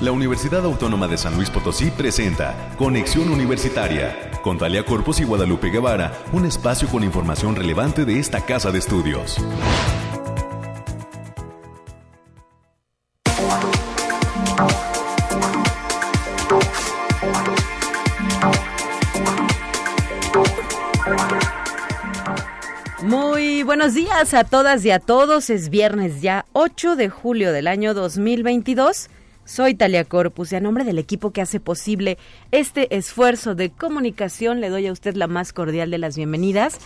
La 0.00 0.12
Universidad 0.12 0.64
Autónoma 0.64 1.08
de 1.08 1.18
San 1.18 1.34
Luis 1.34 1.50
Potosí 1.50 1.90
presenta 1.90 2.54
Conexión 2.78 3.30
Universitaria 3.30 4.30
con 4.42 4.56
Talia 4.56 4.84
Corpus 4.84 5.18
y 5.18 5.24
Guadalupe 5.24 5.70
Guevara, 5.70 6.12
un 6.30 6.46
espacio 6.46 6.86
con 6.86 7.02
información 7.02 7.56
relevante 7.56 8.04
de 8.04 8.20
esta 8.20 8.40
casa 8.46 8.70
de 8.70 8.78
estudios. 8.78 9.38
Muy 23.02 23.64
buenos 23.64 23.94
días 23.94 24.32
a 24.32 24.44
todas 24.44 24.84
y 24.84 24.92
a 24.92 25.00
todos. 25.00 25.50
Es 25.50 25.70
viernes 25.70 26.22
ya 26.22 26.46
8 26.52 26.94
de 26.94 27.08
julio 27.08 27.52
del 27.52 27.66
año 27.66 27.94
2022. 27.94 29.08
Soy 29.48 29.72
Talia 29.74 30.04
Corpus 30.04 30.52
y 30.52 30.56
a 30.56 30.60
nombre 30.60 30.84
del 30.84 30.98
equipo 30.98 31.30
que 31.30 31.40
hace 31.40 31.58
posible 31.58 32.18
este 32.52 32.94
esfuerzo 32.94 33.54
de 33.54 33.70
comunicación 33.70 34.60
le 34.60 34.68
doy 34.68 34.86
a 34.86 34.92
usted 34.92 35.14
la 35.14 35.26
más 35.26 35.54
cordial 35.54 35.90
de 35.90 35.96
las 35.96 36.18
bienvenidas 36.18 36.78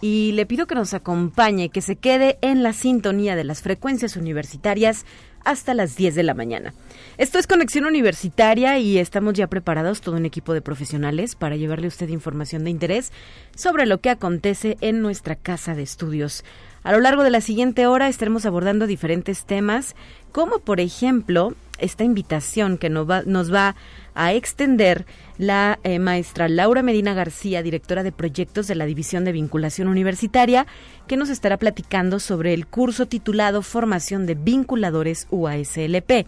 y 0.00 0.30
le 0.30 0.46
pido 0.46 0.68
que 0.68 0.76
nos 0.76 0.94
acompañe, 0.94 1.70
que 1.70 1.82
se 1.82 1.96
quede 1.96 2.38
en 2.40 2.62
la 2.62 2.72
sintonía 2.72 3.34
de 3.34 3.42
las 3.42 3.62
frecuencias 3.62 4.16
universitarias 4.16 5.04
hasta 5.44 5.74
las 5.74 5.96
10 5.96 6.14
de 6.14 6.22
la 6.22 6.34
mañana. 6.34 6.72
Esto 7.18 7.40
es 7.40 7.48
Conexión 7.48 7.84
Universitaria 7.84 8.78
y 8.78 8.98
estamos 8.98 9.34
ya 9.34 9.48
preparados, 9.48 10.00
todo 10.00 10.14
un 10.14 10.24
equipo 10.24 10.54
de 10.54 10.62
profesionales, 10.62 11.34
para 11.34 11.56
llevarle 11.56 11.86
a 11.86 11.88
usted 11.88 12.08
información 12.10 12.62
de 12.62 12.70
interés 12.70 13.10
sobre 13.56 13.86
lo 13.86 13.98
que 13.98 14.10
acontece 14.10 14.76
en 14.80 15.02
nuestra 15.02 15.34
casa 15.34 15.74
de 15.74 15.82
estudios. 15.82 16.44
A 16.84 16.92
lo 16.92 17.00
largo 17.00 17.24
de 17.24 17.30
la 17.30 17.40
siguiente 17.40 17.88
hora 17.88 18.08
estaremos 18.08 18.46
abordando 18.46 18.86
diferentes 18.86 19.46
temas, 19.46 19.96
como 20.30 20.60
por 20.60 20.78
ejemplo 20.78 21.54
esta 21.78 22.04
invitación 22.04 22.78
que 22.78 22.90
nos 22.90 23.08
va, 23.08 23.22
nos 23.26 23.52
va 23.52 23.76
a 24.14 24.32
extender 24.32 25.06
la 25.38 25.78
eh, 25.82 25.98
maestra 25.98 26.48
Laura 26.48 26.82
Medina 26.82 27.14
García, 27.14 27.62
directora 27.62 28.02
de 28.02 28.12
proyectos 28.12 28.66
de 28.68 28.74
la 28.74 28.86
División 28.86 29.24
de 29.24 29.32
Vinculación 29.32 29.88
Universitaria, 29.88 30.66
que 31.06 31.16
nos 31.16 31.28
estará 31.28 31.56
platicando 31.58 32.20
sobre 32.20 32.54
el 32.54 32.66
curso 32.66 33.06
titulado 33.06 33.62
Formación 33.62 34.26
de 34.26 34.34
Vinculadores 34.34 35.26
UASLP. 35.30 36.26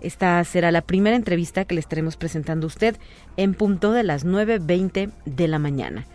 Esta 0.00 0.42
será 0.44 0.70
la 0.72 0.82
primera 0.82 1.16
entrevista 1.16 1.64
que 1.64 1.74
le 1.74 1.80
estaremos 1.80 2.16
presentando 2.16 2.66
a 2.66 2.68
usted 2.68 2.96
en 3.36 3.54
punto 3.54 3.92
de 3.92 4.02
las 4.02 4.24
9.20 4.24 5.10
de 5.24 5.48
la 5.48 5.58
mañana. 5.58 6.06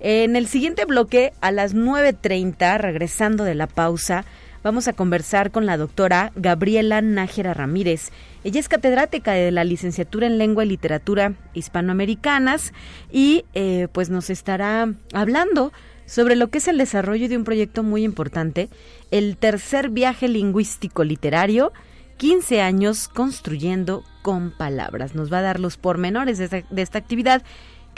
En 0.00 0.36
el 0.36 0.46
siguiente 0.46 0.84
bloque, 0.84 1.32
a 1.40 1.50
las 1.50 1.74
9.30, 1.74 2.78
regresando 2.78 3.44
de 3.44 3.54
la 3.54 3.66
pausa, 3.66 4.24
vamos 4.62 4.88
a 4.88 4.92
conversar 4.92 5.50
con 5.50 5.66
la 5.66 5.76
doctora 5.76 6.32
Gabriela 6.36 7.00
Nájera 7.00 7.54
Ramírez. 7.54 8.10
Ella 8.44 8.60
es 8.60 8.68
catedrática 8.68 9.32
de 9.32 9.50
la 9.50 9.64
licenciatura 9.64 10.26
en 10.26 10.38
Lengua 10.38 10.64
y 10.64 10.68
Literatura 10.68 11.34
Hispanoamericanas 11.54 12.72
y 13.10 13.44
eh, 13.54 13.88
pues 13.92 14.10
nos 14.10 14.30
estará 14.30 14.92
hablando 15.12 15.72
sobre 16.06 16.36
lo 16.36 16.48
que 16.48 16.58
es 16.58 16.68
el 16.68 16.78
desarrollo 16.78 17.28
de 17.28 17.36
un 17.36 17.44
proyecto 17.44 17.82
muy 17.82 18.02
importante, 18.02 18.70
el 19.10 19.36
tercer 19.36 19.90
viaje 19.90 20.26
lingüístico 20.26 21.04
literario, 21.04 21.72
15 22.16 22.62
años 22.62 23.08
construyendo 23.08 24.02
con 24.22 24.50
palabras. 24.50 25.14
Nos 25.14 25.32
va 25.32 25.38
a 25.38 25.42
dar 25.42 25.60
los 25.60 25.76
pormenores 25.76 26.38
de 26.38 26.44
esta, 26.44 26.62
de 26.68 26.82
esta 26.82 26.98
actividad 26.98 27.42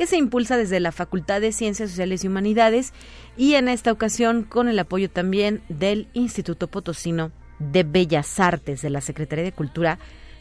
que 0.00 0.06
se 0.06 0.16
impulsa 0.16 0.56
desde 0.56 0.80
la 0.80 0.92
Facultad 0.92 1.42
de 1.42 1.52
Ciencias 1.52 1.90
Sociales 1.90 2.24
y 2.24 2.28
Humanidades 2.28 2.94
y 3.36 3.52
en 3.56 3.68
esta 3.68 3.92
ocasión 3.92 4.44
con 4.44 4.66
el 4.66 4.78
apoyo 4.78 5.10
también 5.10 5.60
del 5.68 6.08
Instituto 6.14 6.68
Potosino 6.68 7.32
de 7.58 7.82
Bellas 7.82 8.40
Artes 8.40 8.80
de 8.80 8.88
la 8.88 9.02
Secretaría 9.02 9.44
de 9.44 9.52
Cultura 9.52 9.98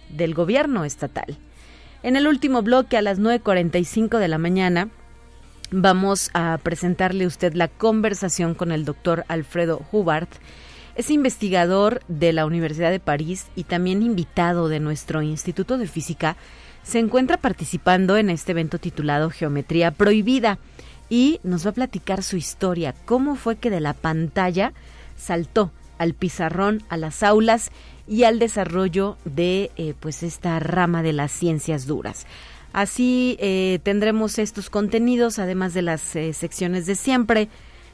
del 0.08 0.34
Gobierno 0.34 0.86
Estatal. 0.86 1.38
En 2.04 2.16
el 2.16 2.30
último 2.30 2.62
bloque 2.62 2.96
a 2.96 3.02
las 3.02 3.20
9.45 3.20 4.18
de 4.20 4.30
la 4.30 4.38
mañana 4.38 4.88
vamos 5.72 6.30
a 6.34 6.58
presentarle 6.64 7.26
a 7.26 7.28
usted 7.28 7.54
la 7.54 7.68
conversación 7.68 8.56
con 8.56 8.72
el 8.72 8.86
doctor 8.86 9.26
Alfredo 9.28 9.82
Hubart. 9.92 10.32
Es 10.96 11.12
investigador 11.12 12.00
de 12.08 12.32
la 12.32 12.46
Universidad 12.46 12.92
de 12.92 13.02
París 13.02 13.48
y 13.58 13.66
también 13.66 14.04
invitado 14.04 14.70
de 14.70 14.80
nuestro 14.80 15.22
Instituto 15.22 15.78
de 15.78 15.88
Física 15.88 16.38
se 16.90 17.00
encuentra 17.00 17.38
participando 17.38 18.18
en 18.18 18.32
este 18.32 18.52
evento 18.52 18.80
titulado 18.80 19.30
Geometría 19.30 19.92
Prohibida 19.92 20.58
y 21.08 21.40
nos 21.44 21.66
va 21.66 21.70
a 21.70 21.76
platicar 21.76 22.24
su 22.24 22.36
historia, 22.36 22.96
cómo 23.06 23.36
fue 23.36 23.58
que 23.58 23.70
de 23.70 23.80
la 23.80 23.94
pantalla 23.94 24.74
saltó 25.16 25.72
al 26.00 26.16
pizarrón, 26.16 26.82
a 26.90 26.98
las 26.98 27.22
aulas 27.22 27.70
y 28.08 28.24
al 28.24 28.40
desarrollo 28.40 29.18
de 29.24 29.70
eh, 29.78 29.94
pues 30.00 30.24
esta 30.24 30.60
rama 30.60 31.04
de 31.04 31.14
las 31.14 31.32
ciencias 31.32 31.86
duras. 31.86 32.26
Así 32.74 33.38
eh, 33.40 33.80
tendremos 33.84 34.40
estos 34.40 34.72
contenidos, 34.72 35.38
además 35.38 35.76
de 35.76 35.84
las 35.84 36.16
eh, 36.16 36.34
secciones 36.34 36.88
de 36.88 36.96
siempre, 36.96 37.50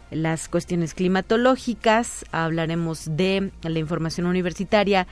las 0.09 0.47
cuestiones 0.47 0.93
climatológicas, 0.93 2.23
hablaremos 2.31 3.17
de 3.17 3.51
la 3.61 3.79
información 3.79 4.25
universitaria, 4.25 5.05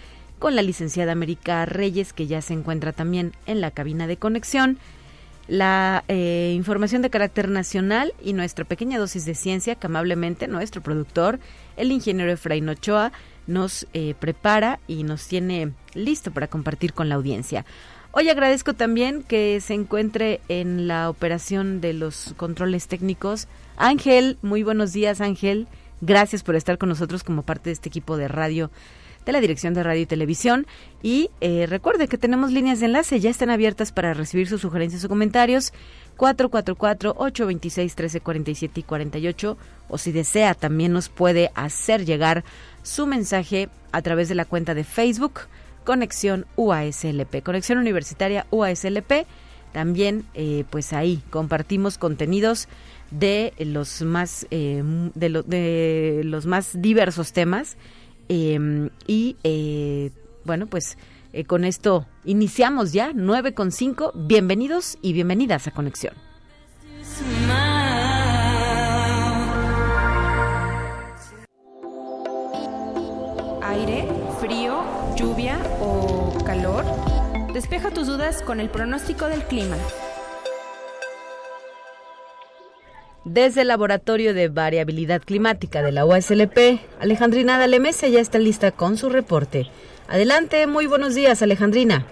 con 0.43 0.57
la 0.57 0.61
licenciada 0.61 1.13
América 1.13 1.65
Reyes, 1.65 2.11
que 2.11 2.27
ya 2.27 2.41
se 2.41 2.53
encuentra 2.53 2.91
también 2.91 3.31
en 3.45 3.61
la 3.61 3.71
cabina 3.71 4.07
de 4.07 4.17
conexión, 4.17 4.77
la 5.47 6.03
eh, 6.09 6.51
información 6.53 7.01
de 7.01 7.09
carácter 7.09 7.47
nacional 7.47 8.13
y 8.21 8.33
nuestra 8.33 8.65
pequeña 8.65 8.99
dosis 8.99 9.23
de 9.23 9.35
ciencia 9.35 9.75
que 9.75 9.87
amablemente 9.87 10.49
nuestro 10.49 10.81
productor, 10.81 11.39
el 11.77 11.93
ingeniero 11.93 12.29
Efraín 12.29 12.67
Ochoa, 12.67 13.13
nos 13.47 13.87
eh, 13.93 14.15
prepara 14.19 14.81
y 14.85 15.03
nos 15.03 15.25
tiene 15.29 15.71
listo 15.93 16.31
para 16.31 16.49
compartir 16.49 16.91
con 16.91 17.07
la 17.07 17.15
audiencia. 17.15 17.63
Hoy 18.11 18.27
agradezco 18.27 18.73
también 18.73 19.23
que 19.23 19.61
se 19.61 19.75
encuentre 19.75 20.41
en 20.49 20.89
la 20.89 21.09
operación 21.09 21.79
de 21.79 21.93
los 21.93 22.33
controles 22.35 22.89
técnicos. 22.89 23.47
Ángel, 23.77 24.37
muy 24.41 24.63
buenos 24.63 24.91
días 24.91 25.21
Ángel. 25.21 25.69
Gracias 26.01 26.43
por 26.43 26.57
estar 26.57 26.77
con 26.77 26.89
nosotros 26.89 27.23
como 27.23 27.43
parte 27.43 27.69
de 27.69 27.75
este 27.75 27.87
equipo 27.87 28.17
de 28.17 28.27
radio 28.27 28.71
de 29.25 29.31
la 29.31 29.41
Dirección 29.41 29.73
de 29.73 29.83
Radio 29.83 30.01
y 30.01 30.05
Televisión. 30.05 30.67
Y 31.01 31.29
eh, 31.41 31.65
recuerde 31.67 32.07
que 32.07 32.17
tenemos 32.17 32.51
líneas 32.51 32.79
de 32.79 32.85
enlace, 32.87 33.19
ya 33.19 33.29
están 33.29 33.49
abiertas 33.49 33.91
para 33.91 34.13
recibir 34.13 34.47
sus 34.47 34.61
sugerencias 34.61 35.03
o 35.05 35.09
comentarios. 35.09 35.73
444-826-1347 36.17 38.71
y 38.75 38.83
48. 38.83 39.57
O 39.89 39.97
si 39.97 40.11
desea, 40.11 40.53
también 40.53 40.93
nos 40.93 41.09
puede 41.09 41.51
hacer 41.55 42.05
llegar 42.05 42.43
su 42.83 43.07
mensaje 43.07 43.69
a 43.91 44.01
través 44.01 44.29
de 44.29 44.35
la 44.35 44.45
cuenta 44.45 44.73
de 44.73 44.83
Facebook 44.83 45.41
Conexión 45.83 46.45
UASLP, 46.55 47.43
Conexión 47.43 47.77
Universitaria 47.77 48.45
UASLP. 48.51 49.25
También, 49.71 50.25
eh, 50.33 50.65
pues 50.69 50.93
ahí 50.93 51.21
compartimos 51.29 51.97
contenidos 51.97 52.67
de 53.11 53.53
los 53.59 54.01
más 54.01 54.47
eh, 54.51 54.83
de, 55.13 55.43
de 55.45 56.21
los 56.23 56.45
más 56.45 56.81
diversos 56.81 57.33
temas 57.33 57.77
Em, 58.29 58.89
y 59.07 59.37
eh, 59.43 60.11
bueno, 60.45 60.67
pues 60.67 60.97
eh, 61.33 61.45
con 61.45 61.63
esto 61.63 62.05
iniciamos 62.25 62.93
ya, 62.93 63.11
9 63.13 63.53
con 63.53 63.71
5. 63.71 64.13
Bienvenidos 64.15 64.97
y 65.01 65.13
bienvenidas 65.13 65.67
a 65.67 65.71
Conexión. 65.71 66.13
Aire, 73.61 74.07
frío, 74.39 74.83
lluvia 75.15 75.57
o 75.81 76.37
calor. 76.45 76.85
Despeja 77.53 77.91
tus 77.91 78.07
dudas 78.07 78.41
con 78.41 78.59
el 78.59 78.69
pronóstico 78.69 79.27
del 79.27 79.43
clima. 79.43 79.77
Desde 83.25 83.61
el 83.61 83.69
Laboratorio 83.69 84.33
de 84.33 84.49
Variabilidad 84.49 85.21
Climática 85.21 85.81
de 85.81 85.93
la 85.93 86.05
USLP, 86.05 86.81
Alejandrina 86.99 87.57
Dalemese 87.57 88.11
ya 88.11 88.19
está 88.19 88.37
lista 88.37 88.71
con 88.71 88.97
su 88.97 89.07
reporte. 89.07 89.67
Adelante, 90.09 90.67
muy 90.67 90.87
buenos 90.87 91.15
días, 91.15 91.41
Alejandrina. 91.41 92.05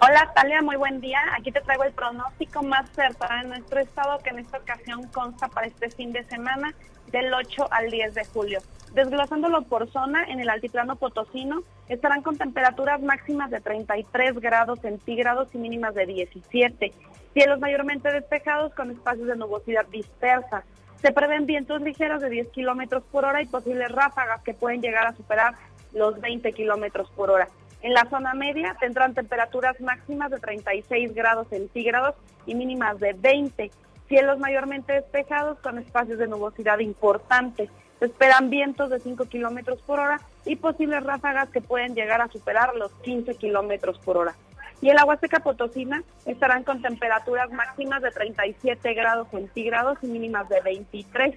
Hola, 0.00 0.30
Talia, 0.32 0.62
muy 0.62 0.76
buen 0.76 1.00
día. 1.00 1.18
Aquí 1.36 1.50
te 1.50 1.60
traigo 1.60 1.82
el 1.82 1.92
pronóstico 1.92 2.62
más 2.62 2.88
cercano 2.90 3.42
de 3.42 3.48
nuestro 3.48 3.80
estado, 3.80 4.18
que 4.20 4.30
en 4.30 4.38
esta 4.38 4.58
ocasión 4.58 5.08
consta 5.08 5.48
para 5.48 5.66
este 5.66 5.90
fin 5.90 6.12
de 6.12 6.22
semana 6.24 6.72
del 7.10 7.34
8 7.34 7.66
al 7.72 7.90
10 7.90 8.14
de 8.14 8.24
julio. 8.26 8.60
Desglosándolo 8.94 9.62
por 9.62 9.90
zona, 9.90 10.22
en 10.28 10.38
el 10.38 10.48
altiplano 10.48 10.94
potosino 10.94 11.64
estarán 11.88 12.22
con 12.22 12.38
temperaturas 12.38 13.02
máximas 13.02 13.50
de 13.50 13.60
33 13.60 14.38
grados 14.38 14.78
centígrados 14.78 15.48
y 15.52 15.58
mínimas 15.58 15.96
de 15.96 16.06
17. 16.06 16.92
Cielos 17.36 17.60
mayormente 17.60 18.10
despejados 18.10 18.72
con 18.72 18.90
espacios 18.90 19.26
de 19.26 19.36
nubosidad 19.36 19.84
dispersa. 19.88 20.64
Se 21.02 21.12
prevén 21.12 21.44
vientos 21.44 21.82
ligeros 21.82 22.22
de 22.22 22.30
10 22.30 22.48
kilómetros 22.48 23.02
por 23.12 23.26
hora 23.26 23.42
y 23.42 23.46
posibles 23.46 23.92
ráfagas 23.92 24.40
que 24.40 24.54
pueden 24.54 24.80
llegar 24.80 25.06
a 25.06 25.14
superar 25.14 25.52
los 25.92 26.18
20 26.18 26.50
kilómetros 26.54 27.10
por 27.10 27.30
hora. 27.30 27.48
En 27.82 27.92
la 27.92 28.08
zona 28.08 28.32
media 28.32 28.74
tendrán 28.80 29.12
temperaturas 29.12 29.78
máximas 29.82 30.30
de 30.30 30.38
36 30.38 31.14
grados 31.14 31.46
centígrados 31.48 32.14
y 32.46 32.54
mínimas 32.54 32.98
de 33.00 33.12
20. 33.12 33.70
Cielos 34.08 34.38
mayormente 34.38 34.94
despejados 34.94 35.58
con 35.58 35.76
espacios 35.76 36.18
de 36.18 36.28
nubosidad 36.28 36.78
importantes. 36.78 37.68
Se 37.98 38.06
esperan 38.06 38.48
vientos 38.48 38.88
de 38.88 38.98
5 38.98 39.26
kilómetros 39.26 39.82
por 39.82 40.00
hora 40.00 40.22
y 40.46 40.56
posibles 40.56 41.04
ráfagas 41.04 41.50
que 41.50 41.60
pueden 41.60 41.94
llegar 41.94 42.22
a 42.22 42.28
superar 42.28 42.74
los 42.76 42.92
15 43.02 43.34
kilómetros 43.34 43.98
por 43.98 44.16
hora. 44.16 44.34
Y 44.80 44.90
el 44.90 44.96
Huasteca 45.02 45.40
Potosina 45.40 46.02
estarán 46.26 46.62
con 46.64 46.82
temperaturas 46.82 47.50
máximas 47.50 48.02
de 48.02 48.10
37 48.10 48.94
grados 48.94 49.28
centígrados 49.30 49.98
y 50.02 50.06
mínimas 50.06 50.48
de 50.48 50.60
23. 50.60 51.36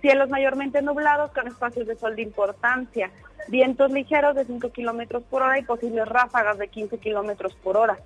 Cielos 0.00 0.28
mayormente 0.28 0.82
nublados 0.82 1.32
con 1.32 1.48
espacios 1.48 1.86
de 1.86 1.96
sol 1.96 2.14
de 2.14 2.22
importancia, 2.22 3.10
vientos 3.48 3.90
ligeros 3.90 4.36
de 4.36 4.44
5 4.44 4.70
kilómetros 4.70 5.24
por 5.24 5.42
hora 5.42 5.58
y 5.58 5.64
posibles 5.64 6.06
ráfagas 6.06 6.58
de 6.58 6.68
15 6.68 6.98
kilómetros 6.98 7.54
por 7.56 7.76
hora. 7.76 7.98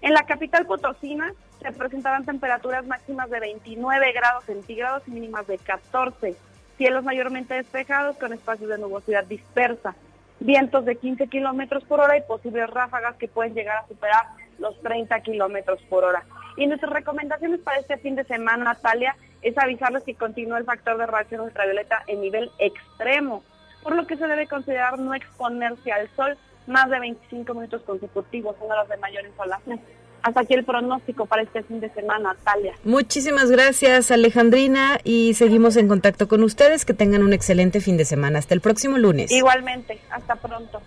En 0.00 0.14
la 0.14 0.24
capital 0.24 0.66
Potosina 0.66 1.32
se 1.60 1.72
presentarán 1.72 2.24
temperaturas 2.24 2.86
máximas 2.86 3.28
de 3.30 3.40
29 3.40 4.12
grados 4.12 4.44
centígrados 4.44 5.02
y 5.06 5.10
mínimas 5.10 5.46
de 5.46 5.58
14. 5.58 6.34
Cielos 6.76 7.04
mayormente 7.04 7.54
despejados 7.54 8.16
con 8.16 8.32
espacios 8.32 8.70
de 8.70 8.78
nubosidad 8.78 9.24
dispersa 9.24 9.94
vientos 10.40 10.84
de 10.84 10.96
15 10.96 11.28
kilómetros 11.28 11.84
por 11.84 12.00
hora 12.00 12.16
y 12.16 12.22
posibles 12.22 12.68
ráfagas 12.70 13.16
que 13.16 13.28
pueden 13.28 13.54
llegar 13.54 13.78
a 13.78 13.88
superar 13.88 14.26
los 14.58 14.80
30 14.82 15.20
kilómetros 15.20 15.80
por 15.88 16.04
hora. 16.04 16.24
Y 16.56 16.66
nuestras 16.66 16.92
recomendaciones 16.92 17.60
para 17.60 17.80
este 17.80 17.96
fin 17.98 18.14
de 18.14 18.24
semana, 18.24 18.64
Natalia, 18.64 19.16
es 19.42 19.56
avisarles 19.58 20.04
que 20.04 20.14
continúa 20.14 20.58
el 20.58 20.64
factor 20.64 20.96
de 20.96 21.06
radiación 21.06 21.42
ultravioleta 21.42 22.02
en 22.06 22.20
nivel 22.20 22.50
extremo, 22.58 23.42
por 23.82 23.94
lo 23.94 24.06
que 24.06 24.16
se 24.16 24.26
debe 24.26 24.46
considerar 24.46 24.98
no 24.98 25.14
exponerse 25.14 25.92
al 25.92 26.08
sol 26.16 26.36
más 26.66 26.88
de 26.88 27.00
25 27.00 27.52
minutos 27.54 27.82
consecutivos 27.82 28.56
en 28.62 28.70
horas 28.70 28.88
de 28.88 28.96
mayor 28.96 29.26
insolación. 29.26 29.80
Hasta 30.24 30.40
aquí 30.40 30.54
el 30.54 30.64
pronóstico 30.64 31.26
para 31.26 31.42
este 31.42 31.62
fin 31.64 31.80
de 31.80 31.90
semana, 31.90 32.32
Natalia. 32.32 32.72
Muchísimas 32.82 33.50
gracias, 33.50 34.10
Alejandrina, 34.10 34.98
y 35.04 35.34
seguimos 35.34 35.76
en 35.76 35.86
contacto 35.86 36.28
con 36.28 36.42
ustedes. 36.42 36.86
Que 36.86 36.94
tengan 36.94 37.22
un 37.22 37.34
excelente 37.34 37.82
fin 37.82 37.98
de 37.98 38.06
semana. 38.06 38.38
Hasta 38.38 38.54
el 38.54 38.62
próximo 38.62 38.96
lunes. 38.96 39.30
Igualmente, 39.30 40.00
hasta 40.10 40.36
pronto. 40.36 40.80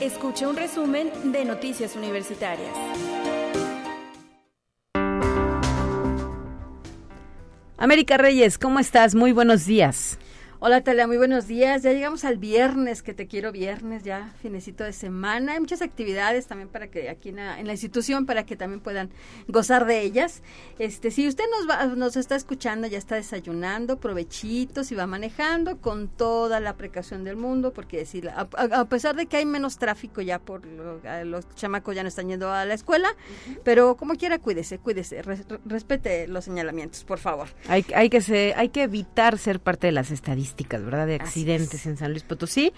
Escuche 0.00 0.46
un 0.46 0.56
resumen 0.56 1.10
de 1.32 1.44
Noticias 1.44 1.96
Universitarias. 1.96 2.70
América 7.78 8.16
Reyes, 8.16 8.58
¿cómo 8.58 8.80
estás? 8.80 9.14
Muy 9.14 9.30
buenos 9.30 9.64
días. 9.64 10.18
Hola 10.60 10.80
Talia, 10.80 11.06
muy 11.06 11.18
buenos 11.18 11.46
días. 11.46 11.84
Ya 11.84 11.92
llegamos 11.92 12.24
al 12.24 12.36
viernes, 12.36 13.04
que 13.04 13.14
te 13.14 13.28
quiero 13.28 13.52
viernes, 13.52 14.02
ya 14.02 14.34
finecito 14.42 14.82
de 14.82 14.92
semana. 14.92 15.52
Hay 15.52 15.60
muchas 15.60 15.82
actividades 15.82 16.48
también 16.48 16.68
para 16.68 16.88
que 16.88 17.08
aquí 17.10 17.28
en 17.28 17.36
la, 17.36 17.70
institución, 17.70 18.26
para 18.26 18.44
que 18.44 18.56
también 18.56 18.80
puedan 18.80 19.08
gozar 19.46 19.86
de 19.86 20.00
ellas. 20.00 20.42
Este, 20.80 21.12
si 21.12 21.28
usted 21.28 21.44
nos 21.56 21.70
va, 21.70 21.86
nos 21.86 22.16
está 22.16 22.34
escuchando, 22.34 22.88
ya 22.88 22.98
está 22.98 23.14
desayunando, 23.14 24.00
provechito, 24.00 24.82
si 24.82 24.96
va 24.96 25.06
manejando, 25.06 25.76
con 25.80 26.08
toda 26.08 26.58
la 26.58 26.76
precaución 26.76 27.22
del 27.22 27.36
mundo, 27.36 27.72
porque 27.72 28.04
si, 28.04 28.20
a, 28.26 28.84
pesar 28.86 29.14
de 29.14 29.26
que 29.26 29.36
hay 29.36 29.46
menos 29.46 29.78
tráfico 29.78 30.22
ya 30.22 30.40
por 30.40 30.66
los 30.66 31.48
chamacos 31.54 31.94
ya 31.94 32.02
no 32.02 32.08
están 32.08 32.30
yendo 32.30 32.50
a 32.50 32.64
la 32.64 32.74
escuela, 32.74 33.14
pero 33.62 33.96
como 33.96 34.14
quiera 34.14 34.40
cuídese, 34.40 34.80
cuídese, 34.80 35.22
respete 35.66 36.26
los 36.26 36.44
señalamientos, 36.44 37.04
por 37.04 37.20
favor. 37.20 37.46
Hay, 37.68 37.86
hay 37.94 38.10
que 38.10 38.20
se, 38.20 38.54
hay 38.56 38.70
que 38.70 38.82
evitar 38.82 39.38
ser 39.38 39.60
parte 39.60 39.86
de 39.86 39.92
las 39.92 40.10
estadísticas 40.10 40.47
¿verdad? 40.56 41.06
De 41.06 41.16
accidentes 41.16 41.86
en 41.86 41.96
San 41.96 42.10
Luis 42.10 42.22
Potosí. 42.22 42.72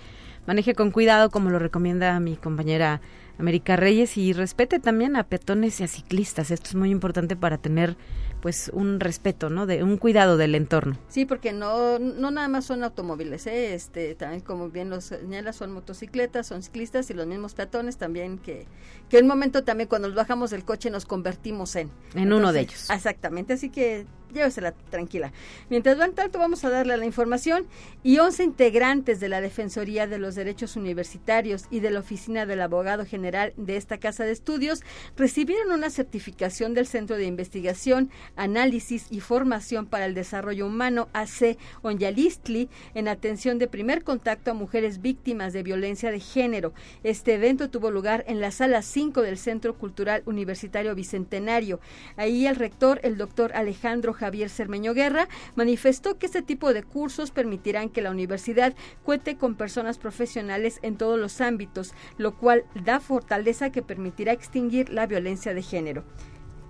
Maneje 0.46 0.74
con 0.74 0.90
cuidado, 0.90 1.30
como 1.30 1.50
lo 1.50 1.58
recomienda 1.58 2.18
mi 2.18 2.36
compañera 2.36 3.00
América 3.38 3.76
Reyes, 3.76 4.16
y 4.16 4.32
respete 4.32 4.80
también 4.80 5.16
a 5.16 5.24
peatones 5.24 5.80
y 5.80 5.84
a 5.84 5.88
ciclistas. 5.88 6.50
Esto 6.50 6.70
es 6.70 6.74
muy 6.74 6.90
importante 6.90 7.36
para 7.36 7.58
tener 7.58 7.96
pues 8.40 8.70
un 8.72 9.00
respeto, 9.00 9.50
¿no? 9.50 9.66
De 9.66 9.82
un 9.82 9.96
cuidado 9.98 10.36
del 10.36 10.54
entorno. 10.54 10.96
Sí, 11.08 11.26
porque 11.26 11.52
no 11.52 11.98
no 11.98 12.30
nada 12.30 12.48
más 12.48 12.64
son 12.64 12.82
automóviles, 12.82 13.46
¿eh? 13.46 13.74
este 13.74 14.14
también 14.14 14.40
como 14.40 14.70
bien 14.70 14.90
los 14.90 15.04
señala 15.04 15.52
son 15.52 15.72
motocicletas, 15.72 16.46
son 16.46 16.62
ciclistas 16.62 17.10
y 17.10 17.14
los 17.14 17.26
mismos 17.26 17.54
peatones 17.54 17.96
también 17.96 18.38
que 18.38 18.66
que 19.08 19.18
en 19.18 19.24
un 19.24 19.28
momento 19.28 19.62
también 19.62 19.88
cuando 19.88 20.08
nos 20.08 20.16
bajamos 20.16 20.50
del 20.50 20.64
coche 20.64 20.90
nos 20.90 21.04
convertimos 21.04 21.76
en 21.76 21.90
en 22.14 22.32
uno 22.32 22.52
de 22.52 22.60
ellos. 22.60 22.88
Exactamente, 22.90 23.52
así 23.52 23.68
que 23.68 24.06
llévesela 24.32 24.72
tranquila. 24.90 25.32
Mientras 25.68 25.98
van 25.98 26.14
tanto, 26.14 26.38
vamos 26.38 26.64
a 26.64 26.70
darle 26.70 26.96
la 26.96 27.06
información 27.06 27.66
y 28.02 28.18
11 28.18 28.44
integrantes 28.44 29.20
de 29.20 29.28
la 29.28 29.40
Defensoría 29.40 30.06
de 30.06 30.18
los 30.18 30.34
Derechos 30.34 30.76
Universitarios 30.76 31.66
y 31.70 31.80
de 31.80 31.90
la 31.90 32.00
Oficina 32.00 32.46
del 32.46 32.60
Abogado 32.60 33.04
General 33.04 33.52
de 33.56 33.76
esta 33.76 33.98
Casa 33.98 34.24
de 34.24 34.32
Estudios 34.32 34.82
recibieron 35.16 35.72
una 35.72 35.90
certificación 35.90 36.74
del 36.74 36.86
Centro 36.86 37.16
de 37.16 37.24
Investigación, 37.24 38.10
Análisis 38.36 39.06
y 39.10 39.20
Formación 39.20 39.86
para 39.86 40.06
el 40.06 40.14
Desarrollo 40.14 40.66
Humano, 40.66 41.08
AC 41.12 41.56
Onyalistli, 41.82 42.68
en 42.94 43.08
atención 43.08 43.58
de 43.58 43.68
primer 43.68 44.04
contacto 44.04 44.50
a 44.50 44.54
mujeres 44.54 45.00
víctimas 45.00 45.52
de 45.52 45.62
violencia 45.62 46.10
de 46.10 46.20
género. 46.20 46.72
Este 47.02 47.34
evento 47.34 47.70
tuvo 47.70 47.90
lugar 47.90 48.24
en 48.26 48.40
la 48.40 48.50
sala 48.50 48.82
5 48.82 49.22
del 49.22 49.38
Centro 49.38 49.74
Cultural 49.74 50.22
Universitario 50.26 50.94
Bicentenario. 50.94 51.80
Ahí 52.16 52.46
el 52.46 52.56
rector, 52.56 53.00
el 53.02 53.16
doctor 53.16 53.52
Alejandro 53.54 54.12
Javier 54.20 54.50
Cermeño 54.50 54.92
Guerra, 54.92 55.28
manifestó 55.54 56.18
que 56.18 56.26
este 56.26 56.42
tipo 56.42 56.74
de 56.74 56.82
cursos 56.82 57.30
permitirán 57.30 57.88
que 57.88 58.02
la 58.02 58.10
universidad 58.10 58.74
cuente 59.02 59.36
con 59.36 59.54
personas 59.54 59.96
profesionales 59.96 60.78
en 60.82 60.96
todos 60.96 61.18
los 61.18 61.40
ámbitos, 61.40 61.94
lo 62.18 62.36
cual 62.36 62.64
da 62.84 63.00
fortaleza 63.00 63.72
que 63.72 63.80
permitirá 63.80 64.32
extinguir 64.32 64.90
la 64.90 65.06
violencia 65.06 65.54
de 65.54 65.62
género. 65.62 66.04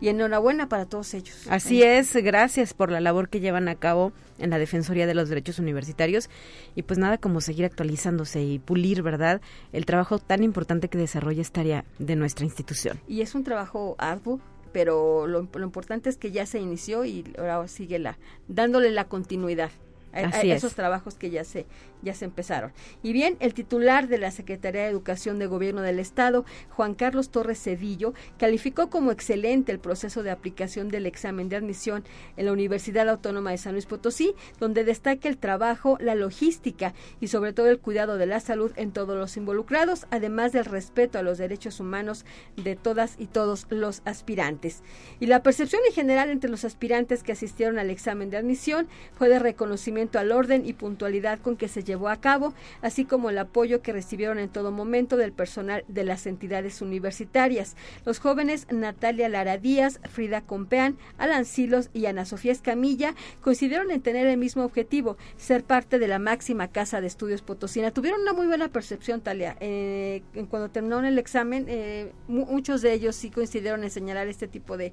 Y 0.01 0.09
enhorabuena 0.09 0.69
para 0.69 0.87
todos 0.87 1.13
ellos. 1.13 1.47
Así 1.51 1.83
es, 1.83 2.15
gracias 2.17 2.73
por 2.73 2.91
la 2.91 3.01
labor 3.01 3.29
que 3.29 3.41
llevan 3.41 3.69
a 3.69 3.75
cabo 3.75 4.13
en 4.39 4.49
la 4.49 4.59
Defensoría 4.59 5.07
de 5.07 5.13
los 5.13 5.29
Derechos 5.29 5.59
Universitarios 5.59 6.31
y 6.75 6.83
pues 6.85 6.99
nada 6.99 7.19
como 7.19 7.43
seguir 7.43 7.67
actualizándose 7.67 8.43
y 8.43 8.59
pulir, 8.61 9.03
¿verdad? 9.03 9.43
El 9.73 9.85
trabajo 9.85 10.19
tan 10.19 10.43
importante 10.43 10.89
que 10.89 10.97
desarrolla 10.97 11.43
esta 11.43 11.61
área 11.61 11.85
de 11.99 12.17
nuestra 12.17 12.47
institución. 12.47 12.99
Y 13.09 13.21
es 13.21 13.35
un 13.35 13.45
trabajo 13.45 13.95
arduo, 13.99 14.41
pero 14.73 15.27
lo, 15.27 15.49
importante 15.63 16.09
es 16.09 16.17
que 16.17 16.31
ya 16.31 16.47
se 16.47 16.59
inició 16.59 17.05
y 17.05 17.25
ahora 17.39 17.67
sigue 17.69 17.99
la, 17.99 18.19
dándole 18.49 18.91
la 18.91 19.05
continuidad 19.05 19.71
a, 20.13 20.41
esos 20.41 20.75
trabajos 20.75 21.15
que 21.15 21.31
ya 21.31 21.45
se 21.45 21.67
ya 22.03 22.15
se 22.15 22.25
empezaron. 22.25 22.73
Y 23.03 23.13
bien, 23.13 23.37
el 23.41 23.55
titular 23.55 24.09
de 24.09 24.19
la 24.19 24.31
Secretaría 24.31 24.83
de 24.83 24.89
Educación 24.89 25.39
de 25.39 25.47
Gobierno 25.47 25.83
del 25.83 25.99
Estado, 25.99 26.45
Juan 26.71 26.95
Carlos 26.95 27.31
Torres 27.31 27.63
Cedillo, 27.63 28.15
calificó 28.39 28.91
como 28.91 29.13
excelente 29.13 29.73
el 29.73 29.79
proceso 29.79 30.23
de 30.23 30.31
aplicación 30.31 30.89
del 30.89 31.07
examen 31.07 31.49
de 31.49 31.57
admisión 31.57 32.05
en 32.37 32.47
la 32.47 32.53
Universidad 32.53 33.09
Autónoma 33.09 33.51
de 33.51 33.59
San 33.59 33.73
Luis 33.73 33.87
Potosí, 33.87 34.35
donde 34.59 34.85
destaca 34.85 35.29
el 35.29 35.39
trabajo, 35.39 35.97
la 36.01 36.15
logística 36.15 36.95
y 37.21 37.29
sobre 37.29 37.53
todo 37.53 37.69
el 37.69 37.81
cuidado 37.81 38.17
de 38.17 38.27
la 38.27 38.41
salud 38.41 38.73
en 38.77 38.93
todos 38.93 39.17
los 39.17 39.37
involucrados, 39.37 40.07
además 40.11 40.53
del 40.53 40.65
respeto 40.65 41.19
a 41.19 41.23
los 41.23 41.39
derechos 41.39 41.81
humanos 41.81 42.25
de 42.57 42.77
todas 42.77 43.17
y 43.19 43.27
todos 43.27 43.67
los 43.71 44.03
aspirantes. 44.05 44.83
Y 45.19 45.27
la 45.27 45.43
percepción 45.43 45.83
en 45.87 45.95
general 45.95 46.31
entre 46.31 46.51
los 46.51 46.65
aspirantes 46.65 47.23
que 47.23 47.33
asistieron 47.33 47.79
al 47.79 47.91
examen 47.91 48.31
de 48.31 48.37
admisión 48.37 48.89
fue 49.15 49.29
de 49.29 49.39
reconocimiento 49.39 50.19
al 50.19 50.33
orden 50.33 50.67
y 50.67 50.73
puntualidad 50.73 51.41
con 51.41 51.57
que 51.57 51.69
se 51.69 51.83
llevó 51.91 52.09
a 52.09 52.21
cabo, 52.21 52.55
así 52.83 53.05
como 53.05 53.31
el 53.31 53.39
apoyo 53.39 53.83
que 53.83 53.93
recibieron 53.93 54.39
en 54.39 54.49
todo 54.49 54.71
momento 54.71 55.17
del 55.17 55.33
personal 55.33 55.85
de 55.89 56.05
las 56.05 56.27
entidades 56.27 56.81
universitarias. 56.81 57.77
Los 58.05 58.19
jóvenes 58.21 58.67
Natalia 58.71 59.29
Lara 59.29 59.59
Díaz, 59.59 60.01
Frida 60.09 60.41
Compeán, 60.41 60.97
Alan 61.19 61.45
Silos 61.45 61.91
y 61.93 62.07
Ana 62.07 62.25
Sofía 62.25 62.53
Escamilla 62.53 63.15
coincidieron 63.41 63.91
en 63.91 64.01
tener 64.01 64.27
el 64.27 64.37
mismo 64.37 64.65
objetivo, 64.65 65.17
ser 65.37 65.65
parte 65.65 65.99
de 65.99 66.09
la 66.09 66.19
máxima 66.19 66.69
casa 66.69 67.01
de 67.01 67.07
estudios 67.07 67.43
potosina. 67.43 67.91
Tuvieron 67.91 68.21
una 68.21 68.33
muy 68.33 68.47
buena 68.47 68.69
percepción, 68.69 69.21
Talia. 69.21 69.57
Eh, 69.61 70.23
cuando 70.49 70.71
terminaron 70.71 71.05
el 71.05 71.19
examen, 71.19 71.67
eh, 71.69 72.13
muchos 72.29 72.83
de 72.83 72.93
ellos 72.93 73.17
sí 73.17 73.31
coincidieron 73.31 73.83
en 73.85 73.91
señalar 73.91 74.29
este 74.29 74.47
tipo 74.47 74.77
de, 74.77 74.93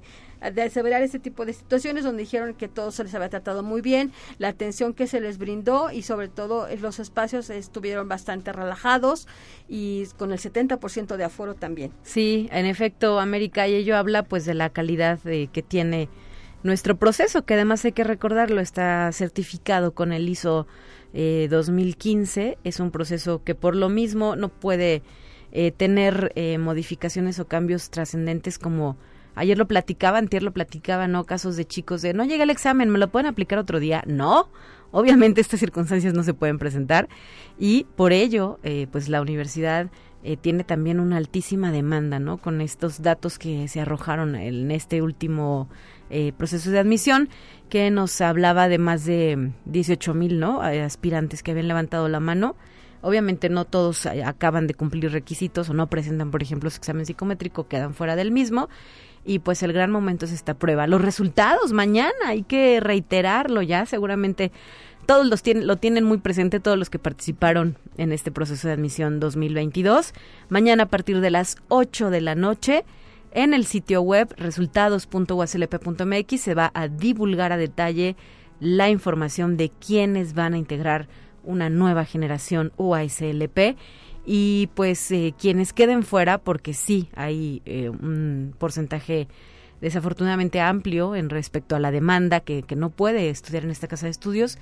de 0.52 0.62
aseverar 0.62 1.02
este 1.02 1.18
tipo 1.18 1.46
de 1.46 1.52
situaciones 1.52 2.04
donde 2.04 2.22
dijeron 2.22 2.54
que 2.54 2.68
todo 2.68 2.90
se 2.90 3.04
les 3.04 3.14
había 3.14 3.28
tratado 3.28 3.62
muy 3.62 3.80
bien, 3.80 4.12
la 4.38 4.48
atención 4.48 4.94
que 4.94 5.06
se 5.06 5.20
les 5.20 5.38
brindó 5.38 5.90
y 5.92 6.02
sobre 6.02 6.28
todo 6.28 6.66
los 6.88 6.98
espacios 6.98 7.50
estuvieron 7.50 8.08
bastante 8.08 8.50
relajados 8.50 9.28
y 9.68 10.06
con 10.16 10.32
el 10.32 10.38
70% 10.38 11.16
de 11.16 11.24
aforo 11.24 11.54
también. 11.54 11.92
Sí, 12.02 12.48
en 12.50 12.64
efecto, 12.64 13.20
América 13.20 13.68
y 13.68 13.74
ello 13.74 13.96
habla 13.96 14.22
pues 14.22 14.46
de 14.46 14.54
la 14.54 14.70
calidad 14.70 15.18
de, 15.22 15.48
que 15.52 15.62
tiene 15.62 16.08
nuestro 16.62 16.96
proceso, 16.96 17.44
que 17.44 17.54
además 17.54 17.84
hay 17.84 17.92
que 17.92 18.04
recordarlo, 18.04 18.62
está 18.62 19.12
certificado 19.12 19.92
con 19.92 20.12
el 20.14 20.28
ISO 20.30 20.66
2015, 21.12 22.42
eh, 22.48 22.58
es 22.64 22.80
un 22.80 22.90
proceso 22.90 23.42
que 23.44 23.54
por 23.54 23.76
lo 23.76 23.90
mismo 23.90 24.34
no 24.34 24.48
puede 24.48 25.02
eh, 25.52 25.70
tener 25.70 26.32
eh, 26.36 26.56
modificaciones 26.56 27.38
o 27.38 27.46
cambios 27.46 27.90
trascendentes 27.90 28.58
como 28.58 28.96
ayer 29.34 29.56
lo 29.56 29.68
platicaba, 29.68 30.18
antier 30.18 30.42
lo 30.42 30.52
platicaba, 30.52 31.06
¿no? 31.06 31.24
Casos 31.24 31.56
de 31.56 31.66
chicos 31.66 32.02
de 32.02 32.14
no 32.14 32.24
llega 32.24 32.44
el 32.44 32.50
examen, 32.50 32.88
¿me 32.88 32.98
lo 32.98 33.08
pueden 33.08 33.26
aplicar 33.26 33.58
otro 33.58 33.78
día? 33.78 34.02
No, 34.06 34.48
Obviamente 34.90 35.40
estas 35.40 35.60
circunstancias 35.60 36.14
no 36.14 36.22
se 36.22 36.34
pueden 36.34 36.58
presentar 36.58 37.08
y 37.58 37.86
por 37.96 38.12
ello, 38.12 38.58
eh, 38.62 38.86
pues 38.90 39.08
la 39.08 39.20
universidad 39.20 39.90
eh, 40.24 40.36
tiene 40.36 40.64
también 40.64 40.98
una 40.98 41.18
altísima 41.18 41.70
demanda, 41.70 42.18
¿no? 42.18 42.38
Con 42.38 42.60
estos 42.60 43.02
datos 43.02 43.38
que 43.38 43.68
se 43.68 43.80
arrojaron 43.80 44.34
en 44.34 44.70
este 44.70 45.02
último 45.02 45.68
eh, 46.10 46.32
proceso 46.36 46.70
de 46.70 46.78
admisión, 46.78 47.28
que 47.68 47.90
nos 47.90 48.20
hablaba 48.20 48.68
de 48.68 48.78
más 48.78 49.04
de 49.04 49.52
18 49.66 50.14
mil, 50.14 50.40
¿no? 50.40 50.62
Aspirantes 50.62 51.42
que 51.42 51.50
habían 51.50 51.68
levantado 51.68 52.08
la 52.08 52.18
mano. 52.18 52.56
Obviamente 53.00 53.48
no 53.48 53.64
todos 53.64 54.06
acaban 54.06 54.66
de 54.66 54.74
cumplir 54.74 55.12
requisitos 55.12 55.68
o 55.68 55.74
no 55.74 55.86
presentan, 55.88 56.32
por 56.32 56.42
ejemplo, 56.42 56.68
su 56.70 56.78
examen 56.78 57.06
psicométrico, 57.06 57.68
quedan 57.68 57.94
fuera 57.94 58.16
del 58.16 58.32
mismo. 58.32 58.68
Y 59.28 59.40
pues 59.40 59.62
el 59.62 59.74
gran 59.74 59.90
momento 59.90 60.24
es 60.24 60.32
esta 60.32 60.54
prueba. 60.54 60.86
Los 60.86 61.02
resultados 61.02 61.72
mañana, 61.72 62.14
hay 62.28 62.44
que 62.44 62.80
reiterarlo 62.80 63.60
ya, 63.60 63.84
seguramente 63.84 64.52
todos 65.04 65.26
los 65.26 65.42
tienen, 65.42 65.66
lo 65.66 65.76
tienen 65.76 66.04
muy 66.04 66.16
presente, 66.16 66.60
todos 66.60 66.78
los 66.78 66.88
que 66.88 66.98
participaron 66.98 67.76
en 67.98 68.12
este 68.12 68.32
proceso 68.32 68.68
de 68.68 68.74
admisión 68.74 69.20
2022. 69.20 70.14
Mañana 70.48 70.84
a 70.84 70.88
partir 70.88 71.20
de 71.20 71.30
las 71.30 71.56
8 71.68 72.08
de 72.08 72.22
la 72.22 72.36
noche, 72.36 72.86
en 73.32 73.52
el 73.52 73.66
sitio 73.66 74.00
web 74.00 74.32
resultados.uslp.mx 74.38 76.40
se 76.40 76.54
va 76.54 76.70
a 76.72 76.88
divulgar 76.88 77.52
a 77.52 77.58
detalle 77.58 78.16
la 78.60 78.88
información 78.88 79.58
de 79.58 79.68
quiénes 79.68 80.32
van 80.32 80.54
a 80.54 80.58
integrar 80.58 81.06
una 81.44 81.68
nueva 81.68 82.06
generación 82.06 82.72
UASLP 82.78 83.76
y 84.30 84.68
pues 84.74 85.10
eh, 85.10 85.34
quienes 85.40 85.72
queden 85.72 86.02
fuera, 86.02 86.36
porque 86.36 86.74
sí 86.74 87.08
hay 87.16 87.62
eh, 87.64 87.88
un 87.88 88.54
porcentaje 88.58 89.26
desafortunadamente 89.80 90.60
amplio 90.60 91.16
en 91.16 91.30
respecto 91.30 91.74
a 91.76 91.80
la 91.80 91.90
demanda 91.90 92.40
que, 92.40 92.62
que 92.62 92.76
no 92.76 92.90
puede 92.90 93.30
estudiar 93.30 93.64
en 93.64 93.70
esta 93.70 93.88
casa 93.88 94.04
de 94.04 94.10
estudios, 94.10 94.58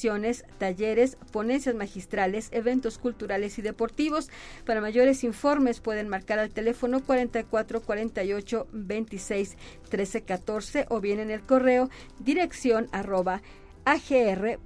talleres, 0.58 1.18
ponencias 1.32 1.76
magistrales, 1.76 2.50
eventos 2.52 2.98
culturales 2.98 3.58
y 3.58 3.62
deportivos. 3.62 4.30
Para 4.66 4.82
mayores 4.82 5.24
informes 5.24 5.80
pueden 5.80 6.08
marcar 6.08 6.40
al 6.40 6.50
teléfono 6.50 7.04
44 7.04 7.82
48 7.82 8.68
26 8.72 9.58
13 9.90 10.22
14 10.22 10.86
o 10.90 11.00
bien 11.02 11.20
en 11.20 11.32
el 11.32 11.42
correo 11.42 11.90
dirección 12.20 12.88
arroba 12.92 13.42
agr.uaslp 13.86 14.58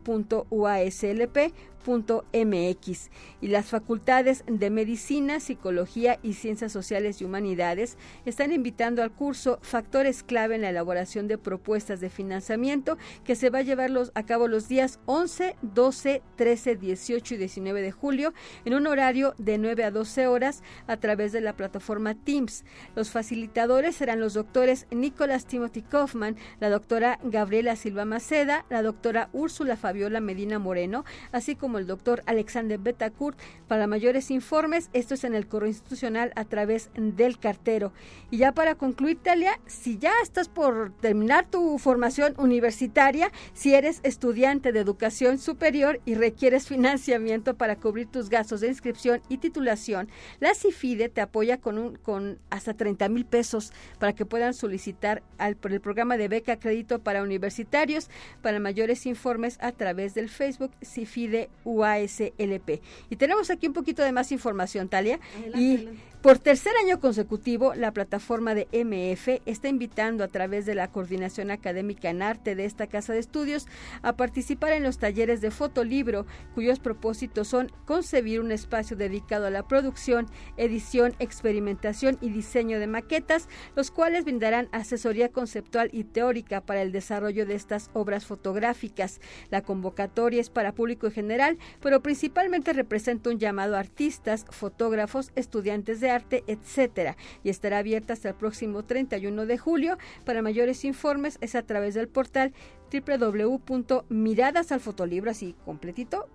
mx 1.85 3.09
y 3.41 3.47
las 3.47 3.67
facultades 3.67 4.43
de 4.47 4.69
Medicina, 4.69 5.39
Psicología 5.39 6.19
y 6.23 6.33
Ciencias 6.33 6.71
Sociales 6.71 7.21
y 7.21 7.25
Humanidades 7.25 7.97
están 8.25 8.51
invitando 8.51 9.03
al 9.03 9.11
curso 9.11 9.59
Factores 9.61 10.23
clave 10.23 10.55
en 10.55 10.61
la 10.61 10.69
elaboración 10.69 11.27
de 11.27 11.38
propuestas 11.38 12.00
de 12.00 12.09
financiamiento 12.09 12.97
que 13.23 13.35
se 13.35 13.50
va 13.50 13.59
a 13.59 13.63
llevar 13.63 13.91
a 14.13 14.25
cabo 14.25 14.47
los 14.47 14.67
días 14.67 15.00
11, 15.05 15.55
12, 15.61 16.21
13, 16.35 16.75
18 16.75 17.35
y 17.35 17.38
19 17.38 17.81
de 17.81 17.91
julio 17.91 18.33
en 18.65 18.73
un 18.73 18.88
horario 18.88 19.33
de 19.38 19.57
9 19.57 19.83
a 19.83 19.91
12 19.91 20.27
horas 20.27 20.63
a 20.88 20.97
través 20.97 21.31
de 21.31 21.41
la 21.41 21.53
plataforma 21.53 22.15
Teams. 22.15 22.63
Los 22.95 23.09
facilitadores 23.09 23.95
serán 23.95 24.19
los 24.19 24.33
doctores 24.33 24.88
Nicolás 24.91 25.45
Timothy 25.45 25.81
Kaufman, 25.81 26.38
la 26.59 26.69
doctora 26.69 27.19
Gabriela 27.23 27.75
Silva 27.75 28.05
Maceda, 28.05 28.65
la 28.69 28.83
doctora 28.83 29.29
Úrsula 29.33 29.77
Fabiola 29.77 30.21
Medina 30.21 30.59
Moreno, 30.59 31.05
así 31.31 31.55
como 31.55 31.71
el 31.78 31.88
doctor 31.88 32.24
Alexander 32.25 32.78
Betancourt. 32.78 33.38
Para 33.68 33.88
mayores 33.88 34.32
informes, 34.32 34.90
esto 34.94 35.13
es 35.13 35.24
en 35.24 35.36
el 35.36 35.48
coro 35.48 35.68
institucional 35.68 36.32
a 36.36 36.46
través 36.46 36.90
del 36.96 37.40
cartero. 37.40 37.94
Y 38.30 38.38
ya 38.38 38.54
para 38.54 38.75
concluir, 38.75 39.20
Talia, 39.22 39.60
si 39.66 39.98
ya 39.98 40.12
estás 40.24 40.50
por 40.50 40.92
terminar 41.00 41.50
tu 41.50 41.78
formación 41.80 42.34
universitaria, 42.38 43.32
si 43.54 43.74
eres 43.74 44.00
estudiante 44.04 44.72
de 44.72 44.80
educación 44.80 45.38
superior 45.38 46.00
y 46.06 46.16
requieres 46.16 46.68
financiamiento 46.70 47.56
para 47.56 47.75
cubrir 47.75 48.08
tus 48.08 48.30
gastos 48.30 48.62
de 48.62 48.68
inscripción 48.68 49.22
y 49.30 49.38
titulación, 49.38 50.10
la 50.40 50.54
CIFIDE 50.54 51.10
te 51.10 51.22
apoya 51.22 51.60
con, 51.60 51.78
un, 51.78 51.96
con 51.96 52.40
hasta 52.50 52.74
30 52.74 53.10
mil 53.10 53.25
pesos 53.25 53.72
para 54.00 54.13
que 54.13 54.25
puedan 54.25 54.54
solicitar 54.54 55.24
al, 55.38 55.56
por 55.56 55.72
el 55.72 55.82
programa 55.82 56.18
de 56.18 56.28
beca 56.28 56.60
crédito 56.60 57.00
para 57.00 57.24
universitarios. 57.24 58.10
Para 58.42 58.60
mayores 58.60 59.06
informes 59.06 59.58
a 59.62 59.72
través 59.72 60.13
del 60.13 60.30
Facebook 60.30 60.72
CIFIDE 60.84 61.50
UASLP. 61.63 62.82
Y 63.10 63.15
tenemos 63.15 63.50
aquí 63.50 63.68
un 63.68 63.74
poquito 63.74 64.03
de 64.03 64.12
más 64.12 64.32
información, 64.32 64.89
Talia. 64.89 65.20
y 65.56 65.88
por 66.22 66.38
tercer 66.38 66.74
año 66.78 67.00
consecutivo, 67.00 67.74
la 67.74 67.94
plataforma 67.94 68.54
de 68.54 68.68
MF 68.72 69.42
está 69.48 69.70
invitando 69.70 70.24
a 70.24 70.28
través 70.28 70.68
de 70.68 70.75
la 70.75 70.88
Coordinación 70.88 71.50
Académica 71.50 72.12
en 72.12 72.22
Arte 72.22 72.54
de 72.54 72.66
esta 72.66 72.86
Casa 72.86 73.13
de 73.13 73.18
Estudios 73.20 73.66
a 74.04 74.16
participar 74.16 74.74
en 74.74 74.84
los 74.84 75.00
talleres 75.00 75.42
de 75.42 75.50
fotolibro, 75.50 76.28
cuyos 76.54 76.78
propósitos 76.78 77.48
son 77.48 77.72
concebir 77.86 78.40
un 78.40 78.51
espacio 78.51 78.96
dedicado 78.96 79.48
a 79.48 79.50
la 79.50 79.68
producción, 79.68 80.28
edición, 80.58 81.16
experimentación 81.18 82.20
y 82.22 82.30
diseño 82.30 82.80
de 82.80 82.86
maquetas, 82.86 83.50
los 83.75 83.90
cuales 83.90 84.24
brindarán 84.24 84.70
asesoría 84.72 85.30
conceptual 85.30 85.90
y 85.92 86.04
teórica 86.04 86.62
para 86.62 86.84
el 86.84 86.92
desarrollo 86.92 87.48
de 87.48 87.56
estas 87.56 87.90
obras 87.94 88.28
fotográficas. 88.28 89.22
La 89.50 89.63
convocatoria 89.63 90.40
es 90.40 90.51
para 90.51 90.75
público 90.75 91.08
en 91.08 91.13
general, 91.13 91.58
pero 91.82 92.04
principalmente 92.04 92.74
representa 92.74 93.32
un 93.32 93.40
llamado 93.40 93.75
a 93.75 93.80
artistas, 93.80 94.46
fotógrafos, 94.51 95.32
estudiantes 95.36 96.00
de 96.00 96.11
arte, 96.12 96.44
etcétera, 96.48 97.18
y 97.44 97.50
estará 97.50 97.80
abierta 97.80 98.13
hasta 98.13 98.30
el 98.30 98.36
próximo 98.36 98.84
31 98.84 99.46
de 99.46 99.58
julio. 99.58 99.98
Para 100.25 100.41
mayores 100.41 100.86
informes 100.86 101.38
es 101.41 101.56
a 101.56 101.63
través 101.63 101.96
del 101.96 102.08
portal 102.08 102.53
www.miradasalfotolibro 102.91 105.32
así 105.32 105.56
completito, 105.65 106.30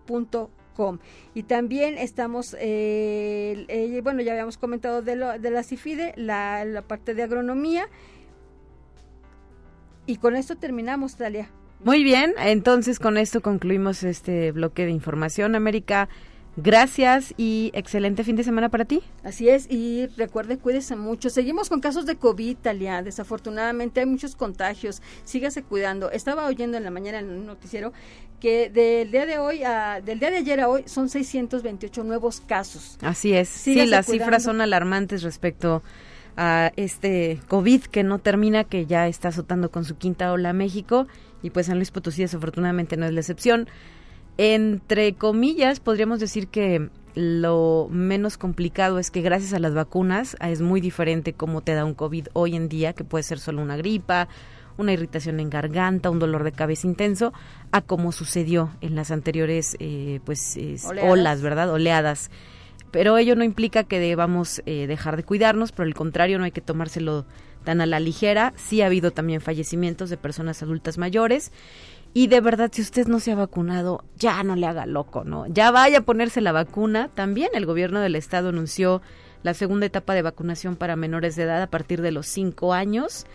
com. 0.75 0.99
Y 1.35 1.45
también 1.45 1.97
estamos 1.99 2.57
eh, 2.59 3.65
eh, 3.69 4.01
bueno 4.03 4.23
ya 4.23 4.33
habíamos 4.33 4.59
comentado 4.59 5.03
de, 5.03 5.15
lo, 5.17 5.39
de 5.39 5.51
la 5.51 5.63
CIFIDE 5.63 6.15
la 6.17 6.83
parte 6.87 7.15
de 7.15 7.23
agronomía. 7.23 7.89
Y 10.07 10.17
con 10.19 10.37
esto 10.37 10.57
terminamos 10.57 11.17
Talia. 11.17 11.51
Muy 11.83 12.05
bien 12.05 12.35
entonces 12.39 12.99
con 12.99 13.19
esto 13.19 13.43
concluimos 13.43 14.03
este 14.03 14.53
bloque 14.53 14.85
de 14.85 14.91
información 14.93 15.55
América 15.55 16.09
Gracias 16.57 17.35
y 17.37 17.71
excelente 17.75 18.25
fin 18.25 18.35
de 18.35 18.43
semana 18.43 18.71
para 18.71 18.87
ti. 18.87 19.03
Así 19.23 19.49
es, 19.49 19.71
y 19.71 20.07
recuerde, 20.17 20.57
cuídese 20.57 20.97
mucho. 20.97 21.29
Seguimos 21.29 21.69
con 21.69 21.81
casos 21.81 22.07
de 22.07 22.17
COVID, 22.17 22.57
Talia. 22.57 23.03
Desafortunadamente 23.03 24.01
hay 24.01 24.07
muchos 24.07 24.37
contagios. 24.37 25.03
Sígase 25.25 25.63
cuidando. 25.63 26.11
Estaba 26.11 26.47
oyendo 26.47 26.79
en 26.79 26.85
la 26.85 26.91
mañana 26.91 27.19
en 27.19 27.29
un 27.29 27.47
noticiero 27.47 27.93
que 28.41 28.71
del 28.71 29.11
día 29.11 29.27
de 29.27 29.39
hoy, 29.39 29.65
a, 29.65 30.01
del 30.01 30.19
día 30.19 30.31
de 30.31 30.39
ayer 30.39 30.61
a 30.61 30.69
hoy, 30.69 30.85
son 30.87 31.11
628 31.11 32.05
nuevos 32.05 32.41
casos. 32.41 32.97
Así 33.03 33.35
es. 33.35 33.49
sí, 33.49 33.85
las 33.87 34.07
cifras 34.07 34.43
son 34.43 34.63
alarmantes 34.63 35.23
respecto 35.23 35.83
a 36.39 36.73
este 36.77 37.41
COVID 37.49 37.83
que 37.83 38.03
no 38.03 38.19
termina, 38.19 38.65
que 38.65 38.87
ya 38.87 39.09
está 39.09 39.29
azotando 39.29 39.71
con 39.71 39.85
su 39.85 39.97
quinta 39.97 40.33
ola 40.33 40.51
a 40.51 40.55
México. 40.55 41.07
Y 41.43 41.51
pues 41.51 41.67
San 41.67 41.77
Luis 41.77 41.91
Potosí 41.91 42.23
desafortunadamente 42.23 42.97
no 42.97 43.07
es 43.07 43.13
la 43.13 43.21
excepción. 43.21 43.69
Entre 44.39 45.15
comillas, 45.15 45.81
podríamos 45.81 46.21
decir 46.21 46.49
que 46.49 46.91
lo 47.15 47.89
menos 47.91 48.37
complicado 48.37 48.99
es 48.99 49.11
que 49.11 49.23
gracias 49.23 49.55
a 49.55 49.59
las 49.59 49.73
vacunas 49.73 50.37
es 50.41 50.61
muy 50.61 50.83
diferente 50.83 51.33
cómo 51.33 51.63
te 51.63 51.73
da 51.73 51.87
un 51.87 51.95
COVID 51.95 52.29
hoy 52.35 52.55
en 52.55 52.69
día, 52.69 52.93
que 52.93 53.05
puede 53.05 53.23
ser 53.23 53.39
solo 53.39 53.63
una 53.63 53.79
gripa, 53.79 54.29
una 54.77 54.93
irritación 54.93 55.41
en 55.41 55.49
garganta, 55.49 56.11
un 56.11 56.19
dolor 56.19 56.45
de 56.45 56.53
cabeza 56.53 56.87
intenso, 56.87 57.33
a 57.73 57.81
como 57.81 58.13
sucedió 58.13 58.71
en 58.83 58.95
las 58.95 59.11
anteriores 59.11 59.77
eh, 59.81 60.21
pues 60.27 60.59
olas, 61.03 61.41
¿verdad? 61.41 61.71
Oleadas. 61.71 62.31
Pero 62.91 63.17
ello 63.17 63.35
no 63.35 63.45
implica 63.45 63.85
que 63.85 63.99
debamos 63.99 64.63
eh, 64.67 64.87
dejar 64.87 65.17
de 65.17 65.25
cuidarnos, 65.25 65.73
por 65.73 65.87
el 65.87 65.95
contrario, 65.95 66.39
no 66.39 66.45
hay 66.45 66.53
que 66.53 66.61
tomárselo 66.61 67.27
tan 67.65 67.81
a 67.81 67.87
la 67.87 67.99
ligera. 67.99 68.53
Sí 68.57 68.83
ha 68.83 68.87
habido 68.87 69.11
también 69.11 69.41
fallecimientos 69.41 70.09
de 70.09 70.17
personas 70.17 70.63
adultas 70.63 70.99
mayores 70.99 71.51
y 72.17 72.29
de 72.29 72.41
verdad, 72.41 72.71
si 72.73 72.81
usted 72.81 73.09
no 73.09 73.21
se 73.21 73.33
ha 73.33 73.35
vacunado, 73.35 74.03
ya 74.17 74.43
no 74.43 74.57
le 74.57 74.67
haga 74.67 74.87
loco, 74.87 75.23
¿no? 75.23 75.47
Ya 75.49 75.71
vaya 75.71 75.99
a 75.99 76.01
ponerse 76.01 76.41
la 76.41 76.51
vacuna. 76.51 77.11
También 77.15 77.51
el 77.53 77.67
gobierno 77.67 78.01
del 78.01 78.17
estado 78.17 78.49
anunció 78.49 79.03
la 79.43 79.53
segunda 79.53 79.85
etapa 79.85 80.15
de 80.15 80.23
vacunación 80.23 80.77
para 80.77 80.97
menores 80.97 81.37
de 81.37 81.43
edad 81.43 81.61
a 81.61 81.67
partir 81.67 82.01
de 82.01 82.13
los 82.13 82.27
cinco 82.27 82.73
años. 82.73 83.27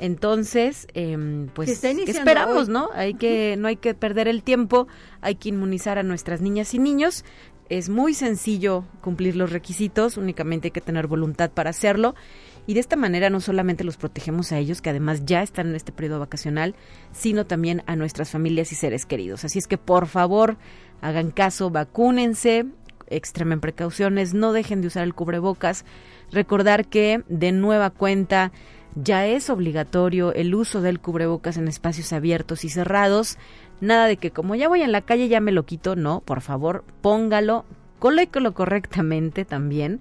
Entonces, 0.00 0.88
eh, 0.94 1.46
pues 1.54 1.78
¿qué 1.78 2.10
esperamos, 2.10 2.68
¿no? 2.68 2.90
Hay 2.94 3.14
que 3.14 3.54
no 3.56 3.68
hay 3.68 3.76
que 3.76 3.94
perder 3.94 4.26
el 4.26 4.42
tiempo, 4.42 4.88
hay 5.20 5.36
que 5.36 5.50
inmunizar 5.50 6.00
a 6.00 6.02
nuestras 6.02 6.40
niñas 6.40 6.74
y 6.74 6.80
niños. 6.80 7.24
Es 7.68 7.88
muy 7.88 8.14
sencillo 8.14 8.84
cumplir 9.00 9.36
los 9.36 9.52
requisitos, 9.52 10.16
únicamente 10.16 10.66
hay 10.66 10.72
que 10.72 10.80
tener 10.80 11.06
voluntad 11.06 11.52
para 11.52 11.70
hacerlo 11.70 12.16
y 12.66 12.74
de 12.74 12.80
esta 12.80 12.96
manera 12.96 13.30
no 13.30 13.40
solamente 13.40 13.84
los 13.84 13.96
protegemos 13.96 14.52
a 14.52 14.58
ellos, 14.58 14.80
que 14.80 14.90
además 14.90 15.24
ya 15.24 15.42
están 15.42 15.68
en 15.68 15.74
este 15.74 15.92
periodo 15.92 16.20
vacacional, 16.20 16.74
sino 17.12 17.46
también 17.46 17.82
a 17.86 17.96
nuestras 17.96 18.30
familias 18.30 18.72
y 18.72 18.74
seres 18.74 19.06
queridos. 19.06 19.44
Así 19.44 19.58
es 19.58 19.66
que 19.66 19.78
por 19.78 20.06
favor, 20.06 20.56
hagan 21.02 21.30
caso, 21.30 21.70
vacúnense, 21.70 22.66
extremen 23.08 23.60
precauciones, 23.60 24.34
no 24.34 24.52
dejen 24.52 24.80
de 24.80 24.88
usar 24.88 25.04
el 25.04 25.14
cubrebocas. 25.14 25.84
Recordar 26.32 26.86
que 26.86 27.22
de 27.28 27.52
nueva 27.52 27.90
cuenta 27.90 28.52
ya 28.94 29.26
es 29.26 29.50
obligatorio 29.50 30.32
el 30.32 30.54
uso 30.54 30.80
del 30.80 31.00
cubrebocas 31.00 31.56
en 31.56 31.68
espacios 31.68 32.12
abiertos 32.12 32.64
y 32.64 32.70
cerrados. 32.70 33.38
Nada 33.80 34.06
de 34.06 34.16
que 34.16 34.30
como 34.30 34.54
ya 34.54 34.68
voy 34.68 34.82
en 34.82 34.92
la 34.92 35.02
calle 35.02 35.28
ya 35.28 35.40
me 35.40 35.52
lo 35.52 35.66
quito, 35.66 35.96
no, 35.96 36.20
por 36.20 36.40
favor, 36.40 36.84
póngalo, 37.02 37.64
colóquelo 37.98 38.54
correctamente 38.54 39.44
también 39.44 40.00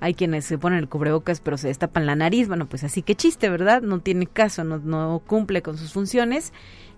hay 0.00 0.14
quienes 0.14 0.44
se 0.46 0.58
ponen 0.58 0.78
el 0.78 0.88
cubrebocas 0.88 1.40
pero 1.40 1.56
se 1.56 1.68
destapan 1.68 2.06
la 2.06 2.16
nariz, 2.16 2.48
bueno, 2.48 2.66
pues 2.68 2.84
así 2.84 3.02
que 3.02 3.14
chiste, 3.14 3.48
¿verdad? 3.48 3.82
No 3.82 4.00
tiene 4.00 4.26
caso, 4.26 4.64
no, 4.64 4.78
no 4.78 5.22
cumple 5.26 5.62
con 5.62 5.76
sus 5.76 5.92
funciones. 5.92 6.52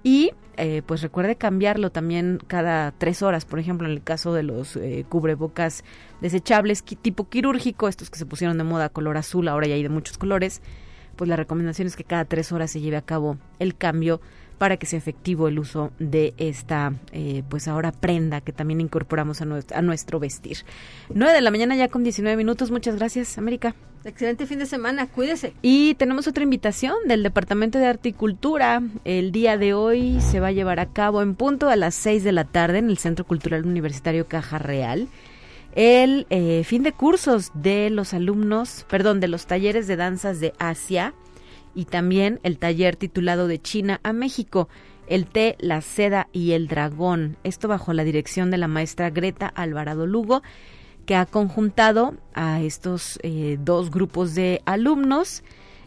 Y 0.05 0.33
eh, 0.57 0.83
pues 0.85 1.01
recuerde 1.03 1.37
cambiarlo 1.37 1.91
también 1.91 2.39
cada 2.47 2.91
tres 2.93 3.23
horas, 3.23 3.45
por 3.45 3.59
ejemplo, 3.59 3.87
en 3.87 3.95
el 3.95 4.03
caso 4.03 4.35
de 4.35 4.43
los 4.43 4.77
eh, 4.77 5.07
cubrebocas 5.09 5.85
desechables 6.21 6.83
tipo 6.83 7.29
quirúrgico, 7.29 7.89
estos 7.89 8.11
que 8.11 8.19
se 8.19 8.27
pusieron 8.27 8.59
de 8.59 8.65
moda 8.65 8.89
color 8.89 9.17
azul, 9.17 9.49
ahora 9.49 9.69
ya 9.69 9.75
hay 9.75 9.83
de 9.83 9.89
muchos 9.89 10.19
colores, 10.19 10.61
pues 11.17 11.29
la 11.29 11.37
recomendación 11.37 11.87
es 11.87 11.97
que 11.97 12.05
cada 12.05 12.25
tres 12.25 12.53
horas 12.53 12.71
se 12.71 12.81
lleve 12.81 12.97
a 12.97 13.03
cabo 13.03 13.39
el 13.59 13.77
cambio 13.77 14.21
para 14.63 14.77
que 14.77 14.87
sea 14.87 14.97
efectivo 14.97 15.49
el 15.49 15.59
uso 15.59 15.91
de 15.99 16.35
esta, 16.37 16.93
eh, 17.11 17.43
pues 17.49 17.67
ahora 17.67 17.91
prenda 17.91 18.41
que 18.41 18.53
también 18.53 18.81
incorporamos 18.81 19.41
a 19.41 19.45
nuestro, 19.45 19.77
a 19.77 19.83
nuestro 19.83 20.21
vestir. 20.21 20.59
9 21.13 21.35
de 21.35 21.41
la 21.41 21.51
mañana 21.51 21.75
ya 21.75 21.89
con 21.89 22.05
19 22.05 22.37
minutos. 22.37 22.71
Muchas 22.71 22.95
gracias, 22.95 23.39
América. 23.39 23.75
Excelente 24.05 24.47
fin 24.47 24.61
de 24.61 24.67
semana, 24.67 25.09
cuídese. 25.09 25.53
Y 25.63 25.97
tenemos 25.97 26.29
otra 26.29 26.45
invitación 26.45 26.95
del 27.09 27.25
Departamento 27.25 27.81
de 27.81 27.87
Arte 27.87 28.11
y 28.11 28.13
Cultura. 28.13 28.85
El 29.05 29.33
día 29.33 29.59
de 29.59 29.75
hoy 29.75 30.21
se 30.21 30.39
va 30.39 30.47
a 30.47 30.53
llevar 30.53 30.79
a 30.79 30.93
cabo 30.93 31.23
en 31.23 31.35
punto 31.35 31.69
a 31.69 31.75
las 31.75 31.97
6 31.97 32.23
de 32.23 32.31
la 32.31 32.45
tarde 32.45 32.79
en 32.79 32.89
el 32.89 32.99
Centro 32.99 33.27
Cultural 33.27 33.67
Universitario 33.67 34.29
Caja 34.29 34.59
Real 34.59 35.09
el 35.75 36.27
eh, 36.31 36.63
fin 36.65 36.83
de 36.83 36.93
cursos 36.93 37.51
de 37.55 37.91
los 37.91 38.13
alumnos, 38.15 38.85
perdón, 38.89 39.21
de 39.21 39.29
los 39.29 39.47
talleres 39.47 39.87
de 39.87 39.97
danzas 39.97 40.39
de 40.39 40.53
Asia 40.59 41.15
y 41.75 41.87
también 41.87 42.41
el 42.43 42.59
taller 42.59 42.97
titulado 42.97 43.47
De 43.47 43.61
China 43.61 44.01
a 44.03 44.13
México, 44.13 44.69
el 45.07 45.27
té, 45.27 45.57
la 45.61 45.81
seda 45.81 46.29
y 46.33 46.53
el 46.53 46.69
dragón. 46.69 47.37
Esto 47.45 47.69
bajo 47.69 47.93
la 47.93 48.05
dirección 48.05 48.51
de 48.51 48.59
la 48.59 48.69
maestra 48.69 49.11
Greta 49.11 49.47
Alvarado 49.47 50.07
Lugo, 50.07 50.43
que 51.07 51.17
ha 51.17 51.27
conjuntado 51.27 52.15
a 52.35 52.61
estos 52.61 53.19
eh, 53.23 53.59
dos 53.61 53.91
grupos 53.91 54.35
de 54.35 54.63
alumnos. 54.65 55.43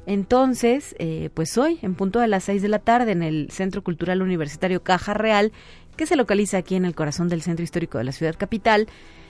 Entonces, 0.06 0.96
eh, 1.00 1.30
pues 1.34 1.58
hoy, 1.58 1.80
en 1.82 1.96
punto 1.96 2.20
de 2.20 2.28
las 2.28 2.44
seis 2.44 2.62
de 2.62 2.68
la 2.68 2.80
tarde, 2.80 3.12
en 3.12 3.24
el 3.24 3.50
Centro 3.50 3.84
Cultural 3.84 4.22
Universitario 4.22 4.84
Caja 4.84 5.14
Real, 5.14 5.52
que 5.96 6.06
se 6.06 6.16
localiza 6.16 6.58
aquí 6.58 6.76
en 6.76 6.86
el 6.86 6.94
corazón 6.94 7.30
del 7.30 7.42
Centro 7.42 7.64
Histórico 7.64 7.98
de 7.98 8.04
la 8.04 8.12
Ciudad 8.12 8.36
Capital, 8.38 8.88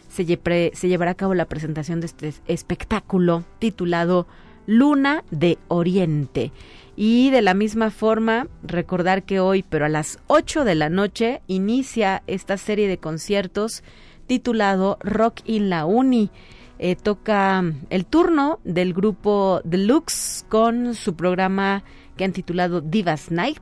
se, 0.10 0.26
se 0.74 0.88
llevará 0.88 1.12
a 1.12 1.15
cabo 1.15 1.34
la 1.34 1.46
presentación 1.46 2.00
de 2.00 2.08
este 2.08 2.34
espectáculo 2.48 3.44
titulado 3.60 4.28
Luna 4.65 5.23
de 5.32 5.58
Oriente. 5.67 6.51
Y 6.95 7.30
de 7.30 7.41
la 7.41 7.54
misma 7.54 7.91
forma, 7.91 8.47
recordar 8.63 9.23
que 9.23 9.39
hoy, 9.39 9.63
pero 9.67 9.86
a 9.86 9.89
las 9.89 10.19
8 10.28 10.63
de 10.63 10.75
la 10.75 10.89
noche, 10.89 11.41
inicia 11.47 12.23
esta 12.28 12.58
serie 12.58 12.88
de 12.88 12.97
conciertos 12.97 13.84
titulado 14.28 14.97
Rock 15.01 15.41
in 15.45 15.69
la 15.69 15.86
Uni. 15.86 16.30
Eh, 16.78 16.95
toca 16.95 17.63
el 17.89 18.06
turno 18.06 18.60
del 18.63 18.93
grupo 18.93 19.62
Deluxe 19.63 20.45
con 20.49 20.93
su 20.93 21.15
programa 21.15 21.84
que 22.17 22.25
han 22.25 22.34
titulado 22.34 22.82
Divas 22.82 23.32
Night 23.32 23.62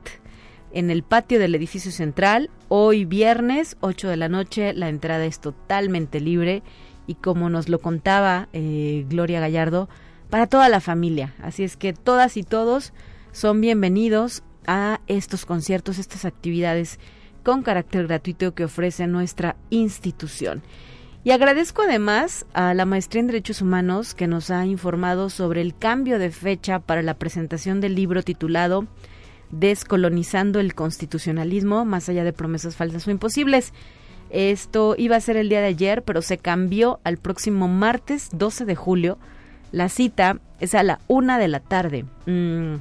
en 0.72 0.90
el 0.90 1.02
patio 1.02 1.38
del 1.38 1.54
edificio 1.54 1.92
central. 1.92 2.50
Hoy 2.68 3.04
viernes, 3.04 3.76
8 3.80 4.08
de 4.08 4.16
la 4.16 4.28
noche, 4.28 4.74
la 4.74 4.88
entrada 4.88 5.24
es 5.24 5.40
totalmente 5.40 6.20
libre 6.20 6.62
y 7.06 7.14
como 7.14 7.50
nos 7.50 7.68
lo 7.68 7.80
contaba 7.80 8.48
eh, 8.52 9.06
Gloria 9.08 9.40
Gallardo, 9.40 9.88
para 10.34 10.48
toda 10.48 10.68
la 10.68 10.80
familia. 10.80 11.32
Así 11.40 11.62
es 11.62 11.76
que 11.76 11.92
todas 11.92 12.36
y 12.36 12.42
todos 12.42 12.92
son 13.30 13.60
bienvenidos 13.60 14.42
a 14.66 15.00
estos 15.06 15.46
conciertos, 15.46 16.00
estas 16.00 16.24
actividades 16.24 16.98
con 17.44 17.62
carácter 17.62 18.08
gratuito 18.08 18.52
que 18.52 18.64
ofrece 18.64 19.06
nuestra 19.06 19.54
institución. 19.70 20.64
Y 21.22 21.30
agradezco 21.30 21.82
además 21.82 22.46
a 22.52 22.74
la 22.74 22.84
Maestría 22.84 23.20
en 23.20 23.28
Derechos 23.28 23.62
Humanos 23.62 24.16
que 24.16 24.26
nos 24.26 24.50
ha 24.50 24.66
informado 24.66 25.30
sobre 25.30 25.60
el 25.60 25.78
cambio 25.78 26.18
de 26.18 26.32
fecha 26.32 26.80
para 26.80 27.02
la 27.02 27.14
presentación 27.14 27.80
del 27.80 27.94
libro 27.94 28.24
titulado 28.24 28.88
Descolonizando 29.52 30.58
el 30.58 30.74
Constitucionalismo, 30.74 31.84
más 31.84 32.08
allá 32.08 32.24
de 32.24 32.32
promesas 32.32 32.74
falsas 32.74 33.06
o 33.06 33.12
imposibles. 33.12 33.72
Esto 34.30 34.96
iba 34.98 35.14
a 35.14 35.20
ser 35.20 35.36
el 35.36 35.48
día 35.48 35.60
de 35.60 35.68
ayer, 35.68 36.02
pero 36.02 36.22
se 36.22 36.38
cambió 36.38 36.98
al 37.04 37.18
próximo 37.18 37.68
martes 37.68 38.30
12 38.32 38.64
de 38.64 38.74
julio 38.74 39.16
la 39.74 39.88
cita 39.88 40.38
es 40.60 40.74
a 40.76 40.84
la 40.84 41.00
una 41.08 41.36
de 41.38 41.48
la 41.48 41.58
tarde. 41.58 42.04
Mm, 42.26 42.76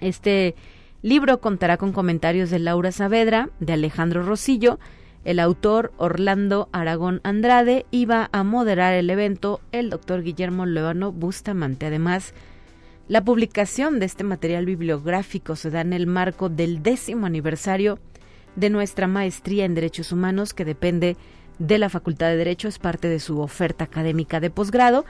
este 0.00 0.56
libro 1.00 1.40
contará 1.40 1.76
con 1.76 1.92
comentarios 1.92 2.50
de 2.50 2.58
Laura 2.58 2.90
Saavedra, 2.90 3.50
de 3.60 3.74
Alejandro 3.74 4.24
Rosillo, 4.24 4.80
el 5.24 5.38
autor 5.38 5.92
Orlando 5.96 6.68
Aragón 6.72 7.20
Andrade 7.22 7.86
iba 7.92 8.30
a 8.32 8.42
moderar 8.42 8.94
el 8.94 9.10
evento 9.10 9.60
el 9.70 9.90
doctor 9.90 10.22
Guillermo 10.22 10.66
Leono 10.66 11.12
Bustamante. 11.12 11.86
Además, 11.86 12.34
la 13.06 13.22
publicación 13.22 14.00
de 14.00 14.06
este 14.06 14.24
material 14.24 14.66
bibliográfico 14.66 15.54
se 15.54 15.70
da 15.70 15.82
en 15.82 15.92
el 15.92 16.08
marco 16.08 16.48
del 16.48 16.82
décimo 16.82 17.26
aniversario 17.26 18.00
de 18.56 18.70
nuestra 18.70 19.06
maestría 19.06 19.64
en 19.64 19.76
Derechos 19.76 20.10
Humanos, 20.10 20.52
que 20.52 20.64
depende 20.64 21.16
de 21.60 21.78
la 21.78 21.90
Facultad 21.90 22.26
de 22.28 22.36
Derecho, 22.36 22.66
es 22.66 22.80
parte 22.80 23.08
de 23.08 23.20
su 23.20 23.40
oferta 23.40 23.84
académica 23.84 24.40
de 24.40 24.50
posgrado 24.50 25.04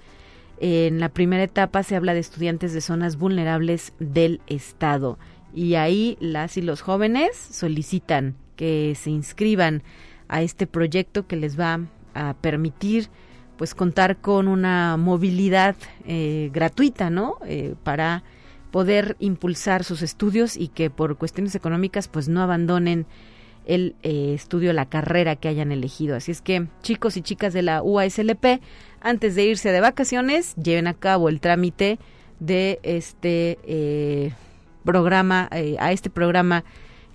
En 0.60 0.98
la 1.00 1.08
primera 1.08 1.42
etapa 1.42 1.82
se 1.82 1.96
habla 1.96 2.14
de 2.14 2.20
estudiantes 2.20 2.72
de 2.72 2.80
zonas 2.80 3.16
vulnerables 3.16 3.92
del 4.00 4.40
Estado 4.48 5.18
y 5.54 5.74
ahí 5.76 6.16
las 6.20 6.56
y 6.56 6.62
los 6.62 6.80
jóvenes 6.80 7.36
solicitan 7.36 8.34
que 8.56 8.94
se 8.96 9.10
inscriban 9.10 9.82
a 10.28 10.42
este 10.42 10.66
proyecto 10.66 11.26
que 11.26 11.36
les 11.36 11.58
va 11.58 11.80
a 12.14 12.34
permitir 12.34 13.08
pues 13.56 13.74
contar 13.74 14.18
con 14.18 14.46
una 14.46 14.96
movilidad 14.96 15.74
eh, 16.06 16.50
gratuita, 16.52 17.10
¿no? 17.10 17.38
Eh, 17.46 17.74
para 17.82 18.22
poder 18.70 19.16
impulsar 19.18 19.82
sus 19.82 20.02
estudios 20.02 20.56
y 20.56 20.68
que 20.68 20.90
por 20.90 21.16
cuestiones 21.16 21.54
económicas 21.54 22.06
pues 22.06 22.28
no 22.28 22.42
abandonen 22.42 23.06
el 23.64 23.96
eh, 24.02 24.32
estudio, 24.34 24.72
la 24.72 24.88
carrera 24.88 25.36
que 25.36 25.48
hayan 25.48 25.72
elegido. 25.72 26.16
Así 26.16 26.30
es 26.30 26.40
que 26.40 26.66
chicos 26.82 27.16
y 27.16 27.22
chicas 27.22 27.52
de 27.52 27.62
la 27.62 27.82
UASLP, 27.82 28.60
antes 29.00 29.34
de 29.34 29.44
irse 29.44 29.70
de 29.72 29.80
vacaciones, 29.80 30.54
lleven 30.56 30.86
a 30.86 30.94
cabo 30.94 31.28
el 31.28 31.40
trámite 31.40 31.98
de 32.40 32.78
este 32.82 33.58
eh, 33.64 34.32
programa, 34.84 35.48
eh, 35.52 35.76
a 35.78 35.92
este 35.92 36.10
programa 36.10 36.64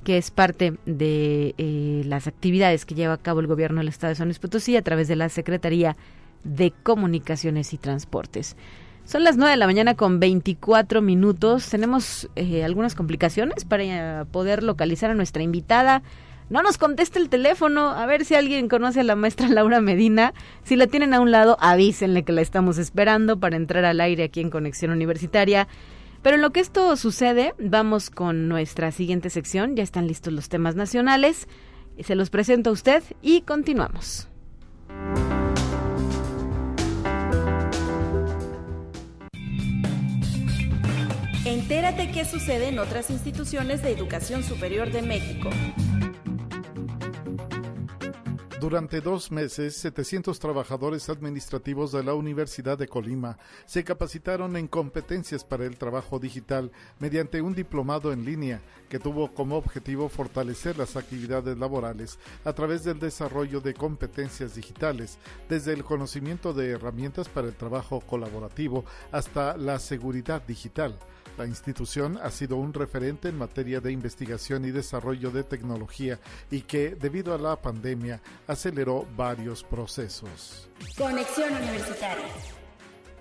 que 0.03 0.17
es 0.17 0.31
parte 0.31 0.73
de 0.85 2.03
las 2.05 2.27
actividades 2.27 2.85
que 2.85 2.93
lleva 2.93 3.13
a 3.13 3.17
cabo 3.17 3.39
el 3.39 3.47
gobierno 3.47 3.79
del 3.79 3.87
Estado 3.87 4.09
de 4.09 4.15
San 4.15 4.27
Luis 4.27 4.39
Potosí 4.39 4.75
a 4.75 4.81
través 4.81 5.07
de 5.07 5.15
la 5.15 5.29
Secretaría 5.29 5.95
de 6.43 6.73
Comunicaciones 6.83 7.73
y 7.73 7.77
Transportes. 7.77 8.57
Son 9.05 9.23
las 9.23 9.37
9 9.37 9.51
de 9.51 9.57
la 9.57 9.65
mañana 9.65 9.95
con 9.95 10.19
24 10.19 11.01
minutos. 11.01 11.69
Tenemos 11.69 12.29
algunas 12.65 12.95
complicaciones 12.95 13.63
para 13.63 14.25
poder 14.25 14.61
localizar 14.63 15.09
a 15.09 15.15
nuestra 15.15 15.41
invitada 15.41 16.03
no 16.49 16.61
nos 16.61 16.77
conteste 16.77 17.19
el 17.19 17.29
teléfono. 17.29 17.89
A 17.89 18.05
ver 18.05 18.25
si 18.25 18.35
alguien 18.35 18.67
conoce 18.67 18.99
a 19.01 19.03
la 19.03 19.15
maestra 19.15 19.47
Laura 19.49 19.81
Medina. 19.81 20.33
Si 20.63 20.75
la 20.75 20.87
tienen 20.87 21.13
a 21.13 21.19
un 21.19 21.31
lado, 21.31 21.57
avísenle 21.59 22.23
que 22.23 22.33
la 22.33 22.41
estamos 22.41 22.77
esperando 22.77 23.39
para 23.39 23.55
entrar 23.55 23.85
al 23.85 24.01
aire 24.01 24.23
aquí 24.23 24.41
en 24.41 24.49
Conexión 24.49 24.91
Universitaria. 24.91 25.67
Pero 26.21 26.35
en 26.35 26.41
lo 26.41 26.51
que 26.51 26.61
esto 26.61 26.95
sucede, 26.95 27.53
vamos 27.59 28.09
con 28.09 28.47
nuestra 28.47 28.91
siguiente 28.91 29.29
sección. 29.29 29.75
Ya 29.75 29.83
están 29.83 30.07
listos 30.07 30.33
los 30.33 30.49
temas 30.49 30.75
nacionales. 30.75 31.47
Se 31.99 32.15
los 32.15 32.29
presento 32.29 32.69
a 32.69 32.73
usted 32.73 33.03
y 33.21 33.41
continuamos. 33.41 34.29
Entérate 41.45 42.11
qué 42.11 42.23
sucede 42.23 42.69
en 42.69 42.79
otras 42.79 43.09
instituciones 43.09 43.83
de 43.83 43.91
educación 43.91 44.43
superior 44.43 44.91
de 44.91 45.01
México. 45.01 45.49
Durante 48.63 49.01
dos 49.01 49.29
meses, 49.29 49.75
700 49.75 50.39
trabajadores 50.39 51.09
administrativos 51.09 51.91
de 51.91 52.01
la 52.01 52.13
Universidad 52.13 52.77
de 52.77 52.87
Colima 52.87 53.37
se 53.65 53.83
capacitaron 53.83 54.55
en 54.55 54.69
competencias 54.69 55.43
para 55.43 55.65
el 55.65 55.75
trabajo 55.75 56.17
digital 56.17 56.71
mediante 56.97 57.41
un 57.41 57.53
diplomado 57.53 58.13
en 58.13 58.23
línea 58.23 58.61
que 58.87 58.99
tuvo 58.99 59.33
como 59.33 59.57
objetivo 59.57 60.07
fortalecer 60.07 60.77
las 60.77 60.95
actividades 60.95 61.57
laborales 61.57 62.17
a 62.45 62.53
través 62.53 62.85
del 62.85 62.99
desarrollo 62.99 63.59
de 63.59 63.73
competencias 63.73 64.55
digitales, 64.55 65.17
desde 65.49 65.73
el 65.73 65.83
conocimiento 65.83 66.53
de 66.53 66.69
herramientas 66.69 67.27
para 67.27 67.49
el 67.49 67.55
trabajo 67.55 67.99
colaborativo 67.99 68.85
hasta 69.11 69.57
la 69.57 69.77
seguridad 69.77 70.41
digital. 70.41 70.97
La 71.37 71.45
institución 71.45 72.19
ha 72.21 72.29
sido 72.29 72.57
un 72.57 72.73
referente 72.73 73.29
en 73.29 73.37
materia 73.37 73.79
de 73.79 73.91
investigación 73.91 74.65
y 74.65 74.71
desarrollo 74.71 75.31
de 75.31 75.43
tecnología 75.43 76.19
y 76.51 76.61
que, 76.61 76.95
debido 76.95 77.33
a 77.33 77.37
la 77.37 77.61
pandemia, 77.61 78.21
aceleró 78.47 79.07
varios 79.15 79.63
procesos. 79.63 80.69
Conexión 80.97 81.53
Universitaria 81.55 82.27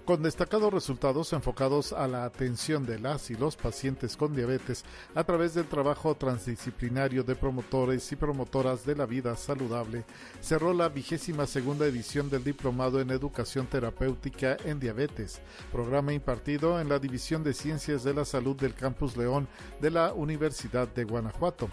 con 0.05 0.23
destacados 0.23 0.73
resultados 0.73 1.33
enfocados 1.33 1.93
a 1.93 2.09
la 2.09 2.25
atención 2.25 2.85
de 2.85 2.99
las 2.99 3.31
y 3.31 3.37
los 3.37 3.57
pacientes 3.57 4.17
con 4.17 4.35
diabetes 4.35 4.85
a 5.15 5.23
través 5.25 5.55
del 5.55 5.67
trabajo 5.67 6.15
transdisciplinario 6.17 7.23
de 7.23 7.37
promotores 7.37 8.11
y 8.11 8.17
promotoras 8.17 8.85
de 8.85 8.97
la 8.97 9.07
vida 9.07 9.37
saludable, 9.37 10.05
cerró 10.41 10.75
la 10.75 10.89
vigésima 10.89 11.47
segunda 11.47 11.87
edición 11.87 12.29
del 12.29 12.43
Diplomado 12.43 13.01
en 13.01 13.11
Educación 13.11 13.67
Terapéutica 13.67 14.57
en 14.65 14.81
Diabetes, 14.81 15.41
programa 15.71 16.13
impartido 16.13 16.81
en 16.81 16.89
la 16.89 16.99
División 16.99 17.45
de 17.45 17.55
Ciencias 17.55 18.03
de 18.03 18.15
la 18.15 18.25
Salud 18.25 18.57
del 18.57 18.75
Campus 18.75 19.17
León 19.17 19.47
de 19.81 19.91
la 19.91 20.13
Universidad 20.13 20.89
de 20.89 21.05
Guanajuato. 21.05 21.69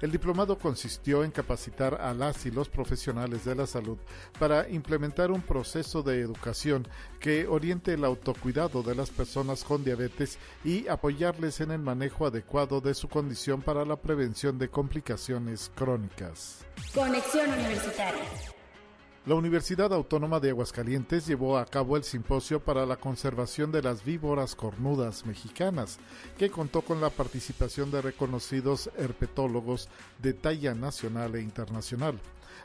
El 0.00 0.10
diplomado 0.10 0.58
consistió 0.58 1.24
en 1.24 1.30
capacitar 1.30 2.00
a 2.00 2.14
las 2.14 2.46
y 2.46 2.50
los 2.50 2.68
profesionales 2.68 3.44
de 3.44 3.54
la 3.54 3.66
salud 3.66 3.98
para 4.38 4.68
implementar 4.68 5.30
un 5.30 5.42
proceso 5.42 6.02
de 6.02 6.20
educación 6.20 6.86
que 7.20 7.46
oriente 7.46 7.94
el 7.94 8.04
autocuidado 8.04 8.82
de 8.82 8.94
las 8.94 9.10
personas 9.10 9.64
con 9.64 9.84
diabetes 9.84 10.38
y 10.64 10.86
apoyarles 10.88 11.60
en 11.60 11.70
el 11.70 11.80
manejo 11.80 12.26
adecuado 12.26 12.80
de 12.80 12.94
su 12.94 13.08
condición 13.08 13.62
para 13.62 13.84
la 13.84 13.96
prevención 13.96 14.58
de 14.58 14.68
complicaciones 14.68 15.70
crónicas. 15.74 16.64
Conexión 16.94 17.50
Universitaria. 17.52 18.57
La 19.28 19.34
Universidad 19.34 19.92
Autónoma 19.92 20.40
de 20.40 20.48
Aguascalientes 20.48 21.26
llevó 21.26 21.58
a 21.58 21.66
cabo 21.66 21.98
el 21.98 22.02
simposio 22.02 22.60
para 22.60 22.86
la 22.86 22.96
conservación 22.96 23.70
de 23.70 23.82
las 23.82 24.02
víboras 24.02 24.54
cornudas 24.54 25.26
mexicanas, 25.26 25.98
que 26.38 26.48
contó 26.48 26.80
con 26.80 27.02
la 27.02 27.10
participación 27.10 27.90
de 27.90 28.00
reconocidos 28.00 28.88
herpetólogos 28.96 29.90
de 30.22 30.32
talla 30.32 30.72
nacional 30.72 31.34
e 31.34 31.42
internacional. 31.42 32.18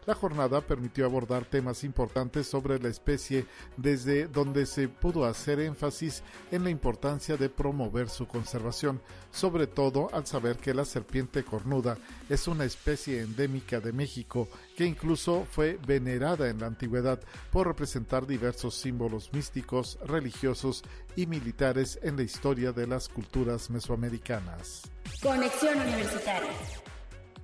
La 0.06 0.16
jornada 0.16 0.62
permitió 0.62 1.06
abordar 1.06 1.46
temas 1.46 1.84
importantes 1.84 2.48
sobre 2.48 2.80
la 2.80 2.90
especie 2.90 3.46
desde 3.78 4.28
donde 4.28 4.66
se 4.66 4.88
pudo 4.88 5.26
hacer 5.26 5.60
énfasis 5.60 6.24
en 6.52 6.64
la 6.64 6.70
importancia 6.70 7.38
de 7.38 7.50
promover 7.50 8.10
su 8.10 8.28
conservación, 8.28 9.02
sobre 9.32 9.68
todo 9.68 10.10
al 10.14 10.28
saber 10.28 10.58
que 10.58 10.74
la 10.74 10.86
serpiente 10.86 11.44
cornuda 11.44 11.98
es 12.30 12.48
una 12.48 12.66
especie 12.66 13.22
endémica 13.22 13.80
de 13.80 13.94
México 13.94 14.48
que 14.76 14.86
incluso 14.86 15.46
fue 15.50 15.80
venerada 15.86 16.50
en 16.50 16.60
la 16.60 16.68
antigüedad 16.68 17.20
por 17.52 17.68
representar 17.68 18.28
diversos 18.28 18.76
símbolos 18.76 19.32
místicos, 19.32 19.98
religiosos 20.06 20.84
y 21.16 21.28
militares 21.28 22.00
en 22.02 22.18
la 22.18 22.24
historia 22.24 22.72
de 22.72 22.88
las 22.88 23.08
culturas 23.08 23.70
mesoamericanas. 23.70 24.82
Conexión 25.22 25.80
Universitaria. 25.80 26.83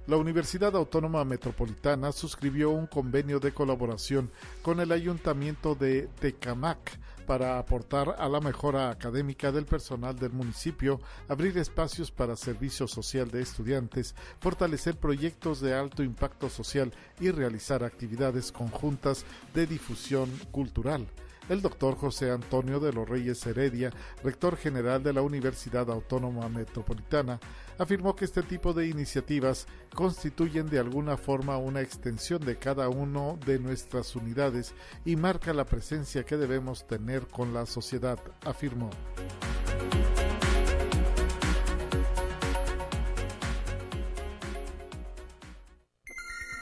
La 0.09 0.17
Universidad 0.17 0.75
Autónoma 0.75 1.23
Metropolitana 1.23 2.11
suscribió 2.11 2.71
un 2.71 2.87
convenio 2.87 3.39
de 3.39 3.53
colaboración 3.53 4.31
con 4.63 4.79
el 4.79 4.91
Ayuntamiento 4.91 5.75
de 5.75 6.09
Tecamac 6.19 6.97
para 7.27 7.59
aportar 7.59 8.15
a 8.17 8.27
la 8.27 8.39
mejora 8.39 8.89
académica 8.89 9.51
del 9.51 9.67
personal 9.67 10.17
del 10.17 10.31
municipio, 10.31 10.99
abrir 11.27 11.55
espacios 11.59 12.09
para 12.09 12.35
servicio 12.35 12.87
social 12.87 13.29
de 13.29 13.43
estudiantes, 13.43 14.15
fortalecer 14.39 14.97
proyectos 14.97 15.61
de 15.61 15.75
alto 15.75 16.01
impacto 16.01 16.49
social 16.49 16.91
y 17.19 17.29
realizar 17.29 17.83
actividades 17.83 18.51
conjuntas 18.51 19.25
de 19.53 19.67
difusión 19.67 20.31
cultural. 20.49 21.05
El 21.49 21.61
doctor 21.63 21.95
José 21.95 22.29
Antonio 22.29 22.79
de 22.79 22.93
los 22.93 23.09
Reyes 23.09 23.43
Heredia, 23.45 23.91
rector 24.23 24.55
general 24.55 25.01
de 25.01 25.13
la 25.13 25.23
Universidad 25.23 25.89
Autónoma 25.89 26.47
Metropolitana, 26.47 27.39
afirmó 27.79 28.15
que 28.15 28.25
este 28.25 28.43
tipo 28.43 28.73
de 28.73 28.87
iniciativas 28.87 29.65
constituyen 29.95 30.67
de 30.67 30.79
alguna 30.79 31.17
forma 31.17 31.57
una 31.57 31.81
extensión 31.81 32.41
de 32.41 32.57
cada 32.57 32.89
uno 32.89 33.39
de 33.45 33.57
nuestras 33.57 34.15
unidades 34.15 34.75
y 35.05 35.15
marca 35.15 35.53
la 35.53 35.65
presencia 35.65 36.23
que 36.23 36.37
debemos 36.37 36.85
tener 36.85 37.25
con 37.27 37.53
la 37.53 37.65
sociedad, 37.65 38.19
afirmó. 38.45 38.89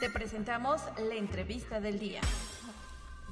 Te 0.00 0.08
presentamos 0.10 0.80
la 1.08 1.16
entrevista 1.16 1.80
del 1.80 1.98
día. 1.98 2.20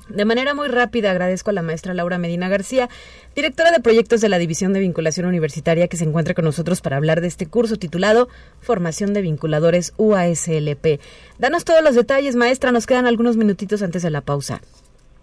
De 0.09 0.25
manera 0.25 0.55
muy 0.55 0.69
rápida 0.69 1.11
agradezco 1.11 1.51
a 1.51 1.53
la 1.53 1.62
maestra 1.62 1.92
Laura 1.92 2.16
Medina 2.16 2.49
García, 2.49 2.88
directora 3.35 3.73
de 3.73 3.81
proyectos 3.81 4.21
de 4.21 4.29
la 4.29 4.38
División 4.38 4.73
de 4.73 4.81
Vinculación 4.81 5.27
Universitaria, 5.27 5.88
que 5.88 5.97
se 5.97 6.05
encuentra 6.05 6.33
con 6.33 6.45
nosotros 6.45 6.81
para 6.81 6.97
hablar 6.97 7.21
de 7.21 7.27
este 7.27 7.47
curso 7.47 7.77
titulado 7.77 8.29
Formación 8.61 9.14
de 9.14 9.23
Vinculadores 9.23 9.95
UASLP. 9.97 11.01
Danos 11.38 11.64
todos 11.64 11.83
los 11.83 11.97
detalles, 11.97 12.37
maestra, 12.37 12.71
nos 12.71 12.87
quedan 12.87 13.07
algunos 13.07 13.37
minutitos 13.37 13.83
antes 13.83 14.03
de 14.03 14.11
la 14.11 14.21
pausa. 14.21 14.61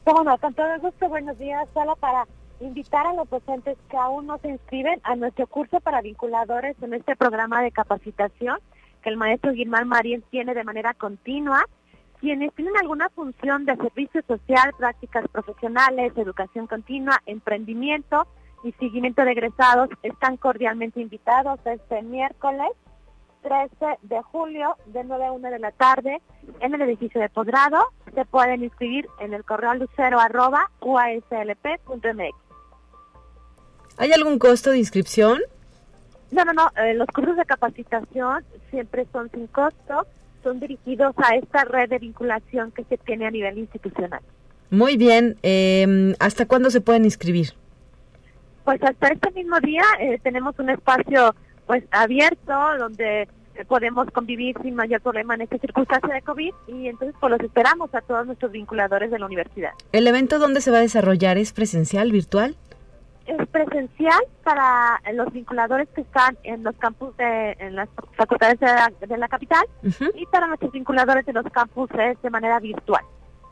Bueno, 0.03 0.37
con 0.37 0.53
todo 0.53 0.67
gusto, 0.81 1.07
buenos 1.07 1.39
días. 1.39 1.65
Solo 1.73 1.95
para 1.95 2.27
invitar 2.59 3.07
a 3.07 3.13
los 3.13 3.29
docentes 3.29 3.77
que 3.89 3.97
aún 3.97 4.27
no 4.27 4.37
se 4.39 4.49
inscriben 4.49 4.99
a 5.03 5.15
nuestro 5.15 5.47
curso 5.47 5.79
para 5.79 6.01
vinculadores 6.01 6.75
en 6.81 6.93
este 6.93 7.15
programa 7.15 7.61
de 7.61 7.71
capacitación 7.71 8.57
que 9.01 9.09
el 9.09 9.17
maestro 9.17 9.53
Guilmán 9.53 9.87
Marín 9.87 10.23
tiene 10.29 10.53
de 10.53 10.63
manera 10.63 10.93
continua 10.93 11.65
quienes 12.23 12.55
tienen 12.55 12.77
alguna 12.77 13.09
función 13.09 13.65
de 13.65 13.75
servicio 13.75 14.21
social, 14.25 14.71
prácticas 14.77 15.27
profesionales, 15.27 16.13
educación 16.15 16.67
continua, 16.67 17.21
emprendimiento 17.25 18.25
y 18.63 18.71
seguimiento 18.79 19.25
de 19.25 19.33
egresados 19.33 19.89
están 20.03 20.37
cordialmente 20.37 21.01
invitados 21.01 21.59
este 21.65 22.01
miércoles 22.01 22.69
13 23.41 23.97
de 24.03 24.21
julio 24.21 24.77
de 24.85 25.03
9 25.03 25.25
a 25.25 25.31
1 25.33 25.49
de 25.49 25.59
la 25.59 25.71
tarde 25.73 26.21
en 26.61 26.73
el 26.73 26.81
edificio 26.83 27.19
de 27.19 27.27
posgrado. 27.27 27.89
Se 28.15 28.23
pueden 28.23 28.63
inscribir 28.63 29.05
en 29.19 29.33
el 29.33 29.43
correo 29.43 29.73
lucero 29.73 30.17
arroba 30.17 30.71
uaslp.mx. 30.79 32.37
¿Hay 33.97 34.13
algún 34.13 34.39
costo 34.39 34.69
de 34.69 34.77
inscripción? 34.77 35.41
No, 36.31 36.45
no, 36.45 36.53
no. 36.53 36.71
Eh, 36.77 36.93
los 36.93 37.07
cursos 37.07 37.35
de 37.35 37.43
capacitación 37.43 38.45
siempre 38.69 39.05
son 39.11 39.29
sin 39.29 39.47
costo 39.47 40.07
son 40.43 40.59
dirigidos 40.59 41.15
a 41.17 41.35
esta 41.35 41.63
red 41.63 41.89
de 41.89 41.99
vinculación 41.99 42.71
que 42.71 42.83
se 42.85 42.97
tiene 42.97 43.25
a 43.25 43.31
nivel 43.31 43.57
institucional. 43.57 44.21
Muy 44.69 44.97
bien. 44.97 45.37
Eh, 45.43 46.15
¿Hasta 46.19 46.45
cuándo 46.45 46.69
se 46.69 46.81
pueden 46.81 47.05
inscribir? 47.05 47.49
Pues 48.63 48.81
hasta 48.81 49.07
este 49.09 49.31
mismo 49.31 49.59
día 49.59 49.83
eh, 49.99 50.19
tenemos 50.23 50.57
un 50.59 50.69
espacio 50.69 51.35
pues 51.65 51.83
abierto 51.91 52.53
donde 52.79 53.27
podemos 53.67 54.07
convivir 54.11 54.55
sin 54.61 54.75
mayor 54.75 55.01
problema 55.01 55.35
en 55.35 55.41
esta 55.41 55.57
circunstancia 55.57 56.13
de 56.13 56.21
COVID 56.21 56.53
y 56.67 56.87
entonces 56.87 57.15
pues 57.19 57.31
los 57.31 57.39
esperamos 57.41 57.93
a 57.93 58.01
todos 58.01 58.25
nuestros 58.25 58.51
vinculadores 58.51 59.11
de 59.11 59.19
la 59.19 59.25
universidad. 59.25 59.71
¿El 59.91 60.07
evento 60.07 60.39
dónde 60.39 60.61
se 60.61 60.71
va 60.71 60.77
a 60.77 60.81
desarrollar 60.81 61.37
es 61.37 61.53
presencial, 61.53 62.11
virtual? 62.11 62.55
Es 63.25 63.47
presencial 63.47 64.19
para 64.43 65.01
los 65.13 65.31
vinculadores 65.31 65.87
que 65.89 66.01
están 66.01 66.37
en 66.43 66.63
los 66.63 66.75
campus 66.75 67.15
de 67.17 67.55
en 67.59 67.75
las 67.75 67.89
facultades 68.17 68.59
de 68.59 69.17
la, 69.17 69.27
capital 69.27 69.63
y 70.15 70.25
para 70.27 70.47
nuestros 70.47 70.71
vinculadores 70.71 71.25
de 71.25 71.33
los 71.33 71.45
campus 71.51 71.89
de 72.21 72.29
manera 72.29 72.59
virtual. 72.59 73.03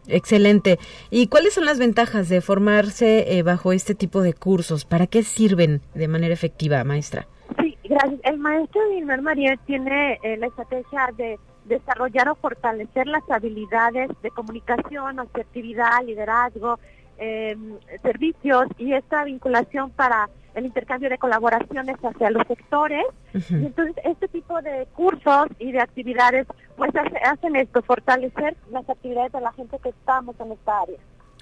Excelente. 0.08 0.80
¿Y 1.10 1.28
cuáles 1.28 1.54
son 1.54 1.66
las 1.66 1.80
ventajas 1.80 2.28
de 2.30 2.42
formarse 2.42 3.38
eh, 3.38 3.44
bajo 3.44 3.72
este 3.72 3.96
tipo 3.96 4.22
de 4.22 4.34
cursos? 4.34 4.86
¿Para 4.86 5.08
qué 5.08 5.24
sirven 5.24 5.82
de 5.94 6.08
manera 6.08 6.34
efectiva, 6.34 6.84
maestra? 6.84 7.28
Sí, 7.60 7.78
gracias. 7.84 8.20
El 8.24 8.38
maestro 8.40 8.82
Dilmer 8.90 9.22
María 9.22 9.58
tiene 9.66 10.20
eh, 10.24 10.38
la 10.38 10.48
estrategia 10.48 11.10
de 11.18 11.40
desarrollar 11.66 12.30
o 12.30 12.36
fortalecer 12.36 13.08
las 13.08 13.24
habilidades 13.30 14.10
de 14.24 14.32
comunicación, 14.32 15.20
asertividad, 15.20 16.04
liderazgo, 16.06 16.80
eh, 17.22 17.56
servicios 18.02 18.66
y 18.78 18.94
esta 18.94 19.24
vinculación 19.24 19.92
para 19.92 20.28
el 20.56 20.66
intercambio 20.66 21.10
de 21.10 21.18
colaboraciones 21.18 21.96
hacia 22.04 22.32
los 22.32 22.46
sectores. 22.48 23.06
Y 23.34 23.66
entonces 23.66 23.96
este 24.04 24.28
tipo 24.28 24.62
de 24.62 24.88
cursos 24.94 25.48
y 25.60 25.72
de 25.72 25.80
actividades 25.80 26.48
pues 26.76 26.92
hacen 27.24 27.56
esto, 27.56 27.82
fortalecer 27.84 28.58
las 28.72 28.90
actividades 28.90 29.32
de 29.32 29.42
la 29.42 29.54
gente 29.54 29.78
que 29.82 29.90
estamos 29.90 30.36
en 30.40 30.52
esta 30.52 30.82
área. 30.82 30.98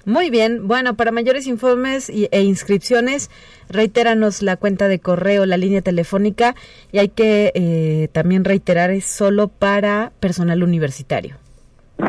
Muy 0.06 0.30
bien, 0.30 0.66
bueno, 0.66 0.94
para 0.94 1.12
mayores 1.12 1.46
informes 1.46 2.08
e 2.08 2.42
inscripciones, 2.42 3.30
reitéranos 3.68 4.42
la 4.42 4.56
cuenta 4.56 4.88
de 4.88 4.98
correo, 4.98 5.44
la 5.44 5.58
línea 5.58 5.82
telefónica 5.82 6.54
y 6.90 6.98
hay 6.98 7.08
que 7.08 7.52
eh, 7.54 8.08
también 8.12 8.44
reiterar 8.44 8.90
es 8.90 9.04
solo 9.04 9.48
para 9.48 10.12
personal 10.20 10.62
universitario. 10.62 11.36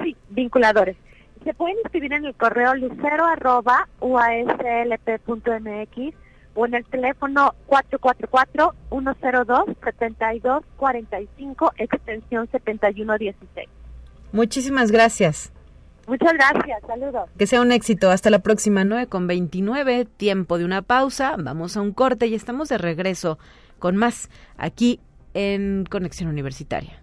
Sí, 0.04 0.16
vinculadores. 0.30 0.96
Se 1.44 1.54
pueden 1.54 1.78
inscribir 1.80 2.14
en 2.14 2.26
el 2.26 2.36
correo 2.36 2.74
lucero 2.76 3.26
arroba 3.26 3.90
uaslp.mx 4.00 4.56
o 6.54 6.66
en 6.66 6.76
el 6.76 6.86
teléfono 6.86 7.56
444-102-7245, 8.90 11.72
extensión 11.78 12.48
7116. 12.52 13.70
Muchísimas 14.32 14.92
gracias. 14.92 15.52
Muchas 16.08 16.34
gracias, 16.34 16.82
saludos. 16.86 17.30
Que 17.38 17.48
sea 17.48 17.62
un 17.62 17.72
éxito. 17.72 18.10
Hasta 18.10 18.30
la 18.30 18.40
próxima 18.40 18.84
9 18.84 19.08
con 19.08 19.28
29, 19.28 20.06
tiempo 20.06 20.58
de 20.58 20.66
una 20.66 20.82
pausa. 20.82 21.36
Vamos 21.38 21.78
a 21.78 21.82
un 21.82 21.94
corte 21.94 22.28
y 22.28 22.36
estamos 22.36 22.70
de 22.70 22.78
regreso 22.78 23.40
con 23.80 23.96
más 23.96 24.30
aquí 24.58 25.00
en 25.34 25.86
Conexión 25.90 26.30
Universitaria. 26.30 27.01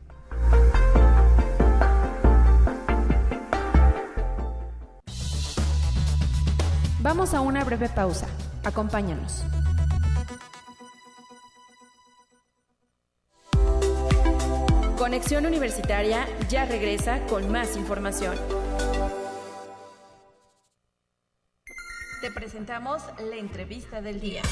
Vamos 7.08 7.32
a 7.32 7.40
una 7.40 7.64
breve 7.64 7.88
pausa. 7.88 8.26
Acompáñanos. 8.64 9.42
Conexión 14.98 15.46
Universitaria 15.46 16.26
ya 16.50 16.66
regresa 16.66 17.24
con 17.24 17.50
más 17.50 17.78
información. 17.78 18.36
Te 22.20 22.30
presentamos 22.30 23.02
la 23.18 23.36
entrevista 23.36 24.02
del 24.02 24.20
día. 24.20 24.42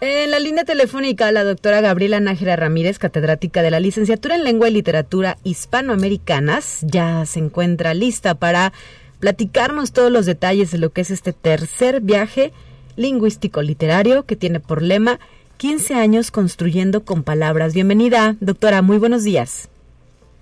En 0.00 0.32
la 0.32 0.40
línea 0.40 0.64
telefónica, 0.64 1.30
la 1.30 1.44
doctora 1.44 1.80
Gabriela 1.80 2.18
Nájera 2.18 2.56
Ramírez, 2.56 2.98
catedrática 2.98 3.62
de 3.62 3.70
la 3.70 3.78
licenciatura 3.78 4.34
en 4.34 4.42
Lengua 4.42 4.68
y 4.68 4.72
Literatura 4.72 5.38
Hispanoamericanas, 5.44 6.80
ya 6.82 7.24
se 7.24 7.38
encuentra 7.38 7.94
lista 7.94 8.34
para 8.34 8.72
platicarnos 9.20 9.92
todos 9.92 10.10
los 10.10 10.26
detalles 10.26 10.70
de 10.70 10.78
lo 10.78 10.90
que 10.90 11.00
es 11.00 11.10
este 11.10 11.32
tercer 11.32 12.00
viaje 12.00 12.52
lingüístico 12.96 13.62
literario 13.62 14.24
que 14.24 14.36
tiene 14.36 14.60
por 14.60 14.82
lema 14.82 15.18
15 15.58 15.94
años 15.94 16.30
construyendo 16.30 17.04
con 17.04 17.22
palabras. 17.22 17.74
Bienvenida, 17.74 18.36
doctora, 18.40 18.82
muy 18.82 18.98
buenos 18.98 19.24
días. 19.24 19.68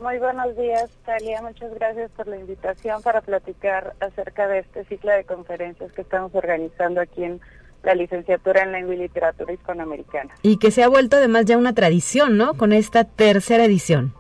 Muy 0.01 0.19
buenos 0.19 0.57
días, 0.57 0.91
Talia. 1.07 1.41
Muchas 1.41 1.73
gracias 1.75 2.11
por 2.11 2.27
la 2.27 2.37
invitación 2.37 3.01
para 3.03 3.21
platicar 3.21 3.95
acerca 4.01 4.49
de 4.49 4.59
este 4.59 4.85
ciclo 4.85 5.13
de 5.13 5.25
conferencias 5.25 5.93
que 5.93 6.03
estamos 6.03 6.35
organizando 6.35 7.01
aquí 7.01 7.25
en 7.25 7.41
la 7.85 7.95
licenciatura 7.95 8.63
en 8.63 8.73
Lengua 8.73 8.95
y 8.95 8.99
Literatura 8.99 9.53
Hispanoamericana. 9.53 10.35
Y 10.43 10.59
que 10.59 10.71
se 10.71 10.83
ha 10.83 10.89
vuelto 10.89 11.17
además 11.17 11.45
ya 11.45 11.57
una 11.57 11.75
tradición, 11.75 12.37
¿no? 12.37 12.55
Con 12.55 12.73
esta 12.73 13.05
tercera 13.05 13.65
edición. 13.65 14.15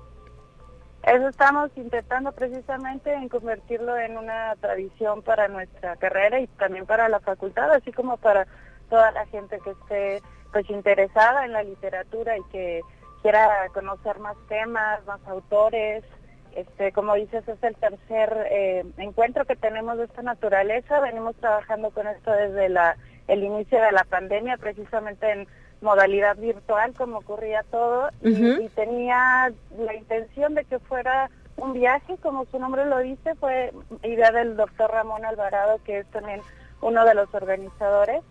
Eso 1.07 1.29
estamos 1.29 1.71
intentando 1.77 2.33
precisamente 2.33 3.13
en 3.13 3.29
convertirlo 3.29 3.99
en 3.99 4.17
una 4.17 4.57
tradición 4.57 5.21
para 5.23 5.49
nuestra 5.49 5.97
carrera 5.97 6.41
y 6.41 6.47
también 6.47 6.87
para 6.87 7.11
la 7.11 7.21
facultad, 7.21 7.71
así 7.73 7.93
como 7.93 8.17
para 8.17 8.47
toda 8.89 9.11
la 9.13 9.27
gente 9.27 9.59
que 9.63 9.71
esté 9.71 10.23
pues 10.51 10.69
interesada 10.71 11.45
en 11.45 11.53
la 11.53 11.63
literatura 11.63 12.39
y 12.39 12.43
que 12.45 12.81
quiera 13.21 13.69
conocer 13.75 14.19
más 14.19 14.37
temas, 14.49 15.05
más 15.05 15.21
autores. 15.27 16.05
Este, 16.55 16.93
como 16.93 17.15
dices, 17.15 17.47
es 17.49 17.63
el 17.63 17.75
tercer 17.77 18.47
eh, 18.51 18.85
encuentro 18.97 19.45
que 19.45 19.57
tenemos 19.57 19.99
de 19.99 20.05
esta 20.05 20.23
naturaleza. 20.23 21.01
Venimos 21.01 21.37
trabajando 21.37 21.91
con 21.91 22.07
esto 22.07 22.31
desde 22.31 22.71
la, 22.71 22.97
el 23.29 23.43
inicio 23.45 23.79
de 23.83 23.93
la 23.93 24.05
pandemia, 24.05 24.57
precisamente 24.57 25.31
en 25.31 25.49
modalidad 25.85 26.37
virtual 26.37 26.93
como 26.95 27.19
ocurría 27.19 27.63
todo 27.71 28.09
y, 28.23 28.69
tenía 28.71 29.53
la 29.79 29.95
intención 29.95 30.55
de 30.55 30.65
que 30.65 30.81
fuera 30.81 31.31
un 31.57 31.73
viaje, 31.73 32.17
como 32.21 32.47
su 32.47 32.59
nombre 32.59 32.85
lo 32.87 32.99
dice, 32.99 33.37
fue 33.37 33.73
idea 34.03 34.33
del 34.33 34.57
doctor 34.57 34.91
Ramón 34.91 35.25
Alvarado, 35.25 35.79
que 35.85 35.99
es 35.99 36.07
también 36.09 36.41
uno 36.81 37.05
de 37.05 37.15
los 37.15 37.33
organizadores, 37.33 38.23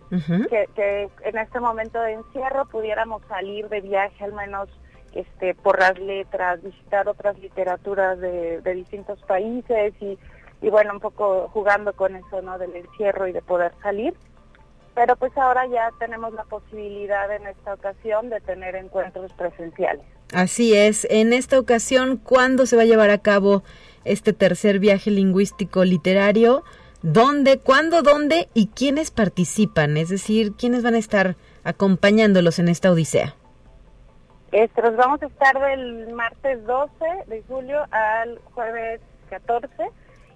que, 0.50 0.68
que, 0.74 1.08
en 1.22 1.38
este 1.38 1.58
momento 1.60 2.00
de 2.00 2.12
encierro 2.12 2.66
pudiéramos 2.66 3.22
salir 3.28 3.68
de 3.70 3.80
viaje 3.80 4.24
al 4.24 4.34
menos 4.34 4.68
este, 5.14 5.54
por 5.54 5.80
las 5.80 5.98
letras, 5.98 6.62
visitar 6.62 7.08
otras 7.08 7.38
literaturas 7.38 8.18
de, 8.18 8.60
de 8.60 8.74
distintos 8.74 9.20
países 9.22 9.94
y, 10.00 10.18
y 10.60 10.70
bueno, 10.70 10.92
un 10.92 11.00
poco 11.00 11.48
jugando 11.48 11.94
con 11.94 12.14
eso, 12.16 12.42
¿no? 12.42 12.58
Del 12.58 12.76
encierro 12.76 13.26
y 13.26 13.32
de 13.32 13.42
poder 13.42 13.72
salir 13.82 14.14
pero 14.94 15.16
pues 15.16 15.36
ahora 15.36 15.66
ya 15.66 15.90
tenemos 15.98 16.32
la 16.34 16.44
posibilidad 16.44 17.30
en 17.34 17.46
esta 17.46 17.74
ocasión 17.74 18.30
de 18.30 18.40
tener 18.40 18.76
encuentros 18.76 19.32
presenciales. 19.32 20.04
Así 20.32 20.76
es, 20.76 21.06
en 21.10 21.32
esta 21.32 21.58
ocasión, 21.58 22.16
¿cuándo 22.16 22.66
se 22.66 22.76
va 22.76 22.82
a 22.82 22.86
llevar 22.86 23.10
a 23.10 23.18
cabo 23.18 23.62
este 24.04 24.32
tercer 24.32 24.78
viaje 24.78 25.10
lingüístico 25.10 25.84
literario? 25.84 26.64
¿Dónde, 27.02 27.58
cuándo, 27.58 28.02
dónde 28.02 28.48
y 28.54 28.68
quiénes 28.68 29.10
participan? 29.10 29.96
Es 29.96 30.08
decir, 30.08 30.52
¿quiénes 30.52 30.82
van 30.82 30.94
a 30.94 30.98
estar 30.98 31.36
acompañándolos 31.64 32.58
en 32.58 32.68
esta 32.68 32.90
odisea? 32.90 33.34
Este, 34.52 34.80
vamos 34.80 35.20
a 35.22 35.26
estar 35.26 35.60
del 35.60 36.12
martes 36.14 36.64
12 36.64 36.92
de 37.26 37.42
julio 37.48 37.84
al 37.90 38.38
jueves 38.54 39.00
14 39.28 39.66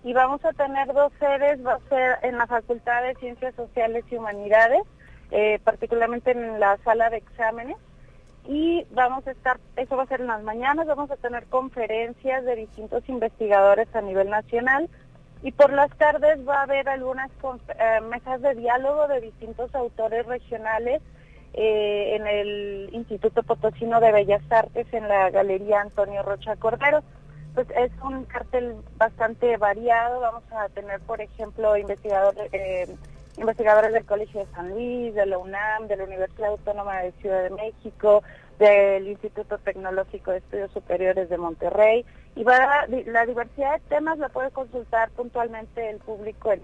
y 0.08 0.14
vamos 0.14 0.42
a 0.42 0.54
tener 0.54 0.90
dos 0.94 1.12
sedes, 1.20 1.62
va 1.66 1.74
a 1.74 1.88
ser 1.90 2.16
en 2.22 2.38
la 2.38 2.46
Facultad 2.46 3.02
de 3.02 3.14
Ciencias 3.16 3.54
Sociales 3.54 4.06
y 4.10 4.16
Humanidades, 4.16 4.80
eh, 5.30 5.60
particularmente 5.62 6.30
en 6.30 6.58
la 6.58 6.78
sala 6.78 7.10
de 7.10 7.18
exámenes, 7.18 7.76
y 8.46 8.86
vamos 8.92 9.26
a 9.26 9.32
estar, 9.32 9.58
eso 9.76 9.98
va 9.98 10.04
a 10.04 10.06
ser 10.06 10.22
en 10.22 10.28
las 10.28 10.42
mañanas, 10.42 10.86
vamos 10.86 11.10
a 11.10 11.16
tener 11.16 11.44
conferencias 11.48 12.42
de 12.46 12.56
distintos 12.56 13.06
investigadores 13.06 13.94
a 13.94 14.00
nivel 14.00 14.30
nacional, 14.30 14.88
y 15.42 15.52
por 15.52 15.74
las 15.74 15.94
tardes 15.98 16.38
va 16.48 16.60
a 16.60 16.62
haber 16.62 16.88
algunas 16.88 17.30
eh, 17.78 18.00
mesas 18.08 18.40
de 18.40 18.54
diálogo 18.54 19.08
de 19.08 19.20
distintos 19.20 19.74
autores 19.74 20.24
regionales 20.24 21.02
eh, 21.52 22.16
en 22.16 22.26
el 22.26 22.88
Instituto 22.94 23.42
Potosino 23.42 24.00
de 24.00 24.12
Bellas 24.12 24.42
Artes, 24.48 24.86
en 24.90 25.06
la 25.06 25.28
Galería 25.28 25.82
Antonio 25.82 26.22
Rocha 26.22 26.56
Cordero 26.56 27.02
pues 27.54 27.66
es 27.70 27.90
un 28.02 28.24
cartel 28.24 28.76
bastante 28.96 29.56
variado. 29.56 30.20
Vamos 30.20 30.44
a 30.52 30.68
tener, 30.68 31.00
por 31.00 31.20
ejemplo, 31.20 31.76
investigadores, 31.76 32.52
eh, 32.52 32.94
investigadores 33.36 33.92
del 33.92 34.04
Colegio 34.04 34.40
de 34.40 34.52
San 34.52 34.70
Luis, 34.70 35.14
de 35.14 35.26
la 35.26 35.38
UNAM, 35.38 35.86
de 35.88 35.96
la 35.96 36.04
Universidad 36.04 36.50
Autónoma 36.50 37.02
de 37.02 37.12
Ciudad 37.12 37.42
de 37.42 37.50
México, 37.50 38.22
del 38.58 39.08
Instituto 39.08 39.58
Tecnológico 39.58 40.32
de 40.32 40.38
Estudios 40.38 40.70
Superiores 40.72 41.28
de 41.28 41.38
Monterrey. 41.38 42.04
Y 42.34 42.44
va 42.44 42.86
la 42.88 43.26
diversidad 43.26 43.74
de 43.74 43.88
temas 43.88 44.18
la 44.18 44.28
puede 44.28 44.50
consultar 44.50 45.10
puntualmente 45.10 45.90
el 45.90 45.98
público 45.98 46.52
en, 46.52 46.62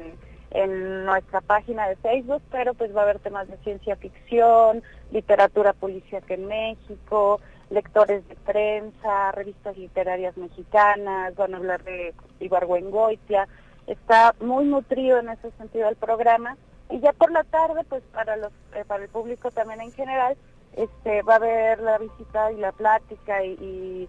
en 0.51 1.05
nuestra 1.05 1.41
página 1.41 1.89
de 1.89 1.97
Facebook, 1.97 2.43
pero 2.51 2.75
pues 2.75 2.95
va 2.95 3.01
a 3.01 3.05
haber 3.05 3.19
temas 3.19 3.49
de 3.49 3.57
ciencia 3.59 3.97
ficción, 3.97 4.83
literatura 5.11 5.73
policíaca 5.73 6.35
en 6.35 6.47
México, 6.47 7.41
lectores 7.75 8.27
de 8.29 8.37
prensa, 8.37 9.33
revistas 9.33 9.77
literarias 9.77 10.37
mexicanas, 10.37 11.35
van 11.35 11.55
a 11.55 11.57
hablar 11.59 11.83
de 11.85 12.15
Ibargüengoitia, 12.41 13.49
está 13.87 14.35
muy 14.41 14.65
nutrido 14.65 15.19
en 15.19 15.29
ese 15.29 15.51
sentido 15.53 15.89
el 15.89 15.97
programa. 15.97 16.57
Y 16.91 17.01
ya 17.01 17.13
por 17.13 17.33
la 17.33 17.45
tarde 17.45 17.83
pues 17.89 18.03
para 18.13 18.37
los 18.37 18.53
eh, 18.75 18.85
para 18.87 19.03
el 19.03 19.09
público 19.09 19.51
también 19.51 19.81
en 19.81 19.91
general 19.93 20.37
este 20.77 21.23
va 21.23 21.35
a 21.35 21.37
haber 21.37 21.81
la 21.81 21.99
visita 21.99 22.53
y 22.53 22.57
la 22.57 22.73
plática 22.73 23.45
y, 23.45 24.09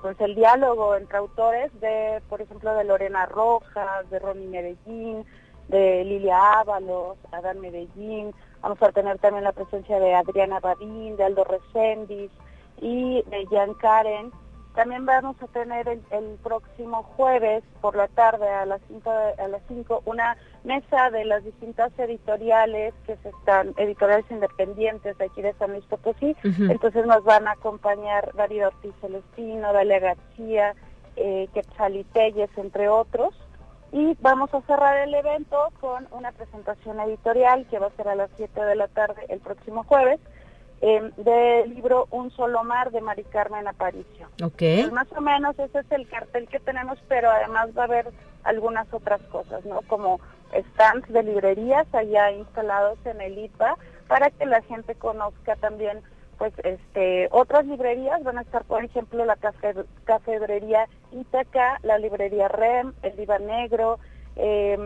pues 0.00 0.18
el 0.20 0.34
diálogo 0.34 0.96
entre 0.96 1.18
autores 1.18 1.70
de 1.80 2.22
por 2.28 2.40
ejemplo 2.40 2.74
de 2.74 2.84
Lorena 2.84 3.26
Rojas, 3.26 4.08
de 4.10 4.18
Ronnie 4.18 4.48
Medellín, 4.48 5.24
de 5.68 6.02
Lilia 6.04 6.60
Ábalos, 6.60 7.18
Adán 7.30 7.60
Medellín, 7.60 8.34
vamos 8.62 8.82
a 8.82 8.92
tener 8.92 9.18
también 9.18 9.44
la 9.44 9.52
presencia 9.52 10.00
de 10.00 10.14
Adriana 10.14 10.60
Badín, 10.60 11.16
de 11.16 11.24
Aldo 11.24 11.44
Recendis, 11.44 12.30
y 12.80 13.22
de 13.22 13.46
Jan 13.50 13.74
Karen. 13.74 14.32
También 14.74 15.06
vamos 15.06 15.36
a 15.40 15.46
tener 15.46 15.86
el, 15.86 16.00
próximo 16.42 17.04
jueves 17.16 17.62
por 17.80 17.94
la 17.94 18.08
tarde 18.08 18.48
a 18.48 18.66
las 18.66 18.80
5 18.88 19.10
a 19.38 19.48
las 19.48 19.62
5 19.68 20.02
una 20.04 20.36
mesa 20.64 21.10
de 21.10 21.24
las 21.24 21.44
distintas 21.44 21.96
editoriales 21.96 22.92
que 23.06 23.16
se 23.18 23.28
están 23.28 23.72
editoriales 23.76 24.28
independientes 24.30 25.16
de 25.16 25.26
aquí 25.26 25.42
de 25.42 25.54
San 25.54 25.72
Luis 25.72 25.84
Potosí. 25.84 26.36
Entonces 26.42 27.06
nos 27.06 27.22
van 27.22 27.46
a 27.46 27.52
acompañar 27.52 28.32
Darío 28.34 28.66
Ortiz 28.68 28.92
Celestino, 29.00 29.72
Dalia 29.72 30.00
García, 30.00 30.74
eh, 31.14 31.48
Quetzali 31.54 32.04
entre 32.56 32.88
otros. 32.88 33.32
Y 33.92 34.16
vamos 34.20 34.52
a 34.52 34.60
cerrar 34.62 35.06
el 35.06 35.14
evento 35.14 35.70
con 35.80 36.08
una 36.10 36.32
presentación 36.32 36.98
editorial 36.98 37.64
que 37.70 37.78
va 37.78 37.86
a 37.86 37.96
ser 37.96 38.08
a 38.08 38.16
las 38.16 38.30
7 38.36 38.60
de 38.60 38.74
la 38.74 38.88
tarde 38.88 39.24
el 39.28 39.38
próximo 39.38 39.84
jueves 39.84 40.18
eh, 40.80 41.10
del 41.16 41.74
libro 41.74 42.08
Un 42.10 42.30
solo 42.30 42.64
mar 42.64 42.90
de 42.90 43.00
Mari 43.00 43.24
Carmen 43.24 43.66
Aparicio. 43.66 44.28
Okay. 44.42 44.82
Pues 44.82 44.92
más 44.92 45.06
o 45.16 45.20
menos 45.20 45.58
ese 45.58 45.78
es 45.80 45.92
el 45.92 46.08
cartel 46.08 46.48
que 46.48 46.60
tenemos, 46.60 46.98
pero 47.08 47.30
además 47.30 47.70
va 47.76 47.82
a 47.82 47.86
haber 47.86 48.10
algunas 48.44 48.92
otras 48.92 49.20
cosas, 49.22 49.64
¿no? 49.64 49.80
Como 49.82 50.20
stands 50.52 51.08
de 51.12 51.22
librerías 51.22 51.86
allá 51.94 52.30
instalados 52.32 52.98
en 53.04 53.20
el 53.20 53.38
IPA 53.38 53.76
para 54.06 54.30
que 54.30 54.46
la 54.46 54.62
gente 54.62 54.94
conozca 54.94 55.56
también 55.56 56.02
pues 56.38 56.52
este 56.64 57.28
otras 57.30 57.64
librerías 57.66 58.22
van 58.22 58.38
a 58.38 58.42
estar 58.42 58.64
por 58.64 58.84
ejemplo 58.84 59.24
la 59.24 59.38
cafedrería 60.04 60.88
Itaca, 61.12 61.78
la 61.82 61.98
librería 61.98 62.48
REM, 62.48 62.92
el 63.02 63.16
Diva 63.16 63.38
Negro, 63.38 63.98
eh, 64.36 64.76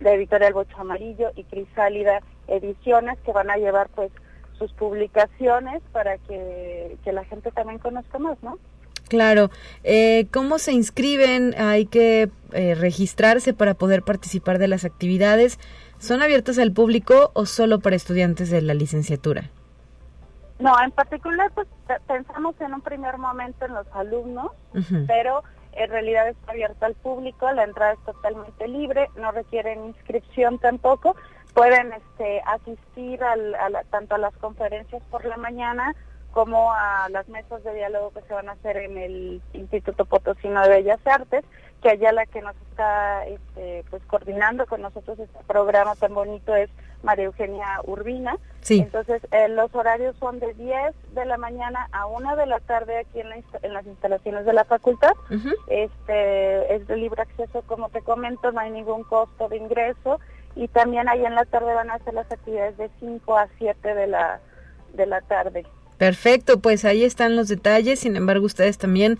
la 0.00 0.12
editorial 0.12 0.52
Bocho 0.54 0.76
Amarillo 0.78 1.30
y 1.36 1.44
Crisálida 1.44 2.20
Ediciones 2.48 3.18
que 3.20 3.32
van 3.32 3.50
a 3.50 3.56
llevar 3.56 3.88
pues 3.94 4.10
sus 4.58 4.72
publicaciones 4.72 5.82
para 5.92 6.18
que, 6.18 6.98
la 7.04 7.24
gente 7.24 7.50
también 7.52 7.78
conozca 7.78 8.18
más, 8.18 8.36
¿no? 8.42 8.58
Claro. 9.08 9.50
Eh, 9.84 10.26
¿Cómo 10.32 10.58
se 10.58 10.72
inscriben? 10.72 11.54
¿Hay 11.58 11.86
que 11.86 12.28
eh, 12.52 12.74
registrarse 12.74 13.54
para 13.54 13.74
poder 13.74 14.02
participar 14.02 14.58
de 14.58 14.68
las 14.68 14.84
actividades? 14.84 15.58
¿Son 15.98 16.22
abiertas 16.22 16.58
al 16.58 16.72
público 16.72 17.30
o 17.34 17.46
solo 17.46 17.78
para 17.80 17.96
estudiantes 17.96 18.50
de 18.50 18.62
la 18.62 18.74
licenciatura? 18.74 19.50
No, 20.58 20.72
en 20.82 20.90
particular 20.90 21.50
pues 21.54 21.68
pensamos 22.06 22.54
en 22.60 22.74
un 22.74 22.80
primer 22.80 23.18
momento 23.18 23.66
en 23.66 23.74
los 23.74 23.86
alumnos, 23.92 24.52
pero 25.06 25.42
en 25.72 25.90
realidad 25.90 26.28
está 26.28 26.52
abierta 26.52 26.86
al 26.86 26.94
público, 26.94 27.50
la 27.52 27.64
entrada 27.64 27.92
es 27.92 27.98
totalmente 28.04 28.66
libre, 28.66 29.08
no 29.16 29.30
requieren 29.32 29.84
inscripción 29.86 30.58
tampoco 30.58 31.14
pueden 31.56 31.90
este, 31.94 32.42
asistir 32.42 33.24
al, 33.24 33.56
tanto 33.90 34.14
a 34.14 34.18
las 34.18 34.36
conferencias 34.36 35.02
por 35.10 35.24
la 35.24 35.38
mañana 35.38 35.96
como 36.32 36.70
a 36.70 37.08
las 37.08 37.26
mesas 37.30 37.64
de 37.64 37.72
diálogo 37.72 38.10
que 38.10 38.20
se 38.28 38.34
van 38.34 38.50
a 38.50 38.52
hacer 38.52 38.76
en 38.76 38.98
el 38.98 39.40
Instituto 39.54 40.04
Potosino 40.04 40.60
de 40.60 40.68
Bellas 40.68 41.00
Artes, 41.06 41.46
que 41.80 41.88
allá 41.88 42.12
la 42.12 42.26
que 42.26 42.42
nos 42.42 42.54
está 42.68 43.26
este, 43.26 43.84
pues 43.88 44.02
coordinando 44.06 44.66
con 44.66 44.82
nosotros 44.82 45.18
este 45.18 45.38
programa 45.46 45.94
tan 45.94 46.12
bonito 46.12 46.54
es 46.54 46.68
María 47.02 47.24
Eugenia 47.24 47.80
Urbina. 47.84 48.36
Sí. 48.60 48.80
Entonces, 48.80 49.22
eh, 49.30 49.48
los 49.48 49.74
horarios 49.74 50.14
son 50.18 50.38
de 50.40 50.52
10 50.52 50.94
de 51.14 51.24
la 51.24 51.38
mañana 51.38 51.88
a 51.90 52.04
1 52.04 52.36
de 52.36 52.44
la 52.44 52.60
tarde 52.60 52.98
aquí 52.98 53.20
en, 53.20 53.28
en 53.62 53.72
las 53.72 53.86
instalaciones 53.86 54.44
de 54.44 54.52
la 54.52 54.64
facultad. 54.64 55.12
Este 55.68 56.74
es 56.74 56.86
de 56.86 56.96
libre 56.98 57.22
acceso, 57.22 57.62
como 57.62 57.88
te 57.88 58.02
comento, 58.02 58.52
no 58.52 58.60
hay 58.60 58.70
ningún 58.70 59.04
costo 59.04 59.48
de 59.48 59.56
ingreso 59.56 60.20
y 60.56 60.68
también 60.68 61.08
ahí 61.08 61.24
en 61.24 61.34
la 61.34 61.44
tarde 61.44 61.72
van 61.74 61.90
a 61.90 61.94
hacer 61.94 62.14
las 62.14 62.30
actividades 62.32 62.76
de 62.78 62.90
5 62.98 63.38
a 63.38 63.46
7 63.58 63.94
de 63.94 64.06
la, 64.06 64.40
de 64.94 65.06
la 65.06 65.20
tarde. 65.20 65.66
Perfecto, 65.98 66.60
pues 66.60 66.84
ahí 66.84 67.04
están 67.04 67.36
los 67.36 67.48
detalles, 67.48 68.00
sin 68.00 68.16
embargo 68.16 68.46
ustedes 68.46 68.78
también 68.78 69.18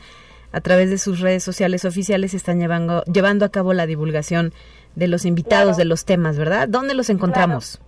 a 0.52 0.60
través 0.60 0.90
de 0.90 0.98
sus 0.98 1.20
redes 1.20 1.44
sociales 1.44 1.84
oficiales 1.84 2.34
están 2.34 2.58
llevando, 2.58 3.04
llevando 3.04 3.44
a 3.44 3.50
cabo 3.50 3.74
la 3.74 3.86
divulgación 3.86 4.52
de 4.94 5.08
los 5.08 5.26
invitados, 5.26 5.76
de 5.76 5.84
los 5.84 6.04
temas, 6.04 6.38
¿verdad? 6.38 6.68
¿Dónde 6.68 6.94
los 6.94 7.10
encontramos? 7.10 7.80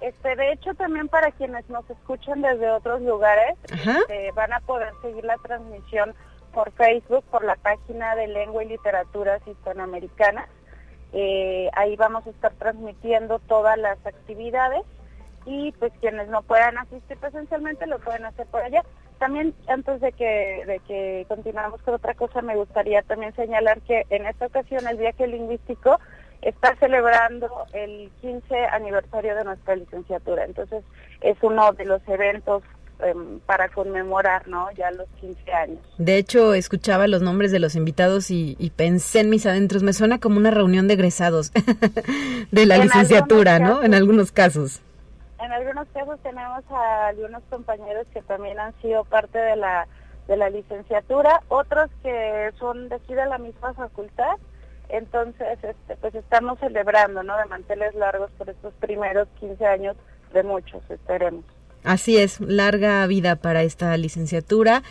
Este, 0.00 0.34
de 0.34 0.52
hecho, 0.52 0.74
también 0.74 1.08
para 1.08 1.30
quienes 1.30 1.68
nos 1.68 1.88
escuchan 1.88 2.40
desde 2.42 2.70
otros 2.70 3.02
lugares, 3.02 3.56
este, 3.64 4.32
van 4.32 4.52
a 4.52 4.60
poder 4.60 4.92
seguir 5.02 5.24
la 5.24 5.36
transmisión 5.36 6.14
por 6.52 6.72
Facebook, 6.72 7.22
por 7.30 7.44
la 7.44 7.54
página 7.56 8.16
de 8.16 8.26
Lengua 8.26 8.64
y 8.64 8.68
Literaturas 8.68 9.40
Hispanoamericanas. 9.46 10.48
Eh, 11.12 11.68
ahí 11.74 11.96
vamos 11.96 12.26
a 12.26 12.30
estar 12.30 12.52
transmitiendo 12.52 13.38
todas 13.40 13.76
las 13.78 13.98
actividades 14.06 14.82
y 15.44 15.72
pues 15.72 15.92
quienes 16.00 16.28
no 16.28 16.42
puedan 16.42 16.78
asistir 16.78 17.16
presencialmente 17.18 17.86
lo 17.86 17.98
pueden 17.98 18.24
hacer 18.24 18.46
por 18.46 18.62
allá. 18.62 18.84
También 19.18 19.54
antes 19.68 20.00
de 20.00 20.12
que, 20.12 20.64
de 20.66 20.80
que 20.86 21.26
continuemos 21.28 21.82
con 21.82 21.94
otra 21.94 22.14
cosa, 22.14 22.40
me 22.42 22.56
gustaría 22.56 23.02
también 23.02 23.34
señalar 23.34 23.80
que 23.82 24.06
en 24.10 24.26
esta 24.26 24.46
ocasión 24.46 24.86
el 24.86 24.96
viaje 24.96 25.26
lingüístico 25.26 25.98
está 26.42 26.74
celebrando 26.76 27.48
el 27.72 28.10
15 28.22 28.66
aniversario 28.66 29.34
de 29.36 29.44
nuestra 29.44 29.76
licenciatura. 29.76 30.44
Entonces, 30.44 30.84
es 31.20 31.36
uno 31.42 31.72
de 31.72 31.84
los 31.84 32.00
eventos 32.08 32.62
para 33.46 33.68
conmemorar, 33.68 34.46
¿no? 34.48 34.70
Ya 34.72 34.90
los 34.90 35.08
15 35.20 35.52
años. 35.52 35.78
De 35.98 36.16
hecho, 36.16 36.54
escuchaba 36.54 37.06
los 37.06 37.22
nombres 37.22 37.52
de 37.52 37.58
los 37.58 37.74
invitados 37.74 38.30
y, 38.30 38.72
pensé 38.76 39.20
en 39.20 39.30
mis 39.30 39.46
adentros. 39.46 39.82
Me 39.82 39.92
suena 39.92 40.18
como 40.18 40.38
una 40.38 40.50
reunión 40.50 40.88
de 40.88 40.94
egresados 40.94 41.52
de 42.50 42.66
la 42.66 42.78
licenciatura, 42.78 43.58
¿no? 43.58 43.82
En 43.82 43.94
algunos 43.94 44.32
casos. 44.32 44.80
En 45.38 45.52
algunos 45.52 45.88
casos 45.88 46.18
tenemos 46.22 46.62
a 46.70 47.08
algunos 47.08 47.42
compañeros 47.50 48.06
que 48.12 48.22
también 48.22 48.58
han 48.58 48.74
sido 48.80 49.04
parte 49.04 49.38
de 49.38 49.56
la 49.56 49.86
de 50.28 50.36
la 50.36 50.48
licenciatura, 50.48 51.42
otros 51.48 51.90
que 52.04 52.50
son 52.60 52.88
de 52.88 52.94
aquí 52.94 53.14
de 53.14 53.26
la 53.26 53.38
misma 53.38 53.74
facultad 53.74 54.36
entonces, 54.90 55.58
este, 55.62 55.96
pues 55.96 56.14
estamos 56.14 56.58
celebrando, 56.58 57.22
¿no? 57.22 57.36
De 57.36 57.44
manteles 57.46 57.94
largos 57.94 58.30
por 58.32 58.48
estos 58.50 58.74
primeros 58.74 59.28
15 59.38 59.64
años 59.64 59.96
de 60.32 60.42
muchos, 60.42 60.82
esperemos. 60.90 61.44
Así 61.82 62.18
es, 62.18 62.40
larga 62.40 63.06
vida 63.06 63.36
para 63.36 63.62
esta 63.62 63.96
licenciatura 63.96 64.82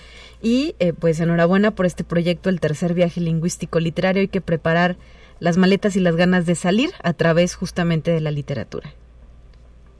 y 0.41 0.75
eh, 0.79 0.93
pues 0.93 1.19
enhorabuena 1.19 1.71
por 1.71 1.85
este 1.85 2.03
proyecto, 2.03 2.49
el 2.49 2.59
tercer 2.59 2.93
viaje 2.93 3.21
lingüístico 3.21 3.79
literario. 3.79 4.21
Hay 4.21 4.27
que 4.27 4.41
preparar 4.41 4.95
las 5.39 5.57
maletas 5.57 5.95
y 5.95 5.99
las 5.99 6.15
ganas 6.15 6.45
de 6.45 6.55
salir 6.55 6.91
a 7.03 7.13
través 7.13 7.55
justamente 7.55 8.11
de 8.11 8.21
la 8.21 8.31
literatura. 8.31 8.89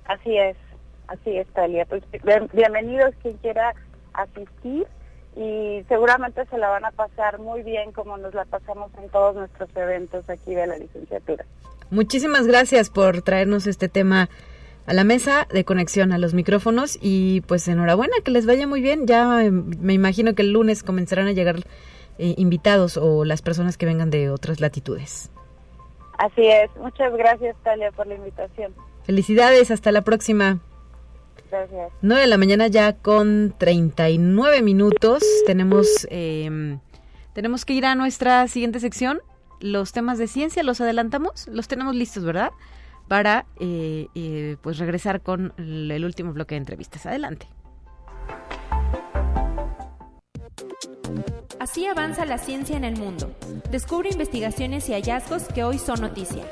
Así 0.06 0.36
es, 0.36 0.58
así 1.08 1.38
es, 1.38 1.48
Talia. 1.50 1.86
Pues 1.86 2.04
bienvenidos 2.54 3.14
quien 3.22 3.38
quiera 3.38 3.76
asistir 4.14 4.88
y 5.36 5.84
seguramente 5.88 6.46
se 6.48 6.58
la 6.58 6.70
van 6.70 6.86
a 6.86 6.92
pasar 6.92 7.40
muy 7.40 7.62
bien 7.62 7.92
como 7.92 8.18
nos 8.18 8.34
la 8.34 8.46
pasamos 8.46 8.92
en 9.02 9.10
todos 9.10 9.36
nuestros 9.36 9.70
eventos 9.76 10.28
aquí 10.30 10.56
de 10.56 10.66
la 10.66 10.78
licenciatura. 10.78 11.46
Muchísimas 11.92 12.48
gracias 12.48 12.90
por 12.90 13.22
traernos 13.22 13.68
este 13.68 13.90
tema 13.90 14.30
a 14.90 14.94
la 14.94 15.04
mesa 15.04 15.48
de 15.54 15.64
conexión 15.66 16.12
a 16.12 16.18
los 16.18 16.34
micrófonos 16.34 16.98
y 17.00 17.42
pues 17.42 17.68
enhorabuena, 17.68 18.16
que 18.24 18.32
les 18.32 18.48
vaya 18.48 18.66
muy 18.66 18.82
bien. 18.82 19.06
Ya 19.06 19.44
me 19.52 19.94
imagino 19.94 20.34
que 20.34 20.42
el 20.42 20.52
lunes 20.52 20.82
comenzarán 20.82 21.28
a 21.28 21.32
llegar 21.32 21.58
eh, 22.18 22.34
invitados 22.38 22.98
o 22.98 23.24
las 23.24 23.44
personas 23.44 23.78
que 23.78 23.86
vengan 23.86 24.10
de 24.10 24.32
otras 24.32 24.60
latitudes. 24.60 25.30
Así 26.18 26.48
es, 26.48 26.72
muchas 26.82 27.14
gracias 27.14 27.56
Talia 27.64 27.92
por 27.92 28.08
la 28.08 28.16
invitación. 28.16 28.74
Felicidades, 29.04 29.70
hasta 29.70 29.92
la 29.92 30.02
próxima. 30.02 30.58
Gracias. 31.52 31.92
9 32.02 32.22
de 32.24 32.28
la 32.28 32.38
mañana 32.40 32.66
ya 32.66 32.94
con 32.94 33.54
39 33.60 34.64
minutos. 34.64 35.24
Tenemos, 35.46 36.08
em, 36.10 36.80
tenemos 37.34 37.64
que 37.64 37.74
ir 37.74 37.86
a 37.86 37.94
nuestra 37.94 38.48
siguiente 38.48 38.80
sección. 38.80 39.22
Los 39.60 39.92
temas 39.92 40.18
de 40.18 40.26
ciencia, 40.26 40.64
¿los 40.64 40.82
adelantamos? 40.82 41.48
Los 41.48 41.68
tenemos 41.68 41.96
listos, 41.96 42.26
¿verdad? 42.26 42.50
Para 43.10 43.45
eh, 43.60 44.07
eh, 44.16 44.55
pues 44.62 44.78
regresar 44.78 45.22
con 45.22 45.53
el 45.57 46.05
último 46.05 46.32
bloque 46.32 46.55
de 46.55 46.60
entrevistas. 46.60 47.05
Adelante. 47.05 47.47
Así 51.60 51.86
avanza 51.86 52.26
la 52.26 52.38
ciencia 52.38 52.78
en 52.78 52.86
el 52.86 52.95
mundo. 52.97 53.36
Descubre 53.70 54.10
investigaciones 54.10 54.88
y 54.88 54.93
hallazgos 54.93 55.43
que 55.49 55.64
hoy 55.64 55.78
son 55.78 56.01
noticia. 56.01 56.45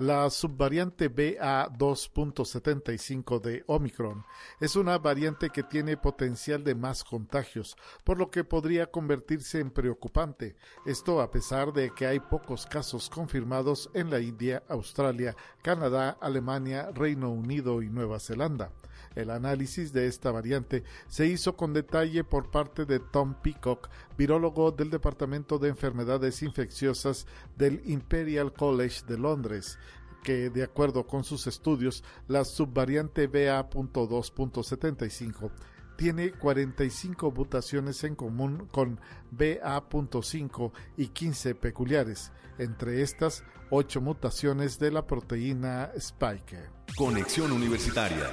La 0.00 0.28
subvariante 0.30 1.14
BA2.75 1.14 3.38
de 3.38 3.62
Omicron 3.66 4.24
es 4.58 4.74
una 4.76 4.96
variante 4.96 5.50
que 5.50 5.62
tiene 5.62 5.98
potencial 5.98 6.64
de 6.64 6.74
más 6.74 7.04
contagios, 7.04 7.76
por 8.02 8.16
lo 8.16 8.30
que 8.30 8.42
podría 8.42 8.86
convertirse 8.86 9.60
en 9.60 9.70
preocupante. 9.70 10.56
Esto 10.86 11.20
a 11.20 11.30
pesar 11.30 11.74
de 11.74 11.90
que 11.90 12.06
hay 12.06 12.18
pocos 12.18 12.64
casos 12.64 13.10
confirmados 13.10 13.90
en 13.92 14.08
la 14.08 14.20
India, 14.20 14.62
Australia, 14.70 15.36
Canadá, 15.60 16.16
Alemania, 16.22 16.90
Reino 16.94 17.30
Unido 17.30 17.82
y 17.82 17.90
Nueva 17.90 18.20
Zelanda. 18.20 18.72
El 19.14 19.30
análisis 19.30 19.92
de 19.92 20.06
esta 20.06 20.30
variante 20.30 20.84
se 21.08 21.26
hizo 21.26 21.56
con 21.56 21.72
detalle 21.72 22.22
por 22.24 22.50
parte 22.50 22.84
de 22.84 23.00
Tom 23.00 23.34
Peacock, 23.42 23.88
virólogo 24.16 24.70
del 24.70 24.90
Departamento 24.90 25.58
de 25.58 25.68
Enfermedades 25.68 26.42
Infecciosas 26.42 27.26
del 27.56 27.82
Imperial 27.86 28.52
College 28.52 29.04
de 29.06 29.18
Londres 29.18 29.78
que, 30.22 30.50
de 30.50 30.62
acuerdo 30.62 31.06
con 31.06 31.24
sus 31.24 31.46
estudios, 31.46 32.04
la 32.28 32.44
subvariante 32.44 33.26
BA.2.75 33.26 35.50
tiene 35.96 36.32
45 36.32 37.30
mutaciones 37.30 38.04
en 38.04 38.14
común 38.14 38.68
con 38.72 39.00
BA.5 39.30 40.72
y 40.96 41.08
15 41.08 41.54
peculiares, 41.56 42.32
entre 42.58 43.02
estas 43.02 43.44
8 43.70 44.00
mutaciones 44.00 44.78
de 44.78 44.92
la 44.92 45.06
proteína 45.06 45.90
Spike. 45.94 46.70
Conexión 46.96 47.52
Universitaria 47.52 48.30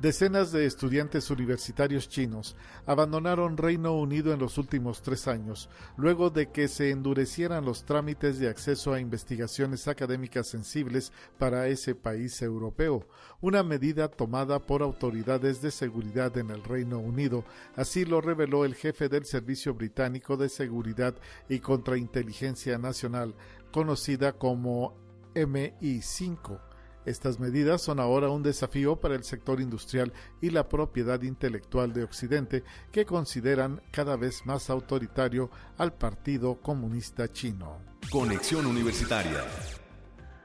Decenas 0.00 0.52
de 0.52 0.64
estudiantes 0.64 1.28
universitarios 1.28 2.08
chinos 2.08 2.54
abandonaron 2.86 3.56
Reino 3.56 3.98
Unido 3.98 4.32
en 4.32 4.38
los 4.38 4.56
últimos 4.56 5.02
tres 5.02 5.26
años, 5.26 5.68
luego 5.96 6.30
de 6.30 6.52
que 6.52 6.68
se 6.68 6.90
endurecieran 6.90 7.64
los 7.64 7.84
trámites 7.84 8.38
de 8.38 8.48
acceso 8.48 8.92
a 8.92 9.00
investigaciones 9.00 9.88
académicas 9.88 10.46
sensibles 10.46 11.10
para 11.36 11.66
ese 11.66 11.96
país 11.96 12.40
europeo, 12.42 13.08
una 13.40 13.64
medida 13.64 14.06
tomada 14.06 14.60
por 14.60 14.82
autoridades 14.82 15.62
de 15.62 15.72
seguridad 15.72 16.38
en 16.38 16.50
el 16.50 16.62
Reino 16.62 17.00
Unido, 17.00 17.44
así 17.74 18.04
lo 18.04 18.20
reveló 18.20 18.64
el 18.64 18.76
jefe 18.76 19.08
del 19.08 19.24
Servicio 19.24 19.74
Británico 19.74 20.36
de 20.36 20.48
Seguridad 20.48 21.16
y 21.48 21.58
Contrainteligencia 21.58 22.78
Nacional, 22.78 23.34
conocida 23.72 24.34
como 24.34 24.94
MI5 25.34 26.67
estas 27.04 27.38
medidas 27.38 27.82
son 27.82 28.00
ahora 28.00 28.28
un 28.28 28.42
desafío 28.42 28.96
para 28.96 29.14
el 29.14 29.24
sector 29.24 29.60
industrial 29.60 30.12
y 30.40 30.50
la 30.50 30.68
propiedad 30.68 31.22
intelectual 31.22 31.92
de 31.92 32.04
Occidente, 32.04 32.64
que 32.92 33.06
consideran 33.06 33.82
cada 33.90 34.16
vez 34.16 34.44
más 34.44 34.68
autoritario 34.70 35.50
al 35.78 35.94
Partido 35.94 36.60
Comunista 36.60 37.30
Chino. 37.32 37.78
Conexión 38.10 38.66
Universitaria. 38.66 39.44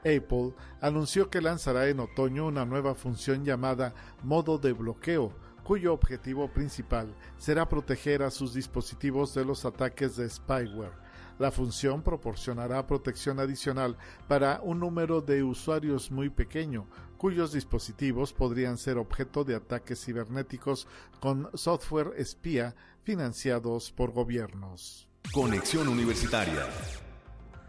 Apple 0.00 0.54
anunció 0.80 1.30
que 1.30 1.40
lanzará 1.40 1.88
en 1.88 2.00
otoño 2.00 2.46
una 2.46 2.64
nueva 2.64 2.94
función 2.94 3.44
llamada 3.44 3.94
modo 4.22 4.58
de 4.58 4.72
bloqueo, 4.72 5.32
cuyo 5.62 5.94
objetivo 5.94 6.52
principal 6.52 7.14
será 7.38 7.68
proteger 7.68 8.22
a 8.22 8.30
sus 8.30 8.52
dispositivos 8.52 9.34
de 9.34 9.44
los 9.44 9.64
ataques 9.64 10.16
de 10.16 10.28
spyware. 10.28 11.03
La 11.38 11.50
función 11.50 12.02
proporcionará 12.02 12.86
protección 12.86 13.40
adicional 13.40 13.96
para 14.28 14.60
un 14.62 14.80
número 14.80 15.20
de 15.20 15.42
usuarios 15.42 16.10
muy 16.10 16.30
pequeño, 16.30 16.86
cuyos 17.16 17.52
dispositivos 17.52 18.32
podrían 18.32 18.78
ser 18.78 18.98
objeto 18.98 19.44
de 19.44 19.56
ataques 19.56 20.04
cibernéticos 20.04 20.86
con 21.20 21.50
software 21.54 22.12
espía 22.16 22.74
financiados 23.02 23.90
por 23.90 24.12
gobiernos. 24.12 25.08
Conexión 25.32 25.88
Universitaria 25.88 26.66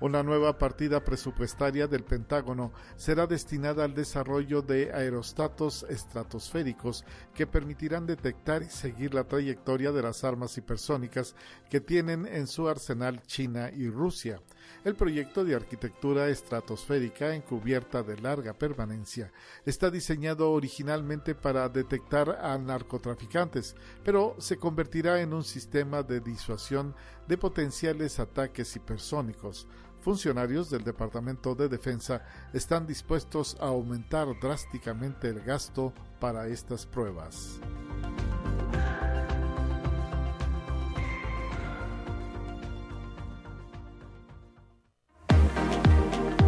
una 0.02 0.24
nueva 0.24 0.58
partida 0.58 1.04
presupuestaria 1.04 1.88
del 1.88 2.04
Pentágono 2.04 2.74
será 2.98 3.28
destinada 3.28 3.86
al 3.86 3.94
desarrollo 3.94 4.62
de 4.62 4.94
aerostatos 4.94 5.86
estratosféricos 5.90 7.06
que 7.34 7.48
permitirán 7.48 8.06
detectar 8.06 8.64
y 8.64 8.70
seguir 8.70 9.14
la 9.14 9.24
trayectoria 9.24 9.92
de 9.92 10.02
las 10.02 10.24
armas 10.24 10.58
hipersónicas 10.58 11.36
que 11.70 11.80
tienen 11.80 12.26
en 12.26 12.48
su 12.48 12.68
arsenal 12.68 13.22
China 13.24 13.72
y 13.74 13.90
Rusia. 13.90 14.42
El 14.84 14.96
proyecto 14.96 15.46
de 15.46 15.56
arquitectura 15.56 16.28
estratosférica 16.28 17.34
encubierta 17.34 18.04
de 18.04 18.18
larga 18.18 18.54
permanencia 18.54 19.32
está 19.66 19.90
diseñado 19.90 20.52
originalmente 20.52 21.36
para 21.36 21.70
detectar 21.70 22.40
a 22.42 22.58
narcotraficantes, 22.58 23.76
pero 24.04 24.36
se 24.40 24.58
convertirá 24.58 25.22
en 25.22 25.34
un 25.34 25.44
sistema 25.44 26.04
de 26.04 26.20
disuasión 26.20 26.96
de 27.28 27.38
potenciales 27.38 28.20
ataques 28.20 28.76
hipersónicos 28.76 29.68
funcionarios 30.06 30.70
del 30.70 30.84
Departamento 30.84 31.56
de 31.56 31.68
Defensa 31.68 32.22
están 32.54 32.86
dispuestos 32.86 33.58
a 33.60 33.66
aumentar 33.66 34.28
drásticamente 34.40 35.30
el 35.30 35.42
gasto 35.42 35.94
para 36.20 36.46
estas 36.48 36.86
pruebas. 36.86 37.60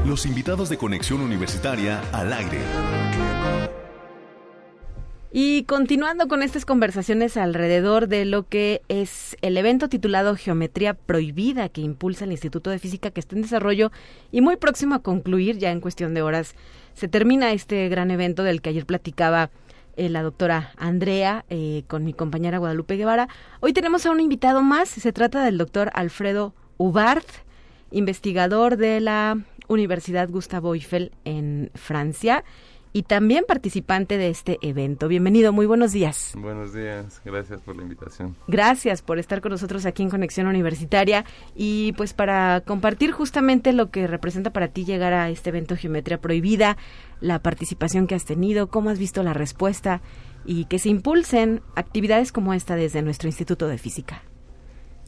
Los 0.06 0.28
invitados 0.28 0.70
de 0.70 0.78
Conexión 0.78 1.22
Universitaria 1.22 2.00
al 2.14 2.32
aire. 2.34 3.67
Y 5.32 5.64
continuando 5.64 6.30
con 6.30 6.42
estas 6.42 6.66
conversaciones 6.66 7.36
alrededor 7.36 8.08
de 8.08 8.24
lo 8.24 8.48
que 8.48 8.82
es 8.88 9.36
el 9.42 9.58
evento 9.58 9.90
titulado 9.90 10.38
Geometría 10.38 10.94
Prohibida 10.94 11.68
que 11.68 11.82
impulsa 11.82 12.24
el 12.24 12.32
Instituto 12.32 12.70
de 12.70 12.80
Física 12.80 13.12
que 13.12 13.20
está 13.20 13.36
en 13.36 13.42
desarrollo 13.42 13.92
y 14.32 14.40
muy 14.40 14.56
próximo 14.56 14.96
a 14.96 15.04
concluir, 15.04 15.58
ya 15.58 15.72
en 15.72 15.82
cuestión 15.82 16.14
de 16.14 16.22
horas, 16.22 16.56
se 16.94 17.10
termina 17.10 17.52
este 17.52 17.90
gran 17.90 18.10
evento 18.10 18.44
del 18.44 18.62
que 18.62 18.70
ayer 18.70 18.86
platicaba 18.86 19.50
eh, 19.98 20.08
la 20.08 20.24
doctora 20.24 20.72
Andrea, 20.78 21.44
eh, 21.50 21.84
con 21.88 22.06
mi 22.06 22.14
compañera 22.14 22.60
Guadalupe 22.60 22.96
Guevara. 22.96 23.28
Hoy 23.60 23.74
tenemos 23.74 24.06
a 24.06 24.12
un 24.12 24.22
invitado 24.22 24.62
más, 24.62 24.88
se 24.88 25.12
trata 25.12 25.44
del 25.44 25.58
doctor 25.58 25.92
Alfredo 25.94 26.54
Ubart, 26.78 27.28
investigador 27.92 28.78
de 28.78 29.02
la 29.02 29.38
Universidad 29.68 30.30
Gustavo 30.30 30.74
Eiffel 30.74 31.12
en 31.26 31.70
Francia 31.76 32.46
y 32.98 33.04
también 33.04 33.46
participante 33.48 34.18
de 34.18 34.30
este 34.30 34.58
evento. 34.64 35.08
Bienvenido, 35.08 35.54
muy 35.54 35.68
buenos 35.68 35.92
días. 35.92 36.34
Buenos 36.36 36.74
días, 36.74 37.22
gracias 37.24 37.62
por 37.62 37.76
la 37.76 37.84
invitación. 37.84 38.36
Gracias 38.48 39.04
por 39.04 39.20
estar 39.20 39.40
con 39.40 39.52
nosotros 39.52 39.86
aquí 39.86 40.02
en 40.02 40.10
Conexión 40.10 40.48
Universitaria 40.48 41.24
y 41.56 41.92
pues 41.92 42.16
para 42.16 42.62
compartir 42.62 43.12
justamente 43.12 43.72
lo 43.72 43.92
que 43.92 44.08
representa 44.08 44.52
para 44.52 44.70
ti 44.70 44.84
llegar 44.84 45.14
a 45.14 45.30
este 45.30 45.52
evento 45.52 45.76
Geometría 45.76 46.20
Prohibida, 46.20 46.76
la 47.22 47.38
participación 47.38 48.08
que 48.08 48.16
has 48.16 48.26
tenido, 48.26 48.66
cómo 48.66 48.90
has 48.90 48.98
visto 48.98 49.22
la 49.22 49.34
respuesta 49.36 50.02
y 50.44 50.66
que 50.66 50.80
se 50.80 50.90
impulsen 50.90 51.62
actividades 51.76 52.32
como 52.32 52.56
esta 52.56 52.76
desde 52.76 53.04
nuestro 53.04 53.28
Instituto 53.28 53.68
de 53.68 53.78
Física. 53.78 54.24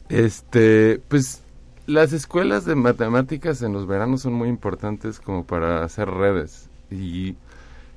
Este, 0.08 1.02
pues 1.08 1.42
las 1.86 2.12
escuelas 2.12 2.64
de 2.64 2.76
matemáticas 2.76 3.62
en 3.62 3.72
los 3.72 3.88
veranos 3.88 4.22
son 4.22 4.34
muy 4.34 4.48
importantes 4.48 5.18
como 5.18 5.44
para 5.44 5.82
hacer 5.82 6.08
redes 6.08 6.70
y 6.88 7.34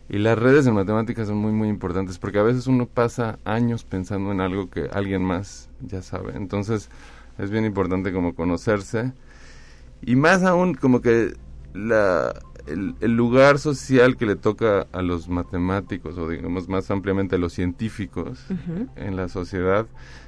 y 0.09 0.17
las 0.17 0.37
redes 0.37 0.67
en 0.67 0.73
matemáticas 0.73 1.27
son 1.27 1.37
muy, 1.37 1.51
muy 1.51 1.69
importantes 1.69 2.17
porque 2.19 2.39
a 2.39 2.43
veces 2.43 2.67
uno 2.67 2.85
pasa 2.87 3.39
años 3.45 3.83
pensando 3.83 4.31
en 4.31 4.41
algo 4.41 4.69
que 4.69 4.89
alguien 4.91 5.23
más 5.23 5.69
ya 5.81 6.01
sabe. 6.01 6.33
Entonces 6.35 6.89
es 7.37 7.49
bien 7.49 7.65
importante 7.65 8.11
como 8.11 8.35
conocerse. 8.35 9.13
Y 10.01 10.15
más 10.15 10.43
aún 10.43 10.75
como 10.75 11.01
que 11.01 11.33
la, 11.73 12.33
el, 12.67 13.15
lugar 13.15 13.59
social 13.59 14.17
que 14.17 14.25
le 14.25 14.35
toca 14.35 14.87
a 14.91 15.01
los 15.01 15.29
matemáticos 15.29 16.17
o 16.17 16.29
digamos 16.29 16.67
más 16.67 16.91
ampliamente 16.91 17.35
a 17.35 17.39
los 17.39 17.53
científicos 17.53 18.45
en 18.95 19.15
la 19.15 19.29
sociedad 19.29 19.87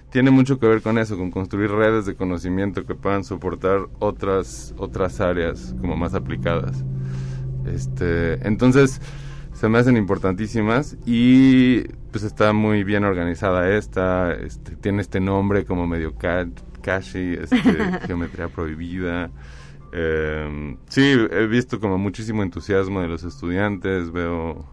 tiene 0.09 0.32
mucho 0.32 0.59
que 0.59 0.67
ver 0.67 0.82
con 0.82 0.97
eso, 0.97 1.17
con 1.17 1.30
construir 1.30 1.71
redes 1.71 2.05
de 2.05 2.15
conocimiento 2.15 2.86
que 2.86 2.95
puedan 2.95 3.23
soportar 3.23 3.88
otras 3.99 4.73
otras 4.78 5.19
áreas 5.19 5.76
como 5.82 5.97
más 5.97 6.13
aplicadas. 6.13 6.86
Este, 7.65 8.47
entonces, 8.47 9.01
se 9.66 9.70
me 9.70 9.80
hacen 9.80 9.97
importantísimas 9.97 10.95
y 11.07 11.86
pues 12.11 12.24
está 12.24 12.53
muy 12.53 12.84
bien 12.84 13.03
organizada 13.03 13.76
esta, 13.76 14.32
este, 14.32 14.76
tiene 14.76 15.01
este 15.01 15.20
nombre 15.20 15.66
como 15.66 15.88
medio 15.88 16.13
Kashi, 16.84 17.34
este, 17.34 17.57
geometría 18.05 18.47
prohibida. 18.47 19.32
Eh, 19.91 20.78
sí, 20.88 21.18
he 21.32 21.47
visto 21.47 21.80
como 21.80 21.97
muchísimo 21.97 22.43
entusiasmo 22.43 23.01
de 23.01 23.07
los 23.07 23.24
estudiantes, 23.24 24.11
veo 24.11 24.68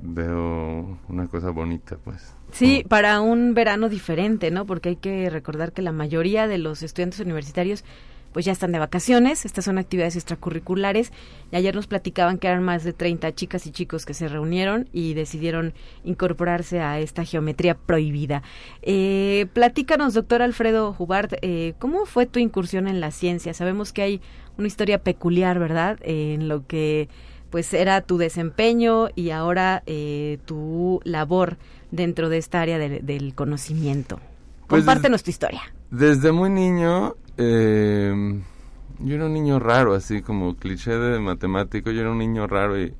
veo 0.00 0.98
una 1.08 1.28
cosa 1.28 1.50
bonita, 1.50 1.96
pues. 2.02 2.34
Sí, 2.50 2.84
para 2.88 3.20
un 3.20 3.54
verano 3.54 3.88
diferente, 3.88 4.50
¿no? 4.50 4.66
Porque 4.66 4.88
hay 4.88 4.96
que 4.96 5.30
recordar 5.30 5.72
que 5.72 5.82
la 5.82 5.92
mayoría 5.92 6.48
de 6.48 6.58
los 6.58 6.82
estudiantes 6.82 7.20
universitarios 7.20 7.84
pues 8.32 8.44
ya 8.44 8.52
están 8.52 8.72
de 8.72 8.78
vacaciones, 8.78 9.44
estas 9.44 9.64
son 9.64 9.78
actividades 9.78 10.16
extracurriculares 10.16 11.12
y 11.50 11.56
ayer 11.56 11.74
nos 11.74 11.86
platicaban 11.86 12.38
que 12.38 12.46
eran 12.46 12.62
más 12.62 12.84
de 12.84 12.92
30 12.92 13.34
chicas 13.34 13.66
y 13.66 13.70
chicos 13.70 14.04
que 14.04 14.14
se 14.14 14.28
reunieron 14.28 14.88
y 14.92 15.14
decidieron 15.14 15.74
incorporarse 16.04 16.80
a 16.80 16.98
esta 16.98 17.24
geometría 17.24 17.74
prohibida. 17.74 18.42
Eh, 18.82 19.46
platícanos, 19.52 20.14
doctor 20.14 20.42
Alfredo 20.42 20.92
Jubart, 20.92 21.34
eh, 21.42 21.74
¿cómo 21.78 22.06
fue 22.06 22.26
tu 22.26 22.38
incursión 22.38 22.86
en 22.86 23.00
la 23.00 23.10
ciencia? 23.10 23.54
Sabemos 23.54 23.92
que 23.92 24.02
hay 24.02 24.20
una 24.56 24.66
historia 24.66 25.02
peculiar, 25.02 25.58
¿verdad?, 25.58 25.98
en 26.02 26.48
lo 26.48 26.66
que 26.66 27.08
pues 27.50 27.72
era 27.72 28.02
tu 28.02 28.18
desempeño 28.18 29.08
y 29.14 29.30
ahora 29.30 29.82
eh, 29.86 30.38
tu 30.44 31.00
labor 31.04 31.56
dentro 31.90 32.28
de 32.28 32.36
esta 32.38 32.60
área 32.60 32.78
del 32.78 33.34
conocimiento. 33.34 34.20
Pues 34.66 34.80
Compártenos 34.80 35.22
tu 35.22 35.30
historia. 35.30 35.62
Desde 35.90 36.30
muy 36.30 36.50
niño 36.50 37.16
eh, 37.38 38.40
yo 39.00 39.14
era 39.14 39.26
un 39.26 39.32
niño 39.32 39.58
raro, 39.58 39.94
así 39.94 40.22
como 40.22 40.56
cliché 40.56 40.92
de 40.98 41.18
matemático, 41.20 41.90
yo 41.90 42.00
era 42.00 42.10
un 42.10 42.18
niño 42.18 42.46
raro 42.46 42.80
y, 42.80 42.94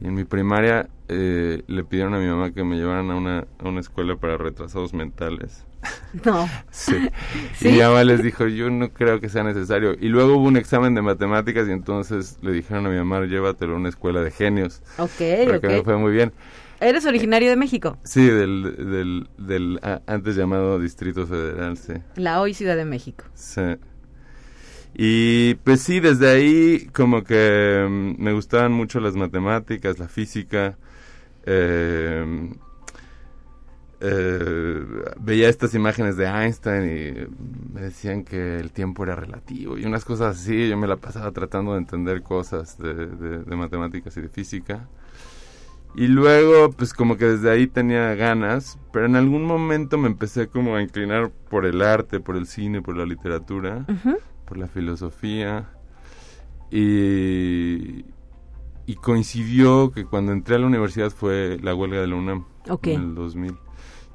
en 0.00 0.14
mi 0.14 0.24
primaria 0.24 0.88
eh, 1.08 1.62
le 1.66 1.84
pidieron 1.84 2.14
a 2.14 2.18
mi 2.18 2.26
mamá 2.26 2.52
que 2.52 2.64
me 2.64 2.76
llevaran 2.76 3.10
a 3.10 3.16
una, 3.16 3.46
a 3.58 3.68
una 3.68 3.80
escuela 3.80 4.16
para 4.16 4.36
retrasados 4.36 4.94
mentales. 4.94 5.64
No. 6.24 6.48
sí. 6.70 7.10
Y 7.60 7.68
mi 7.68 7.78
mamá 7.80 8.04
les 8.04 8.22
dijo, 8.22 8.46
yo 8.46 8.70
no 8.70 8.90
creo 8.90 9.20
que 9.20 9.28
sea 9.28 9.42
necesario. 9.42 9.94
Y 10.00 10.08
luego 10.08 10.36
hubo 10.36 10.46
un 10.46 10.56
examen 10.56 10.94
de 10.94 11.02
matemáticas 11.02 11.68
y 11.68 11.72
entonces 11.72 12.38
le 12.40 12.52
dijeron 12.52 12.86
a 12.86 12.88
mi 12.88 12.96
mamá, 12.96 13.20
llévatelo 13.26 13.74
a 13.74 13.76
una 13.76 13.88
escuela 13.88 14.22
de 14.22 14.30
genios. 14.30 14.80
Ok, 14.98 15.50
porque 15.50 15.68
me 15.68 15.82
fue 15.82 15.96
muy 15.96 16.12
bien. 16.12 16.32
¿Eres 16.80 17.06
originario 17.06 17.50
de 17.50 17.56
México? 17.56 17.98
Sí, 18.04 18.26
del, 18.26 18.62
del, 18.76 19.28
del 19.38 19.80
antes 20.06 20.36
llamado 20.36 20.78
Distrito 20.78 21.26
Federal, 21.26 21.76
sí. 21.76 21.94
La 22.16 22.40
hoy 22.40 22.54
Ciudad 22.54 22.76
de 22.76 22.84
México. 22.84 23.24
Sí. 23.34 23.62
Y 24.94 25.54
pues 25.56 25.80
sí, 25.80 26.00
desde 26.00 26.30
ahí 26.30 26.86
como 26.92 27.24
que 27.24 27.86
mm, 27.88 28.22
me 28.22 28.32
gustaban 28.32 28.72
mucho 28.72 29.00
las 29.00 29.14
matemáticas, 29.14 29.98
la 29.98 30.08
física. 30.08 30.76
Eh, 31.46 32.50
eh, 34.00 34.84
veía 35.20 35.48
estas 35.48 35.74
imágenes 35.74 36.16
de 36.16 36.26
Einstein 36.26 36.84
y 36.84 37.72
me 37.74 37.80
decían 37.80 38.24
que 38.24 38.58
el 38.58 38.70
tiempo 38.70 39.02
era 39.04 39.16
relativo 39.16 39.78
y 39.78 39.84
unas 39.84 40.04
cosas 40.04 40.36
así. 40.36 40.68
Yo 40.68 40.76
me 40.76 40.86
la 40.86 40.96
pasaba 40.96 41.32
tratando 41.32 41.72
de 41.72 41.78
entender 41.78 42.22
cosas 42.22 42.78
de 42.78 43.56
matemáticas 43.56 44.16
y 44.16 44.20
de 44.20 44.28
física. 44.28 44.88
Y 45.96 46.08
luego, 46.08 46.70
pues 46.72 46.92
como 46.92 47.16
que 47.16 47.24
desde 47.26 47.50
ahí 47.50 47.66
tenía 47.68 48.14
ganas, 48.14 48.78
pero 48.92 49.06
en 49.06 49.14
algún 49.14 49.44
momento 49.44 49.96
me 49.96 50.08
empecé 50.08 50.48
como 50.48 50.74
a 50.74 50.82
inclinar 50.82 51.30
por 51.48 51.66
el 51.66 51.82
arte, 51.82 52.18
por 52.18 52.36
el 52.36 52.46
cine, 52.46 52.82
por 52.82 52.96
la 52.96 53.06
literatura, 53.06 53.86
por 54.44 54.58
la 54.58 54.66
filosofía. 54.66 55.70
Y, 56.70 58.04
y 58.86 58.94
coincidió 58.96 59.92
que 59.92 60.04
cuando 60.04 60.32
entré 60.32 60.56
a 60.56 60.58
la 60.58 60.66
universidad 60.66 61.10
fue 61.10 61.58
la 61.62 61.74
huelga 61.74 62.00
de 62.00 62.08
la 62.08 62.16
UNAM 62.16 62.44
en 62.82 63.00
el 63.00 63.14
2000. 63.14 63.56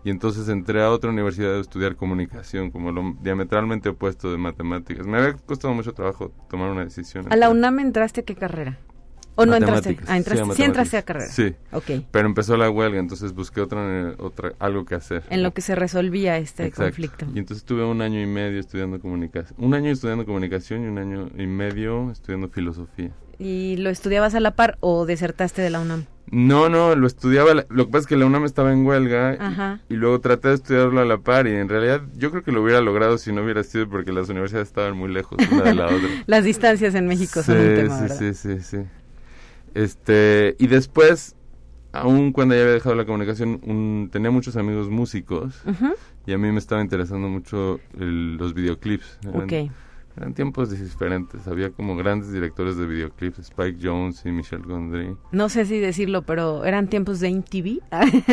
Y 0.03 0.09
entonces 0.09 0.47
entré 0.49 0.82
a 0.82 0.91
otra 0.91 1.09
universidad 1.09 1.55
a 1.55 1.59
estudiar 1.59 1.95
comunicación, 1.95 2.71
como 2.71 2.91
lo 2.91 3.15
diametralmente 3.21 3.89
opuesto 3.89 4.32
de 4.32 4.38
matemáticas. 4.38 5.05
Me 5.05 5.17
había 5.17 5.34
costado 5.34 5.73
mucho 5.73 5.93
trabajo 5.93 6.32
tomar 6.49 6.71
una 6.71 6.84
decisión. 6.84 7.32
¿A 7.32 7.36
la 7.36 7.49
UNAM 7.49 7.80
entraste 7.80 8.23
qué 8.23 8.36
carrera? 8.36 8.80
¿O 9.39 9.45
no 9.45 9.55
entraste? 9.55 9.97
Ah, 10.07 10.17
entraste. 10.17 10.53
Sí, 10.55 10.63
entraste 10.63 10.97
a 10.97 11.01
carrera. 11.03 11.31
Sí. 11.31 11.55
Ok. 11.71 12.03
Pero 12.11 12.27
empezó 12.27 12.57
la 12.57 12.69
huelga, 12.69 12.99
entonces 12.99 13.33
busqué 13.33 13.61
otra, 13.61 14.13
otra 14.17 14.53
algo 14.59 14.83
que 14.83 14.95
hacer. 14.95 15.23
En 15.29 15.43
lo 15.43 15.53
que 15.53 15.61
se 15.61 15.75
resolvía 15.75 16.37
este 16.37 16.71
conflicto. 16.71 17.25
Y 17.33 17.39
entonces 17.39 17.63
tuve 17.63 17.85
un 17.85 18.01
año 18.01 18.21
y 18.21 18.25
medio 18.25 18.59
estudiando 18.59 18.99
comunicación. 18.99 19.55
Un 19.57 19.73
año 19.73 19.91
estudiando 19.91 20.25
comunicación 20.25 20.83
y 20.83 20.87
un 20.87 20.97
año 20.97 21.29
y 21.37 21.47
medio 21.47 22.11
estudiando 22.11 22.49
filosofía. 22.49 23.11
¿Y 23.37 23.77
lo 23.77 23.89
estudiabas 23.89 24.35
a 24.35 24.41
la 24.41 24.51
par 24.51 24.77
o 24.81 25.05
desertaste 25.05 25.61
de 25.61 25.69
la 25.69 25.79
UNAM? 25.79 26.05
No, 26.31 26.69
no, 26.69 26.95
lo 26.95 27.07
estudiaba. 27.07 27.65
Lo 27.69 27.85
que 27.85 27.91
pasa 27.91 28.01
es 28.01 28.07
que 28.07 28.17
la 28.17 28.25
UNAM 28.25 28.45
estaba 28.45 28.71
en 28.71 28.85
huelga 28.85 29.79
y, 29.89 29.93
y, 29.93 29.97
luego 29.97 30.19
traté 30.19 30.49
de 30.49 30.55
estudiarlo 30.55 31.01
a 31.01 31.05
la 31.05 31.17
par. 31.17 31.47
Y 31.47 31.55
en 31.55 31.69
realidad 31.69 32.01
yo 32.15 32.29
creo 32.29 32.43
que 32.43 32.51
lo 32.51 32.61
hubiera 32.61 32.81
logrado 32.81 33.17
si 33.17 33.31
no 33.31 33.43
hubiera 33.43 33.63
sido 33.63 33.89
porque 33.89 34.11
las 34.11 34.29
universidades 34.29 34.67
estaban 34.67 34.95
muy 34.95 35.11
lejos 35.11 35.39
una 35.51 35.63
de 35.63 35.73
la 35.73 35.85
otra. 35.85 36.09
las 36.27 36.43
distancias 36.43 36.93
en 36.95 37.07
México 37.07 37.41
son 37.41 37.57
un 37.57 37.75
tema, 37.75 38.07
sí, 38.09 38.33
sí, 38.33 38.33
sí, 38.33 38.59
sí. 38.61 38.77
Este, 39.74 40.55
y 40.59 40.67
después, 40.67 41.36
aún 41.91 42.32
cuando 42.32 42.55
ya 42.55 42.61
había 42.61 42.74
dejado 42.74 42.95
la 42.95 43.05
comunicación, 43.05 44.09
tenía 44.11 44.32
muchos 44.32 44.55
amigos 44.55 44.89
músicos 44.89 45.61
y 46.26 46.34
a 46.34 46.38
mí 46.38 46.51
me 46.51 46.59
estaba 46.59 46.82
interesando 46.82 47.28
mucho 47.28 47.80
los 47.93 48.53
videoclips. 48.53 49.20
okay 49.34 49.72
eran 50.20 50.34
tiempos 50.34 50.70
diferentes, 50.70 51.47
había 51.47 51.70
como 51.70 51.95
grandes 51.95 52.32
directores 52.34 52.76
de 52.76 52.86
videoclips, 52.86 53.39
Spike 53.39 53.80
Jones 53.82 54.22
y 54.26 54.32
Michel 54.32 54.63
Gondry. 54.63 55.15
No 55.32 55.47
sé 55.47 55.65
si 55.65 55.80
decirlo, 55.80 56.24
pero 56.24 56.65
eran 56.65 56.89
tiempos 56.89 57.22
de 57.22 57.30
MTV. 57.32 57.80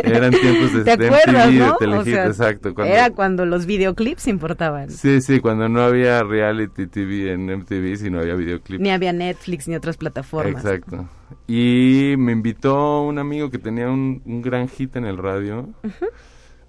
eran 0.03 0.33
tiempos 0.33 0.73
de, 0.73 0.85
¿Te 0.85 0.97
de 0.97 1.11
MTV, 1.11 2.05
de 2.05 2.27
exacto. 2.27 2.75
era 2.83 3.11
cuando 3.11 3.47
los 3.47 3.67
videoclips 3.67 4.27
importaban. 4.27 4.91
Sí, 4.91 5.21
sí, 5.21 5.39
cuando 5.39 5.69
no 5.69 5.83
había 5.83 6.25
reality 6.25 6.89
TV 6.89 7.33
en 7.33 7.47
MTV, 7.47 7.97
sino 7.97 8.19
había 8.19 8.35
videoclips. 8.35 8.83
Ni 8.83 8.91
había 8.91 9.13
Netflix 9.13 9.69
ni 9.69 9.77
otras 9.77 9.97
plataformas. 9.97 10.65
Exacto. 10.65 11.09
Y 11.47 12.15
me 12.19 12.33
invitó 12.33 13.03
un 13.03 13.19
amigo 13.19 13.51
que 13.51 13.59
tenía 13.59 13.89
un, 13.89 14.23
gran 14.43 14.69
hit 14.69 14.97
en 14.97 15.05
el 15.05 15.19
radio, 15.19 15.69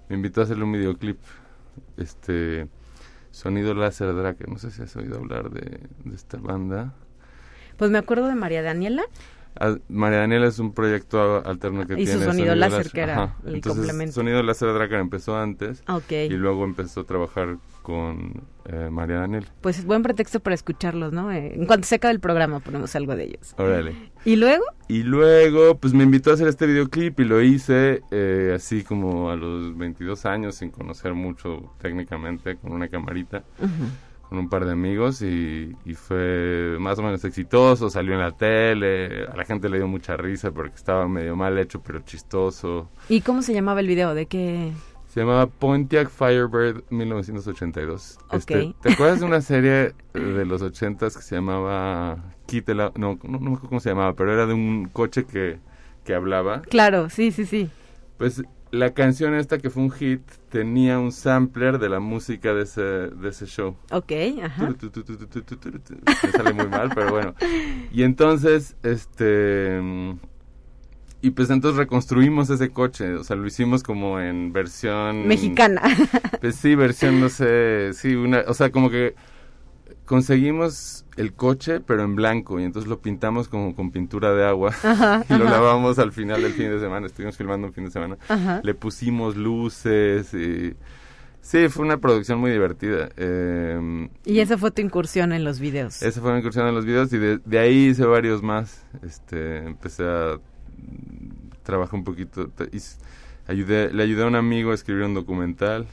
me 0.08 0.16
invitó 0.16 0.40
a 0.40 0.44
hacerle 0.44 0.64
un 0.64 0.72
videoclip. 0.72 1.18
Este 1.96 2.68
Sonido 3.30 3.74
Láser 3.74 4.14
Drake, 4.14 4.46
no 4.48 4.58
sé 4.58 4.70
si 4.70 4.82
has 4.82 4.96
oído 4.96 5.18
hablar 5.18 5.50
de, 5.50 5.80
esta 6.12 6.38
banda. 6.38 6.94
Pues 7.76 7.90
me 7.90 7.98
acuerdo 7.98 8.26
de 8.26 8.34
María 8.34 8.62
Daniela. 8.62 9.04
Ah, 9.60 9.76
María 9.88 10.18
Daniela 10.18 10.48
es 10.48 10.58
un 10.58 10.72
proyecto 10.72 11.44
alterno 11.46 11.86
que 11.86 11.96
tiene. 11.96 12.12
Su 12.12 12.22
sonido, 12.22 12.54
láser, 12.54 12.90
que 12.90 13.00
era 13.00 13.36
el 13.46 13.60
complemento. 13.60 14.12
Sonido 14.12 14.42
Láser 14.42 14.72
Drake 14.72 14.96
empezó 14.96 15.36
antes. 15.36 15.82
Okay. 15.86 16.26
Y 16.26 16.36
luego 16.36 16.64
empezó 16.64 17.00
a 17.02 17.04
trabajar 17.04 17.58
con 17.88 18.42
eh, 18.66 18.90
María 18.90 19.20
Daniel. 19.20 19.46
Pues 19.62 19.78
es 19.78 19.86
buen 19.86 20.02
pretexto 20.02 20.40
para 20.40 20.52
escucharlos, 20.52 21.10
¿no? 21.10 21.32
Eh, 21.32 21.54
en 21.54 21.64
cuanto 21.64 21.86
se 21.86 21.94
acabe 21.94 22.12
el 22.12 22.20
programa 22.20 22.60
ponemos 22.60 22.94
algo 22.94 23.16
de 23.16 23.24
ellos. 23.24 23.54
Órale. 23.56 23.94
¿Y 24.26 24.36
luego? 24.36 24.62
Y 24.88 25.04
luego, 25.04 25.78
pues 25.78 25.94
me 25.94 26.04
invitó 26.04 26.30
a 26.30 26.34
hacer 26.34 26.48
este 26.48 26.66
videoclip 26.66 27.18
y 27.18 27.24
lo 27.24 27.40
hice 27.40 28.02
eh, 28.10 28.52
así 28.54 28.84
como 28.84 29.30
a 29.30 29.36
los 29.36 29.74
22 29.78 30.26
años, 30.26 30.56
sin 30.56 30.70
conocer 30.70 31.14
mucho 31.14 31.72
técnicamente, 31.80 32.56
con 32.56 32.72
una 32.72 32.88
camarita. 32.88 33.42
con 34.28 34.36
un 34.36 34.50
par 34.50 34.66
de 34.66 34.72
amigos 34.72 35.22
y, 35.22 35.74
y, 35.86 35.94
fue 35.94 36.76
más 36.78 36.98
o 36.98 37.02
menos 37.02 37.24
exitoso, 37.24 37.88
salió 37.88 38.12
en 38.12 38.20
la 38.20 38.32
tele, 38.32 39.24
a 39.24 39.34
la 39.34 39.46
gente 39.46 39.70
le 39.70 39.78
dio 39.78 39.88
mucha 39.88 40.18
risa 40.18 40.50
porque 40.50 40.74
estaba 40.74 41.08
medio 41.08 41.34
mal 41.34 41.56
hecho 41.58 41.80
pero 41.80 42.00
chistoso. 42.00 42.90
¿Y 43.08 43.22
cómo 43.22 43.40
se 43.40 43.54
llamaba 43.54 43.80
el 43.80 43.86
video? 43.86 44.12
¿De 44.12 44.26
qué? 44.26 44.72
Se 45.08 45.20
llamaba 45.20 45.46
Pontiac 45.46 46.10
Firebird 46.10 46.84
1982. 46.90 48.18
Este, 48.32 48.74
¿Te 48.82 48.92
acuerdas 48.92 49.20
de 49.20 49.26
una 49.26 49.40
serie 49.42 49.94
de 50.12 50.44
los 50.44 50.62
80s 50.62 51.16
que 51.16 51.22
se 51.22 51.34
llamaba 51.34 52.34
Quítela? 52.46 52.92
No, 52.94 53.18
no, 53.22 53.38
no 53.38 53.40
me 53.40 53.46
acuerdo 53.48 53.68
cómo 53.68 53.80
se 53.80 53.88
llamaba, 53.88 54.14
pero 54.14 54.32
era 54.32 54.46
de 54.46 54.52
un 54.52 54.88
coche 54.92 55.24
que, 55.24 55.58
que 56.04 56.14
hablaba. 56.14 56.60
Claro, 56.62 57.08
sí, 57.08 57.32
sí, 57.32 57.46
sí. 57.46 57.70
Pues 58.18 58.42
la 58.70 58.92
canción 58.92 59.34
esta 59.34 59.58
que 59.58 59.70
fue 59.70 59.82
un 59.82 59.90
hit 59.90 60.20
tenía 60.50 60.98
un 60.98 61.12
sampler 61.12 61.78
de 61.78 61.88
la 61.88 62.00
música 62.00 62.52
de 62.52 62.64
ese, 62.64 62.82
de 62.82 63.28
ese 63.30 63.46
show. 63.46 63.76
Ok, 63.90 64.12
ajá. 64.42 64.68
Me 64.68 66.30
sale 66.32 66.52
muy 66.52 66.66
mal, 66.68 66.90
pero 66.94 67.10
bueno. 67.10 67.34
Y 67.90 68.02
entonces, 68.02 68.76
este... 68.82 69.80
Y 71.20 71.30
pues 71.30 71.50
entonces 71.50 71.76
reconstruimos 71.76 72.48
ese 72.48 72.70
coche, 72.70 73.14
o 73.14 73.24
sea, 73.24 73.34
lo 73.34 73.46
hicimos 73.46 73.82
como 73.82 74.20
en 74.20 74.52
versión... 74.52 75.26
Mexicana. 75.26 75.82
Pues 76.40 76.54
sí, 76.54 76.76
versión, 76.76 77.20
no 77.20 77.28
sé, 77.28 77.92
sí, 77.92 78.14
una... 78.14 78.44
O 78.46 78.54
sea, 78.54 78.70
como 78.70 78.90
que 78.90 79.16
conseguimos 80.04 81.04
el 81.16 81.34
coche, 81.34 81.80
pero 81.80 82.04
en 82.04 82.14
blanco, 82.14 82.60
y 82.60 82.64
entonces 82.64 82.88
lo 82.88 83.00
pintamos 83.00 83.48
como 83.48 83.74
con 83.74 83.90
pintura 83.90 84.32
de 84.32 84.46
agua, 84.46 84.72
y 85.28 85.34
lo 85.34 85.44
lavamos 85.44 85.98
al 85.98 86.12
final 86.12 86.42
del 86.42 86.52
fin 86.52 86.70
de 86.70 86.78
semana, 86.78 87.08
estuvimos 87.08 87.36
filmando 87.36 87.66
un 87.66 87.72
fin 87.72 87.86
de 87.86 87.90
semana, 87.90 88.16
le 88.62 88.74
pusimos 88.74 89.36
luces, 89.36 90.32
y... 90.34 90.74
Sí, 91.40 91.68
fue 91.68 91.86
una 91.86 91.96
producción 91.96 92.40
muy 92.40 92.50
divertida. 92.50 93.08
Eh, 93.16 94.08
y 94.26 94.40
esa 94.40 94.58
fue 94.58 94.70
tu 94.70 94.82
incursión 94.82 95.32
en 95.32 95.44
los 95.44 95.60
videos. 95.60 96.02
Esa 96.02 96.20
fue 96.20 96.32
mi 96.32 96.40
incursión 96.40 96.66
en 96.66 96.74
los 96.74 96.84
videos 96.84 97.10
y 97.12 97.16
de, 97.16 97.38
de 97.38 97.58
ahí 97.58 97.86
hice 97.86 98.04
varios 98.04 98.42
más. 98.42 98.84
Este, 99.02 99.58
empecé 99.58 100.04
a 100.04 100.38
trabajar 101.62 101.94
un 101.96 102.04
poquito, 102.04 102.50
y 102.72 102.78
ayudé, 103.46 103.92
le 103.92 104.02
ayudé 104.02 104.22
a 104.22 104.26
un 104.26 104.36
amigo 104.36 104.70
a 104.70 104.74
escribir 104.74 105.04
un 105.04 105.14
documental. 105.14 105.86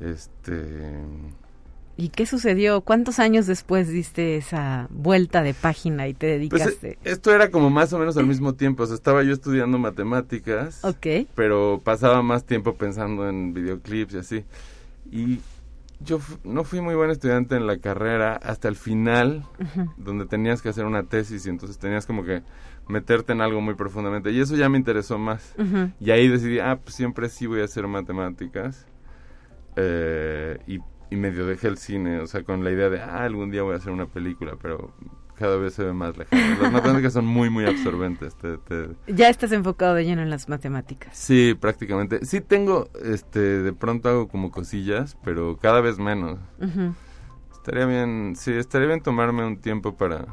Este 0.00 1.02
¿Y 1.96 2.08
qué 2.08 2.26
sucedió? 2.26 2.80
¿Cuántos 2.80 3.20
años 3.20 3.46
después 3.46 3.88
diste 3.88 4.36
esa 4.36 4.88
vuelta 4.90 5.42
de 5.42 5.54
página 5.54 6.08
y 6.08 6.14
te 6.14 6.26
pues, 6.26 6.50
dedicaste? 6.50 6.98
Pues, 7.00 7.14
esto 7.14 7.32
era 7.32 7.50
como 7.50 7.70
más 7.70 7.92
o 7.92 7.98
menos 7.98 8.16
al 8.16 8.26
mismo 8.26 8.54
tiempo. 8.54 8.82
O 8.82 8.86
sea, 8.86 8.96
estaba 8.96 9.22
yo 9.22 9.32
estudiando 9.32 9.78
matemáticas. 9.78 10.84
Ok. 10.84 11.28
Pero 11.36 11.80
pasaba 11.84 12.20
más 12.22 12.44
tiempo 12.44 12.74
pensando 12.74 13.28
en 13.28 13.54
videoclips 13.54 14.14
y 14.14 14.18
así. 14.18 14.44
Y 15.12 15.40
yo 16.00 16.18
no 16.42 16.64
fui 16.64 16.80
muy 16.80 16.96
buen 16.96 17.10
estudiante 17.10 17.54
en 17.54 17.68
la 17.68 17.78
carrera 17.78 18.34
hasta 18.42 18.66
el 18.66 18.74
final, 18.74 19.44
donde 19.96 20.26
tenías 20.26 20.62
que 20.62 20.70
hacer 20.70 20.86
una 20.86 21.04
tesis 21.04 21.46
y 21.46 21.48
entonces 21.48 21.78
tenías 21.78 22.06
como 22.06 22.24
que 22.24 22.42
meterte 22.88 23.32
en 23.32 23.40
algo 23.40 23.60
muy 23.60 23.74
profundamente. 23.74 24.30
Y 24.30 24.40
eso 24.40 24.56
ya 24.56 24.68
me 24.68 24.78
interesó 24.78 25.18
más. 25.18 25.54
Y 26.00 26.10
ahí 26.10 26.28
decidí, 26.28 26.58
ah, 26.58 26.78
pues 26.82 26.94
siempre 26.94 27.28
sí 27.28 27.46
voy 27.46 27.60
a 27.60 27.64
hacer 27.64 27.86
matemáticas. 27.86 28.86
Eh, 29.76 30.58
y 30.66 30.78
y 31.14 31.16
medio 31.16 31.46
dejé 31.46 31.68
el 31.68 31.78
cine, 31.78 32.18
o 32.20 32.26
sea, 32.26 32.42
con 32.42 32.64
la 32.64 32.70
idea 32.70 32.90
de, 32.90 33.00
ah, 33.00 33.24
algún 33.24 33.50
día 33.50 33.62
voy 33.62 33.74
a 33.74 33.76
hacer 33.76 33.92
una 33.92 34.06
película, 34.06 34.56
pero 34.60 34.92
cada 35.36 35.56
vez 35.56 35.74
se 35.74 35.84
ve 35.84 35.92
más 35.92 36.16
lejano. 36.16 36.42
Las 36.62 36.72
matemáticas 36.72 37.12
son 37.12 37.26
muy, 37.26 37.50
muy 37.50 37.64
absorbentes. 37.64 38.36
Ya 39.06 39.28
estás 39.28 39.52
enfocado 39.52 39.94
de 39.94 40.04
lleno 40.04 40.22
en 40.22 40.30
las 40.30 40.48
matemáticas. 40.48 41.16
Sí, 41.16 41.56
prácticamente. 41.58 42.24
Sí 42.24 42.40
tengo, 42.40 42.88
este, 43.02 43.38
de 43.38 43.72
pronto 43.72 44.08
hago 44.08 44.28
como 44.28 44.50
cosillas, 44.50 45.16
pero 45.24 45.56
cada 45.56 45.80
vez 45.80 45.98
menos. 45.98 46.38
Estaría 47.52 47.86
bien, 47.86 48.34
sí, 48.36 48.52
estaría 48.52 48.88
bien 48.88 49.00
tomarme 49.00 49.46
un 49.46 49.58
tiempo 49.58 49.96
para, 49.96 50.26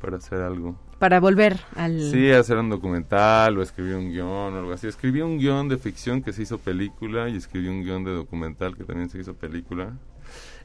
para 0.00 0.16
hacer 0.16 0.40
algo 0.40 0.76
para 1.02 1.18
volver 1.18 1.58
al... 1.74 2.00
Sí, 2.12 2.30
hacer 2.30 2.58
un 2.58 2.70
documental 2.70 3.58
o 3.58 3.62
escribir 3.62 3.96
un 3.96 4.12
guion 4.12 4.54
o 4.54 4.56
algo 4.56 4.72
así. 4.72 4.86
Escribí 4.86 5.20
un 5.20 5.36
guion 5.36 5.68
de 5.68 5.76
ficción 5.76 6.22
que 6.22 6.32
se 6.32 6.42
hizo 6.42 6.58
película 6.58 7.28
y 7.28 7.36
escribí 7.36 7.66
un 7.66 7.82
guion 7.82 8.04
de 8.04 8.12
documental 8.12 8.76
que 8.76 8.84
también 8.84 9.10
se 9.10 9.18
hizo 9.18 9.34
película. 9.34 9.98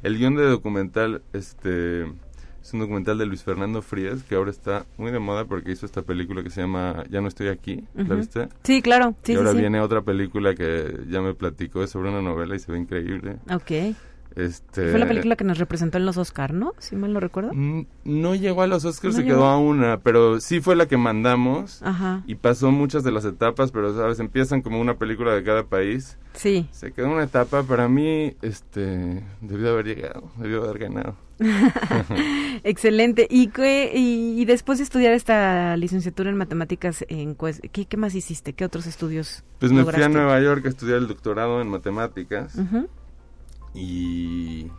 El 0.04 0.16
guion 0.20 0.36
de 0.36 0.44
documental, 0.44 1.24
este... 1.34 2.04
Es 2.62 2.72
un 2.72 2.82
documental 2.82 3.18
de 3.18 3.26
Luis 3.26 3.42
Fernando 3.42 3.82
Frías 3.82 4.22
que 4.22 4.36
ahora 4.36 4.52
está 4.52 4.86
muy 4.98 5.10
de 5.10 5.18
moda 5.18 5.46
porque 5.46 5.72
hizo 5.72 5.88
esta 5.88 6.04
película 6.04 6.44
que 6.44 6.52
se 6.52 6.62
llama 6.62 7.04
Ya 7.10 7.20
no 7.20 7.30
estoy 7.30 7.48
aquí. 7.48 7.86
¿La 7.96 8.14
viste? 8.14 8.48
Sí, 8.62 8.84
claro. 8.84 9.16
Sí, 9.24 9.34
y 9.34 9.38
ahora 9.38 9.54
sí, 9.54 9.58
viene 9.58 9.80
otra 9.80 10.04
película 10.04 10.54
que 10.54 11.00
ya 11.10 11.20
me 11.20 11.34
platicó, 11.34 11.82
es 11.82 11.90
sobre 11.90 12.10
una 12.10 12.22
novela 12.22 12.56
y 12.56 12.60
se 12.60 12.72
ve 12.72 12.78
increíble. 12.78 13.38
Ok. 13.52 13.96
Este, 14.38 14.92
Fue 14.92 15.00
la 15.00 15.08
película 15.08 15.36
que 15.36 15.44
nos 15.44 15.58
representó 15.58 15.98
en 15.98 16.06
los 16.06 16.16
Oscars, 16.18 16.54
¿no? 16.54 16.76
Si 16.78 16.96
mal 16.96 17.12
lo 17.12 17.20
recuerdo. 17.20 17.54
Mm, 17.56 17.88
no 18.06 18.36
llegó 18.36 18.62
a 18.62 18.68
los 18.68 18.86
Oscars, 18.86 19.16
se 19.16 19.26
quedó 19.26 19.46
a 19.46 19.58
una, 19.58 20.00
pero 20.02 20.40
sí 20.40 20.62
fue 20.62 20.76
la 20.76 20.86
que 20.86 20.96
mandamos. 20.96 21.82
Ajá. 21.82 22.22
Y 22.28 22.36
pasó 22.36 22.72
muchas 22.72 23.04
de 23.04 23.12
las 23.12 23.26
etapas, 23.26 23.72
pero 23.72 23.96
sabes, 23.96 24.20
empiezan 24.20 24.62
como 24.62 24.80
una 24.80 25.00
película 25.00 25.34
de 25.34 25.44
cada 25.44 25.64
país. 25.64 26.20
Sí. 26.34 26.68
Se 26.70 26.92
quedó 26.92 27.10
una 27.10 27.24
etapa, 27.24 27.64
para 27.64 27.90
mí, 27.90 28.36
este, 28.44 29.24
debió 29.42 29.72
haber 29.72 29.88
llegado, 29.88 30.32
debió 30.38 30.64
haber 30.66 30.78
ganado. 30.78 31.16
Excelente. 32.64 33.26
¿Y, 33.32 33.48
qué, 33.48 33.92
y, 33.96 34.46
después 34.46 34.78
de 34.78 34.84
estudiar 34.84 35.14
esta 35.14 35.76
licenciatura 35.78 36.30
en 36.30 36.38
matemáticas, 36.38 37.04
en, 37.10 37.36
¿qué, 37.72 37.86
¿qué 37.86 37.98
más 37.98 38.14
hiciste? 38.14 38.54
¿Qué 38.54 38.66
otros 38.66 38.86
estudios? 38.86 39.44
Pues 39.58 39.72
me 39.72 39.84
fui 39.84 40.04
a 40.04 40.10
Nueva 40.10 40.40
York 40.42 40.64
a 40.68 40.70
estudiar 40.70 41.00
el 41.00 41.08
doctorado 41.08 41.60
en 41.60 41.70
matemáticas. 41.70 42.56
Y, 43.78 44.72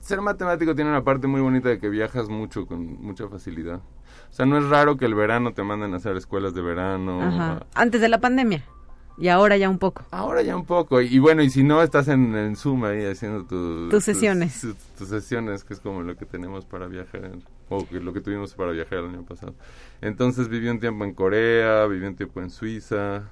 ser 0.00 0.20
matemático 0.20 0.74
tiene 0.74 0.90
una 0.90 1.02
parte 1.02 1.26
muy 1.26 1.40
bonita 1.40 1.68
de 1.68 1.78
que 1.78 1.88
viajas 1.88 2.28
mucho 2.28 2.66
con 2.66 3.02
mucha 3.02 3.28
facilidad. 3.28 3.80
O 4.30 4.32
sea, 4.32 4.46
no 4.46 4.58
es 4.58 4.68
raro 4.68 4.96
que 4.96 5.04
el 5.04 5.14
verano 5.14 5.52
te 5.52 5.62
manden 5.62 5.92
a 5.92 5.96
hacer 5.96 6.16
escuelas 6.16 6.54
de 6.54 6.62
verano. 6.62 7.60
Antes 7.74 8.00
de 8.00 8.08
la 8.08 8.20
pandemia. 8.20 8.64
Y 9.18 9.28
ahora 9.28 9.58
ya 9.58 9.68
un 9.68 9.78
poco. 9.78 10.02
Ahora 10.12 10.40
ya 10.40 10.56
un 10.56 10.64
poco. 10.64 11.02
Y, 11.02 11.18
bueno, 11.18 11.42
y 11.42 11.50
si 11.50 11.62
no, 11.62 11.82
estás 11.82 12.08
en, 12.08 12.34
en 12.34 12.56
Zoom 12.56 12.84
ahí 12.84 13.04
haciendo 13.04 13.44
tus 13.44 14.02
sesiones. 14.02 14.66
Tus, 14.96 15.08
sesiones, 15.08 15.62
que 15.62 15.74
es 15.74 15.80
como 15.80 16.02
lo 16.02 16.16
que 16.16 16.24
tenemos 16.24 16.64
para 16.64 16.86
viajar, 16.86 17.32
o 17.68 17.86
lo 17.90 18.12
que 18.14 18.22
tuvimos 18.22 18.54
para 18.54 18.72
viajar 18.72 19.00
el 19.00 19.10
año 19.10 19.24
pasado. 19.24 19.54
Entonces 20.00 20.48
viví 20.48 20.68
un 20.68 20.80
tiempo 20.80 21.04
en 21.04 21.12
Corea, 21.12 21.84
viví 21.86 22.06
un 22.06 22.16
tiempo 22.16 22.40
en 22.40 22.48
Suiza. 22.48 23.24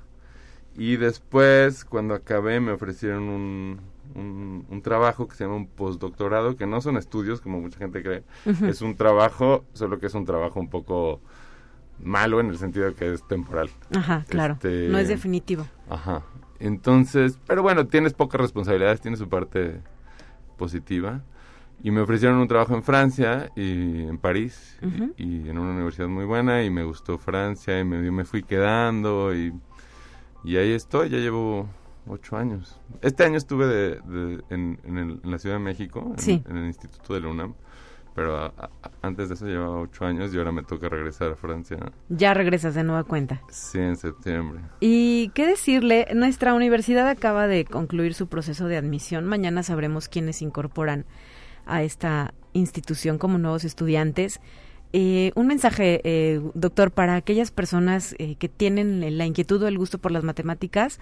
Y 0.77 0.97
después, 0.97 1.87
cuando 1.87 2.15
acabé, 2.15 2.61
me 2.61 2.73
ofrecieron 2.73 3.23
un, 3.23 3.81
un, 4.15 4.81
trabajo 4.83 5.29
que 5.29 5.37
se 5.37 5.45
llama 5.45 5.57
un 5.57 5.67
postdoctorado, 5.67 6.57
que 6.57 6.67
no 6.67 6.81
son 6.81 6.97
estudios 6.97 7.41
como 7.41 7.61
mucha 7.61 7.79
gente 7.79 8.03
cree, 8.03 8.25
es 8.67 8.81
un 8.81 8.95
trabajo, 8.95 9.65
solo 9.73 9.99
que 9.99 10.07
es 10.07 10.15
un 10.15 10.25
trabajo 10.25 10.61
un 10.61 10.71
poco 10.71 11.21
malo 12.01 12.41
en 12.41 12.49
el 12.49 12.59
sentido 12.59 12.87
de 12.87 12.95
que 12.95 13.13
es 13.13 13.27
temporal. 13.27 13.71
Ajá, 13.95 14.25
claro. 14.29 14.55
Este, 14.55 14.89
no 14.89 14.99
es 14.99 15.09
definitivo. 15.09 15.67
Ajá. 15.89 16.23
Entonces, 16.61 17.39
pero 17.47 17.63
bueno, 17.63 17.87
tienes 17.87 18.15
pocas 18.15 18.41
responsabilidades, 18.41 19.01
tiene 19.01 19.17
su 19.17 19.29
parte 19.29 19.81
positiva. 20.57 21.23
Y 21.81 21.93
me 21.93 22.01
ofrecieron 22.01 22.39
un 22.39 22.49
trabajo 22.49 22.75
en 22.75 22.83
Francia 22.83 23.53
y 23.55 24.03
en 24.03 24.19
París 24.19 24.77
y, 25.17 25.49
en 25.49 25.59
una 25.59 25.71
universidad 25.71 26.09
muy 26.09 26.25
buena 26.25 26.65
y 26.65 26.71
me 26.71 26.83
gustó 26.83 27.19
Francia 27.19 27.79
y 27.79 27.85
me, 27.85 28.11
me 28.11 28.25
fui 28.25 28.43
quedando 28.43 29.33
y, 29.33 29.55
y 30.43 30.57
ahí 30.57 30.73
estoy, 30.73 31.09
ya 31.09 31.19
llevo 31.19 31.69
ocho 32.09 32.37
años. 32.37 32.81
Este 33.03 33.25
año 33.25 33.37
estuve 33.37 33.67
de, 33.67 34.43
en, 34.51 35.21
la 35.25 35.39
Ciudad 35.39 35.57
de 35.57 35.61
México, 35.61 36.15
en, 36.27 36.57
el 36.57 36.67
Instituto 36.67 37.15
de 37.15 37.21
la 37.21 37.29
UNAM, 37.29 37.55
pero 38.15 38.53
antes 39.03 39.29
de 39.29 39.35
eso 39.35 39.47
llevaba 39.47 39.81
ocho 39.81 40.05
años 40.05 40.35
y 40.35 40.39
ahora 40.39 40.51
me 40.51 40.63
toca 40.63 40.89
regresar 40.89 41.31
a 41.33 41.37
Francia. 41.37 41.79
Ya 42.09 42.35
regresas 42.35 42.75
de 42.75 42.83
nueva 42.83 43.05
cuenta. 43.05 43.43
Sí, 43.49 43.79
en 43.79 43.97
septiembre. 43.97 44.61
Y 44.81 45.31
qué 45.35 45.47
decirle, 45.47 46.09
nuestra 46.15 46.55
universidad 46.55 47.09
acaba 47.09 47.47
de 47.47 47.65
concluir 47.65 48.15
su 48.15 48.27
proceso 48.27 48.67
de 48.67 48.77
admisión. 48.77 49.25
Mañana 49.25 49.63
sabremos 49.63 50.09
quiénes 50.09 50.43
incorporan 50.43 51.07
a 51.67 51.83
esta 51.83 52.35
institución 52.55 53.19
como 53.19 53.39
nuevos 53.39 53.65
estudiantes. 53.65 54.41
Eh, 54.93 55.33
un 55.35 55.47
mensaje, 55.47 56.01
eh, 56.05 56.41
doctor, 56.55 56.91
para 56.91 57.15
aquellas 57.15 57.51
personas 57.51 58.15
eh, 58.19 58.37
que 58.37 58.49
tienen 58.49 59.19
la 59.19 59.27
inquietud 59.27 59.63
o 59.63 59.69
el 59.69 59.77
gusto 59.77 59.99
por 59.99 60.13
las 60.13 60.25
matemáticas 60.25 60.99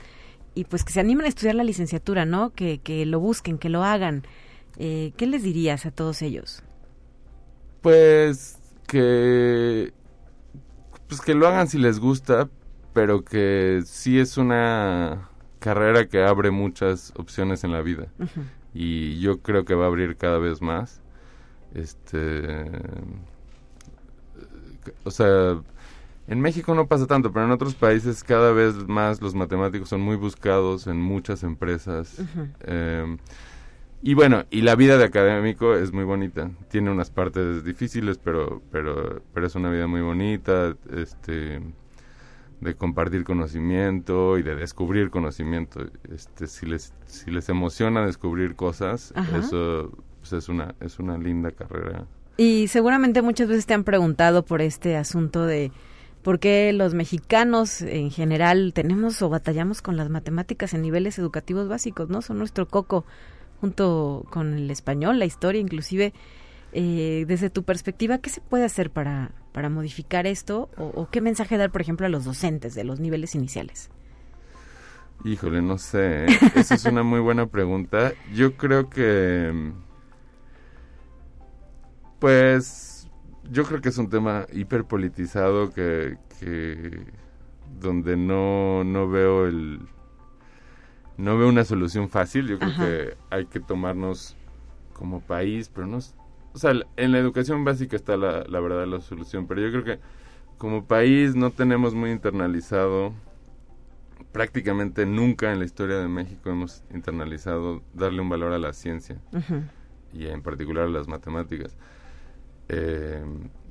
y 0.57 0.65
pues 0.65 0.85
que 0.85 0.93
se 0.93 1.01
animen 1.01 1.27
a 1.27 1.29
estudiar 1.29 1.55
la 1.55 1.65
licenciatura, 1.65 2.25
¿no? 2.25 2.51
Que, 2.51 2.79
que 2.79 3.05
lo 3.05 3.21
busquen, 3.21 3.59
que 3.59 3.69
lo 3.69 3.85
hagan. 3.85 4.25
Eh, 4.79 5.13
¿Qué 5.17 5.27
les 5.27 5.43
dirías 5.43 5.85
a 5.85 5.91
todos 5.91 6.23
ellos? 6.23 6.63
Pues 7.83 8.59
que 8.87 9.93
pues 11.09 11.21
que 11.21 11.35
lo 11.35 11.47
hagan 11.47 11.69
si 11.69 11.79
les 11.79 12.01
gusta, 12.01 12.49
pero 12.95 13.23
que 13.23 13.83
sí 13.85 14.19
es 14.19 14.39
una 14.39 15.29
carrera 15.59 16.09
que 16.09 16.23
abre 16.25 16.51
muchas 16.51 17.13
opciones 17.17 17.63
en 17.63 17.73
la 17.73 17.83
vida. 17.83 18.09
y 18.73 19.21
yo 19.21 19.43
creo 19.43 19.67
que 19.67 19.75
va 19.75 19.85
a 19.85 19.89
abrir 19.89 20.17
cada 20.17 20.39
vez 20.39 20.63
más. 20.63 21.03
Este, 21.75 22.65
o 25.05 25.11
sea, 25.11 25.61
en 26.29 26.41
México 26.41 26.75
no 26.75 26.87
pasa 26.87 27.07
tanto, 27.07 27.33
pero 27.33 27.45
en 27.45 27.53
otros 27.53 27.75
países 27.75 28.25
cada 28.25 28.53
vez 28.53 28.75
más 28.89 29.21
los 29.23 29.35
matemáticos 29.35 29.89
son 29.89 30.01
muy 30.01 30.17
buscados 30.17 30.87
en 30.87 31.01
muchas 31.01 31.43
empresas. 31.43 32.21
Em, 32.61 33.19
y 34.03 34.15
bueno, 34.15 34.45
y 34.51 34.63
la 34.63 34.75
vida 34.75 34.99
de 34.99 35.05
académico 35.05 35.75
es 35.75 35.93
muy 35.93 36.05
bonita. 36.05 36.51
Tiene 36.69 36.91
unas 36.91 37.11
partes 37.11 37.65
difíciles, 37.65 38.19
pero, 38.19 38.63
pero, 38.71 39.23
pero 39.33 39.47
es 39.47 39.55
una 39.55 39.71
vida 39.71 39.87
muy 39.87 40.01
bonita. 40.01 40.77
Este, 40.93 41.61
de 42.61 42.75
compartir 42.75 43.25
conocimiento 43.25 44.39
y 44.39 44.43
de 44.43 44.55
descubrir 44.57 45.11
conocimiento. 45.11 45.81
Este, 46.13 46.47
si 46.47 46.67
les, 46.67 46.93
si 47.07 47.31
les 47.31 47.49
emociona 47.49 48.05
descubrir 48.07 48.57
cosas, 48.57 49.13
eso 49.39 49.93
pues, 50.21 50.33
es 50.33 50.49
una, 50.49 50.75
es 50.81 50.99
una 50.99 51.19
linda 51.19 51.51
carrera. 51.51 52.07
Y 52.37 52.69
seguramente 52.69 53.23
muchas 53.23 53.49
veces 53.49 53.67
te 53.67 53.75
han 53.75 53.85
preguntado 53.85 54.45
por 54.45 54.61
este 54.61 54.97
asunto 54.97 55.47
de 55.47 55.73
por 56.27 56.41
qué 56.41 56.73
los 56.73 56.93
mexicanos 56.93 57.83
en 57.83 58.11
general 58.11 58.73
tenemos 58.75 59.23
o 59.23 59.29
batallamos 59.29 59.81
con 59.81 59.97
las 59.97 60.11
matemáticas 60.11 60.75
en 60.75 60.83
niveles 60.83 61.21
educativos 61.21 61.69
básicos, 61.69 62.09
¿no? 62.09 62.21
Son 62.21 62.37
nuestro 62.37 62.67
coco 62.67 63.05
junto 63.61 64.27
con 64.31 64.55
el 64.55 64.69
español, 64.73 65.21
la 65.21 65.25
historia, 65.25 65.61
inclusive 65.61 66.13
eh, 66.73 67.27
desde 67.29 67.49
tu 67.49 67.63
perspectiva, 67.63 68.19
¿qué 68.19 68.31
se 68.31 68.41
puede 68.41 68.65
hacer 68.65 68.91
para, 68.91 69.31
para 69.53 69.69
modificar 69.69 70.27
esto? 70.27 70.69
O, 70.77 71.09
qué 71.13 71.21
mensaje 71.21 71.57
dar, 71.59 71.71
por 71.71 71.81
ejemplo, 71.81 72.07
a 72.07 72.09
los 72.09 72.25
docentes 72.25 72.75
de 72.75 72.83
los 72.83 72.99
niveles 72.99 73.37
iniciales? 73.37 73.89
Híjole, 75.25 75.63
no 75.63 75.79
sé. 75.79 76.25
¿eh? 76.25 76.27
Esa 76.57 76.75
es 76.75 76.85
una 76.87 77.05
muy 77.05 77.21
buena 77.21 77.47
pregunta. 77.47 78.15
Yo 78.35 78.57
creo 78.57 78.91
que... 78.91 79.73
Pues 82.19 82.96
yo 83.51 83.65
creo 83.65 83.81
que 83.81 83.89
es 83.89 83.99
un 83.99 84.09
tema 84.09 84.47
hiperpolitizado 84.53 85.73
que, 85.73 86.19
que 86.41 87.05
donde 87.81 88.17
no, 88.17 88.85
no 88.85 89.09
veo 89.09 89.47
el 89.47 89.81
no 91.17 91.39
veo 91.39 91.49
una 91.49 91.65
solución 91.65 92.09
fácil. 92.11 92.47
Yo 92.47 92.59
creo 92.59 92.77
que 92.77 93.17
hay 93.31 93.47
que 93.47 93.61
tomarnos 93.61 94.37
como 94.93 95.21
país, 95.21 95.71
pero 95.73 95.87
no 95.87 95.99
o 96.57 96.59
sea, 96.59 96.73
en 96.97 97.13
la 97.13 97.19
educación 97.19 97.65
básica 97.67 97.97
está 97.97 98.17
la, 98.17 98.43
la 98.49 98.61
verdad 98.61 98.87
la 98.87 99.03
solución, 99.03 99.47
pero 99.47 99.61
yo 99.61 99.71
creo 99.71 99.85
que 99.85 100.03
como 100.57 100.87
país 100.87 101.35
no 101.35 101.51
tenemos 101.51 101.95
muy 101.95 102.11
internalizado, 102.11 103.13
prácticamente 104.33 105.05
nunca 105.05 105.53
en 105.53 105.59
la 105.59 105.67
historia 105.67 105.99
de 105.99 106.09
México 106.09 106.49
hemos 106.49 106.83
internalizado 106.95 107.83
darle 107.93 108.23
un 108.23 108.31
valor 108.31 108.55
a 108.55 108.59
la 108.59 108.73
ciencia 108.73 109.21
y 110.15 110.29
en 110.29 110.41
particular 110.41 110.85
a 110.87 110.89
las 110.89 111.09
matemáticas. 111.09 111.77
Eh, 112.69 113.25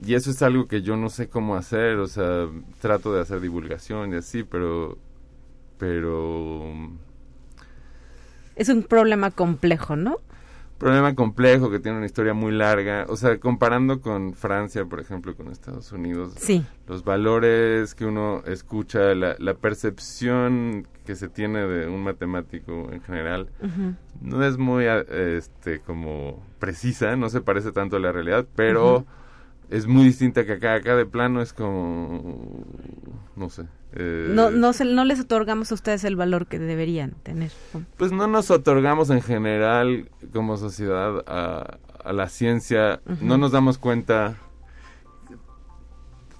y 0.05 0.13
eso 0.13 0.31
es 0.31 0.41
algo 0.41 0.67
que 0.67 0.81
yo 0.81 0.95
no 0.95 1.09
sé 1.09 1.27
cómo 1.29 1.55
hacer, 1.55 1.97
o 1.97 2.07
sea, 2.07 2.47
trato 2.79 3.13
de 3.13 3.21
hacer 3.21 3.41
divulgación 3.41 4.13
y 4.13 4.17
así, 4.17 4.43
pero, 4.43 4.97
pero... 5.77 6.73
Es 8.55 8.69
un 8.69 8.83
problema 8.83 9.31
complejo, 9.31 9.95
¿no? 9.95 10.19
Problema 10.77 11.15
complejo 11.15 11.69
que 11.69 11.79
tiene 11.79 11.97
una 11.97 12.05
historia 12.05 12.33
muy 12.33 12.51
larga. 12.51 13.05
O 13.09 13.15
sea, 13.15 13.39
comparando 13.39 14.01
con 14.01 14.33
Francia, 14.33 14.85
por 14.85 14.99
ejemplo, 14.99 15.35
con 15.35 15.49
Estados 15.49 15.91
Unidos, 15.91 16.33
sí. 16.37 16.65
los 16.87 17.03
valores 17.03 17.95
que 17.95 18.05
uno 18.05 18.43
escucha, 18.45 19.15
la, 19.15 19.35
la, 19.39 19.53
percepción 19.53 20.87
que 21.05 21.15
se 21.15 21.29
tiene 21.29 21.65
de 21.65 21.87
un 21.87 22.03
matemático 22.03 22.89
en 22.91 23.01
general, 23.01 23.49
no 24.21 24.45
es 24.45 24.57
muy, 24.57 24.85
este, 24.85 25.79
como 25.79 26.43
precisa, 26.59 27.15
no 27.15 27.29
se 27.29 27.41
parece 27.41 27.71
tanto 27.71 27.97
a 27.97 27.99
la 27.99 28.11
realidad, 28.11 28.45
pero 28.55 29.05
es 29.69 29.87
muy 29.87 30.05
distinta 30.05 30.45
que 30.45 30.53
acá. 30.53 30.75
Acá 30.75 30.95
de 30.95 31.05
plano 31.05 31.41
es 31.41 31.53
como, 31.53 32.65
no 33.35 33.49
sé. 33.49 33.65
Eh, 33.93 34.27
no, 34.29 34.51
no, 34.51 34.73
se, 34.73 34.85
no 34.85 35.05
les 35.05 35.19
otorgamos 35.21 35.71
a 35.71 35.75
ustedes 35.75 36.03
el 36.03 36.15
valor 36.15 36.47
que 36.47 36.59
deberían 36.59 37.11
tener. 37.23 37.51
Pues 37.97 38.11
no 38.11 38.27
nos 38.27 38.51
otorgamos 38.51 39.09
en 39.09 39.21
general 39.21 40.09
como 40.33 40.57
sociedad 40.57 41.23
a, 41.27 41.77
a 42.03 42.13
la 42.13 42.27
ciencia. 42.29 43.01
No 43.21 43.37
nos 43.37 43.51
damos 43.51 43.77
cuenta. 43.77 44.37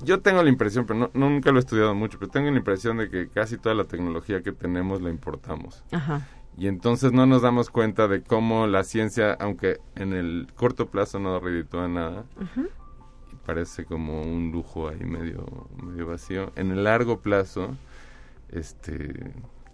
Yo 0.03 0.19
tengo 0.19 0.43
la 0.43 0.49
impresión, 0.49 0.85
pero 0.85 0.99
no, 0.99 1.11
nunca 1.13 1.51
lo 1.51 1.57
he 1.57 1.61
estudiado 1.61 1.95
mucho, 1.95 2.19
pero 2.19 2.29
tengo 2.29 2.51
la 2.51 2.57
impresión 2.57 2.97
de 2.97 3.09
que 3.09 3.29
casi 3.29 3.57
toda 3.57 3.73
la 3.73 3.85
tecnología 3.85 4.43
que 4.43 4.51
tenemos 4.51 5.01
la 5.01 5.09
importamos. 5.09 5.83
Ajá. 5.91 6.27
Y 6.57 6.67
entonces 6.67 7.11
no 7.11 7.25
nos 7.25 7.41
damos 7.41 7.69
cuenta 7.69 8.07
de 8.07 8.21
cómo 8.21 8.67
la 8.67 8.83
ciencia, 8.83 9.33
aunque 9.33 9.79
en 9.95 10.13
el 10.13 10.47
corto 10.55 10.89
plazo 10.89 11.19
no 11.19 11.39
reditúa 11.39 11.87
nada, 11.87 12.25
parece 13.45 13.85
como 13.85 14.21
un 14.21 14.51
lujo 14.51 14.89
ahí 14.89 15.03
medio, 15.05 15.45
medio 15.81 16.07
vacío. 16.07 16.51
En 16.55 16.71
el 16.71 16.83
largo 16.83 17.19
plazo, 17.19 17.77
este... 18.51 19.31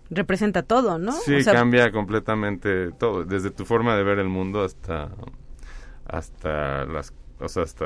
Representa 0.10 0.64
todo, 0.64 0.98
¿no? 0.98 1.14
Sí, 1.14 1.44
cambia 1.46 1.92
completamente 1.92 2.92
todo, 2.92 3.24
desde 3.24 3.50
tu 3.50 3.66
forma 3.66 3.96
de 3.96 4.04
ver 4.04 4.20
el 4.20 4.28
mundo 4.28 4.62
hasta, 4.62 5.10
hasta 6.06 6.84
las 6.86 7.14
o 7.42 7.50
sea, 7.50 7.64
hasta 7.64 7.86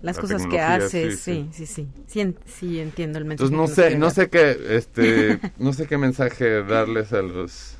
las 0.00 0.18
cosas 0.18 0.46
que 0.46 0.58
haces, 0.58 1.20
sí, 1.20 1.46
sí, 1.52 1.66
sí, 1.66 1.88
sí, 2.06 2.34
sí, 2.46 2.80
entiendo 2.80 3.18
el 3.18 3.26
mensaje. 3.26 3.52
Entonces 3.52 3.76
no 3.76 3.84
sé, 3.84 3.98
no 3.98 4.10
sé 4.10 4.30
qué, 4.30 4.56
este, 4.70 5.40
no 5.58 5.74
sé 5.74 5.86
qué 5.86 5.98
mensaje 5.98 6.62
darles 6.62 7.12
a 7.12 7.20
los, 7.20 7.76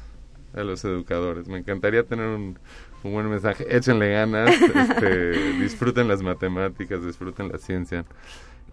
a 0.54 0.62
los 0.62 0.84
educadores. 0.84 1.48
Me 1.48 1.58
encantaría 1.58 2.02
tener 2.02 2.26
un, 2.26 2.58
un 3.04 3.12
buen 3.12 3.28
mensaje. 3.28 3.64
Échenle 3.74 4.12
ganas, 4.12 4.50
este, 4.50 5.30
disfruten 5.60 6.08
las 6.08 6.22
matemáticas, 6.22 7.04
disfruten 7.04 7.48
la 7.50 7.58
ciencia. 7.58 8.04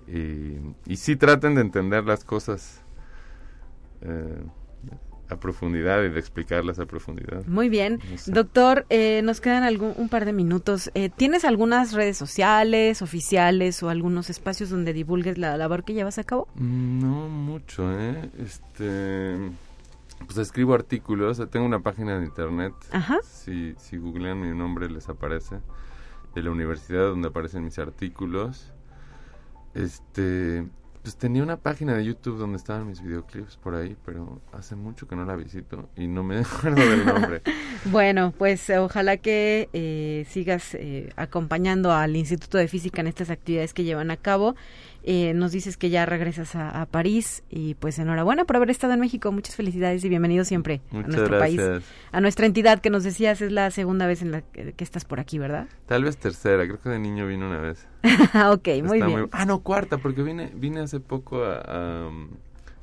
Y, 0.08 0.58
y 0.86 0.98
sí 0.98 1.16
traten 1.16 1.56
de 1.56 1.62
entender 1.62 2.04
las 2.04 2.24
cosas 2.24 2.82
eh, 4.02 4.44
a 5.30 5.40
profundidad 5.40 6.04
y 6.04 6.10
de 6.10 6.20
explicarlas 6.20 6.80
a 6.80 6.86
profundidad. 6.86 7.46
Muy 7.46 7.70
bien. 7.70 8.00
Doctor, 8.26 8.86
eh, 8.90 9.22
nos 9.24 9.42
quedan 9.42 9.64
algún, 9.64 9.94
un 9.96 10.10
par 10.10 10.26
de 10.26 10.34
minutos. 10.34 10.90
Eh, 10.96 11.10
¿Tienes 11.16 11.46
algunas 11.46 11.94
redes 11.94 12.18
sociales, 12.18 13.04
oficiales 13.04 13.84
o 13.84 13.90
algunos 13.90 14.32
espacios 14.32 14.72
donde 14.72 14.92
divulgues 14.92 15.38
la 15.38 15.56
labor 15.58 15.84
que 15.84 15.94
llevas 15.94 16.18
a 16.18 16.24
cabo? 16.24 16.48
No 16.56 17.30
mucho, 17.30 17.92
¿eh? 18.00 18.30
Este 18.40 19.38
pues 20.30 20.38
escribo 20.38 20.76
artículos, 20.76 21.42
tengo 21.50 21.66
una 21.66 21.80
página 21.80 22.20
de 22.20 22.26
internet. 22.26 22.76
Ajá. 22.92 23.18
Si, 23.24 23.74
si 23.80 23.98
googlean 23.98 24.40
mi 24.40 24.56
nombre 24.56 24.88
les 24.88 25.10
aparece. 25.10 25.58
De 26.36 26.44
la 26.44 26.52
universidad 26.52 27.08
donde 27.08 27.30
aparecen 27.30 27.64
mis 27.64 27.80
artículos. 27.80 28.72
Este, 29.74 30.68
pues 31.02 31.16
tenía 31.16 31.42
una 31.42 31.58
página 31.58 31.96
de 31.96 32.06
YouTube 32.06 32.38
donde 32.38 32.58
estaban 32.58 32.86
mis 32.86 33.02
videoclips 33.02 33.58
por 33.58 33.74
ahí, 33.74 33.98
pero 34.06 34.40
hace 34.52 34.76
mucho 34.76 35.08
que 35.08 35.16
no 35.16 35.26
la 35.26 35.36
visito 35.36 35.90
y 35.96 36.06
no 36.06 36.24
me 36.24 36.38
acuerdo 36.42 36.88
del 36.88 37.08
nombre. 37.08 37.42
bueno, 37.86 38.32
pues 38.38 38.70
ojalá 38.70 39.18
que 39.18 39.68
eh, 39.74 40.28
sigas 40.30 40.76
eh, 40.76 41.10
acompañando 41.16 41.92
al 41.92 42.16
Instituto 42.16 42.60
de 42.60 42.68
Física 42.68 43.02
en 43.02 43.08
estas 43.08 43.32
actividades 43.32 43.74
que 43.74 43.84
llevan 43.84 44.12
a 44.12 44.18
cabo 44.18 44.56
eh, 45.04 45.34
nos 45.34 45.52
dices 45.52 45.78
que 45.78 45.90
ya 45.90 46.06
regresas 46.06 46.56
a, 46.56 46.86
París 46.86 47.44
y 47.50 47.76
pues 47.76 48.00
enhorabuena 48.00 48.46
por 48.46 48.56
haber 48.56 48.70
estado 48.70 48.94
en 48.94 49.00
México. 49.00 49.32
Muchas 49.32 49.56
felicidades 49.56 50.04
y 50.04 50.10
bienvenido 50.10 50.44
siempre 50.44 50.82
a 50.92 51.02
nuestro 51.02 51.40
país, 51.40 51.62
a 52.12 52.22
nuestra 52.22 52.46
entidad 52.46 52.80
que 52.80 52.90
nos 52.90 53.04
decías 53.04 53.42
es 53.42 53.52
la 53.52 53.72
segunda 53.72 54.08
vez 54.08 54.22
en 54.22 54.32
la 54.32 54.42
que, 54.42 54.74
estás 54.80 55.06
por 55.06 55.20
aquí, 55.20 55.40
¿verdad? 55.40 55.68
Tal 55.86 56.04
vez 56.04 56.18
tercera, 56.18 56.66
creo 56.66 56.80
que 56.80 56.90
de 56.90 57.00
niño 57.00 57.28
vino 57.28 57.48
una 57.48 57.60
vez. 57.60 57.88
ok, 58.52 58.68
muy 58.84 59.02
bien. 59.02 59.30
ah, 59.32 59.46
no, 59.46 59.62
cuarta, 59.62 59.98
porque 59.98 60.24
vine, 60.24 60.52
vine 60.56 60.82
hace 60.82 61.00
poco 61.00 61.44
a, 61.44 62.10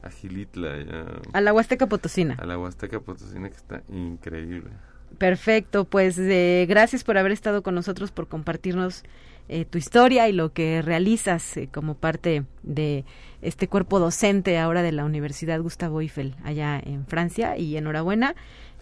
a, 0.03 0.11
Gilitla. 0.11 1.19
a 1.33 1.41
la 1.41 1.53
Huasteca 1.53 1.87
Potosina. 1.87 2.37
A 2.39 2.47
la 2.47 2.59
Huasteca 2.59 3.01
Potosina 3.01 3.49
que 3.51 3.57
está 3.57 3.83
increíble. 3.89 4.71
Perfecto, 5.19 5.85
pues 5.85 6.19
eh, 6.19 6.67
gracias 6.69 7.03
por 7.03 7.17
haber 7.17 7.33
estado 7.33 7.63
con 7.63 7.75
nosotros, 7.75 8.11
por 8.11 8.29
compartirnos 8.29 9.03
eh, 9.49 9.65
tu 9.65 9.79
historia 9.79 10.29
y 10.29 10.33
lo 10.33 10.53
que 10.53 10.83
realizas 10.83 11.57
eh, 11.57 11.69
como 11.73 11.95
parte 11.95 12.45
de 12.63 13.05
este 13.43 13.69
cuerpo 13.69 13.99
docente 14.01 14.59
ahora 14.59 14.83
de 14.83 14.93
la 14.93 15.05
Universidad 15.05 15.61
Gustavo 15.61 16.01
Eiffel 16.01 16.35
allá 16.45 16.81
en 16.85 17.07
Francia 17.07 17.57
y 17.57 17.77
enhorabuena. 17.77 18.35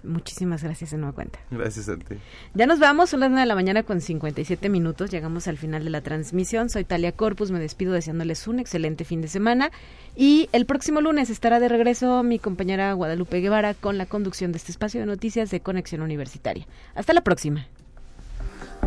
Muchísimas 0.04 0.62
gracias 0.62 0.90
de 0.90 0.98
nueva 0.98 1.14
cuenta. 1.14 1.38
Gracias 1.50 1.88
a 1.88 1.96
ti. 1.96 2.16
Ya 2.52 2.66
nos 2.66 2.78
vamos, 2.78 3.10
son 3.10 3.20
las 3.20 3.30
9 3.30 3.40
de 3.40 3.46
la 3.46 3.54
mañana 3.54 3.82
con 3.82 4.00
57 4.00 4.68
minutos, 4.68 5.10
llegamos 5.10 5.48
al 5.48 5.56
final 5.56 5.82
de 5.82 5.90
la 5.90 6.02
transmisión. 6.02 6.68
Soy 6.68 6.84
Talia 6.84 7.12
Corpus, 7.12 7.50
me 7.50 7.58
despido 7.58 7.92
deseándoles 7.94 8.46
un 8.46 8.58
excelente 8.58 9.04
fin 9.04 9.22
de 9.22 9.28
semana 9.28 9.70
y 10.14 10.48
el 10.52 10.66
próximo 10.66 11.00
lunes 11.00 11.30
estará 11.30 11.58
de 11.58 11.68
regreso 11.68 12.22
mi 12.22 12.38
compañera 12.38 12.92
Guadalupe 12.92 13.40
Guevara 13.40 13.74
con 13.74 13.96
la 13.96 14.06
conducción 14.06 14.52
de 14.52 14.58
este 14.58 14.72
espacio 14.72 15.00
de 15.00 15.06
noticias 15.06 15.50
de 15.50 15.60
Conexión 15.60 16.02
Universitaria. 16.02 16.66
Hasta 16.94 17.14
la 17.14 17.22
próxima. 17.22 17.66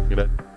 Gracias. 0.09 0.56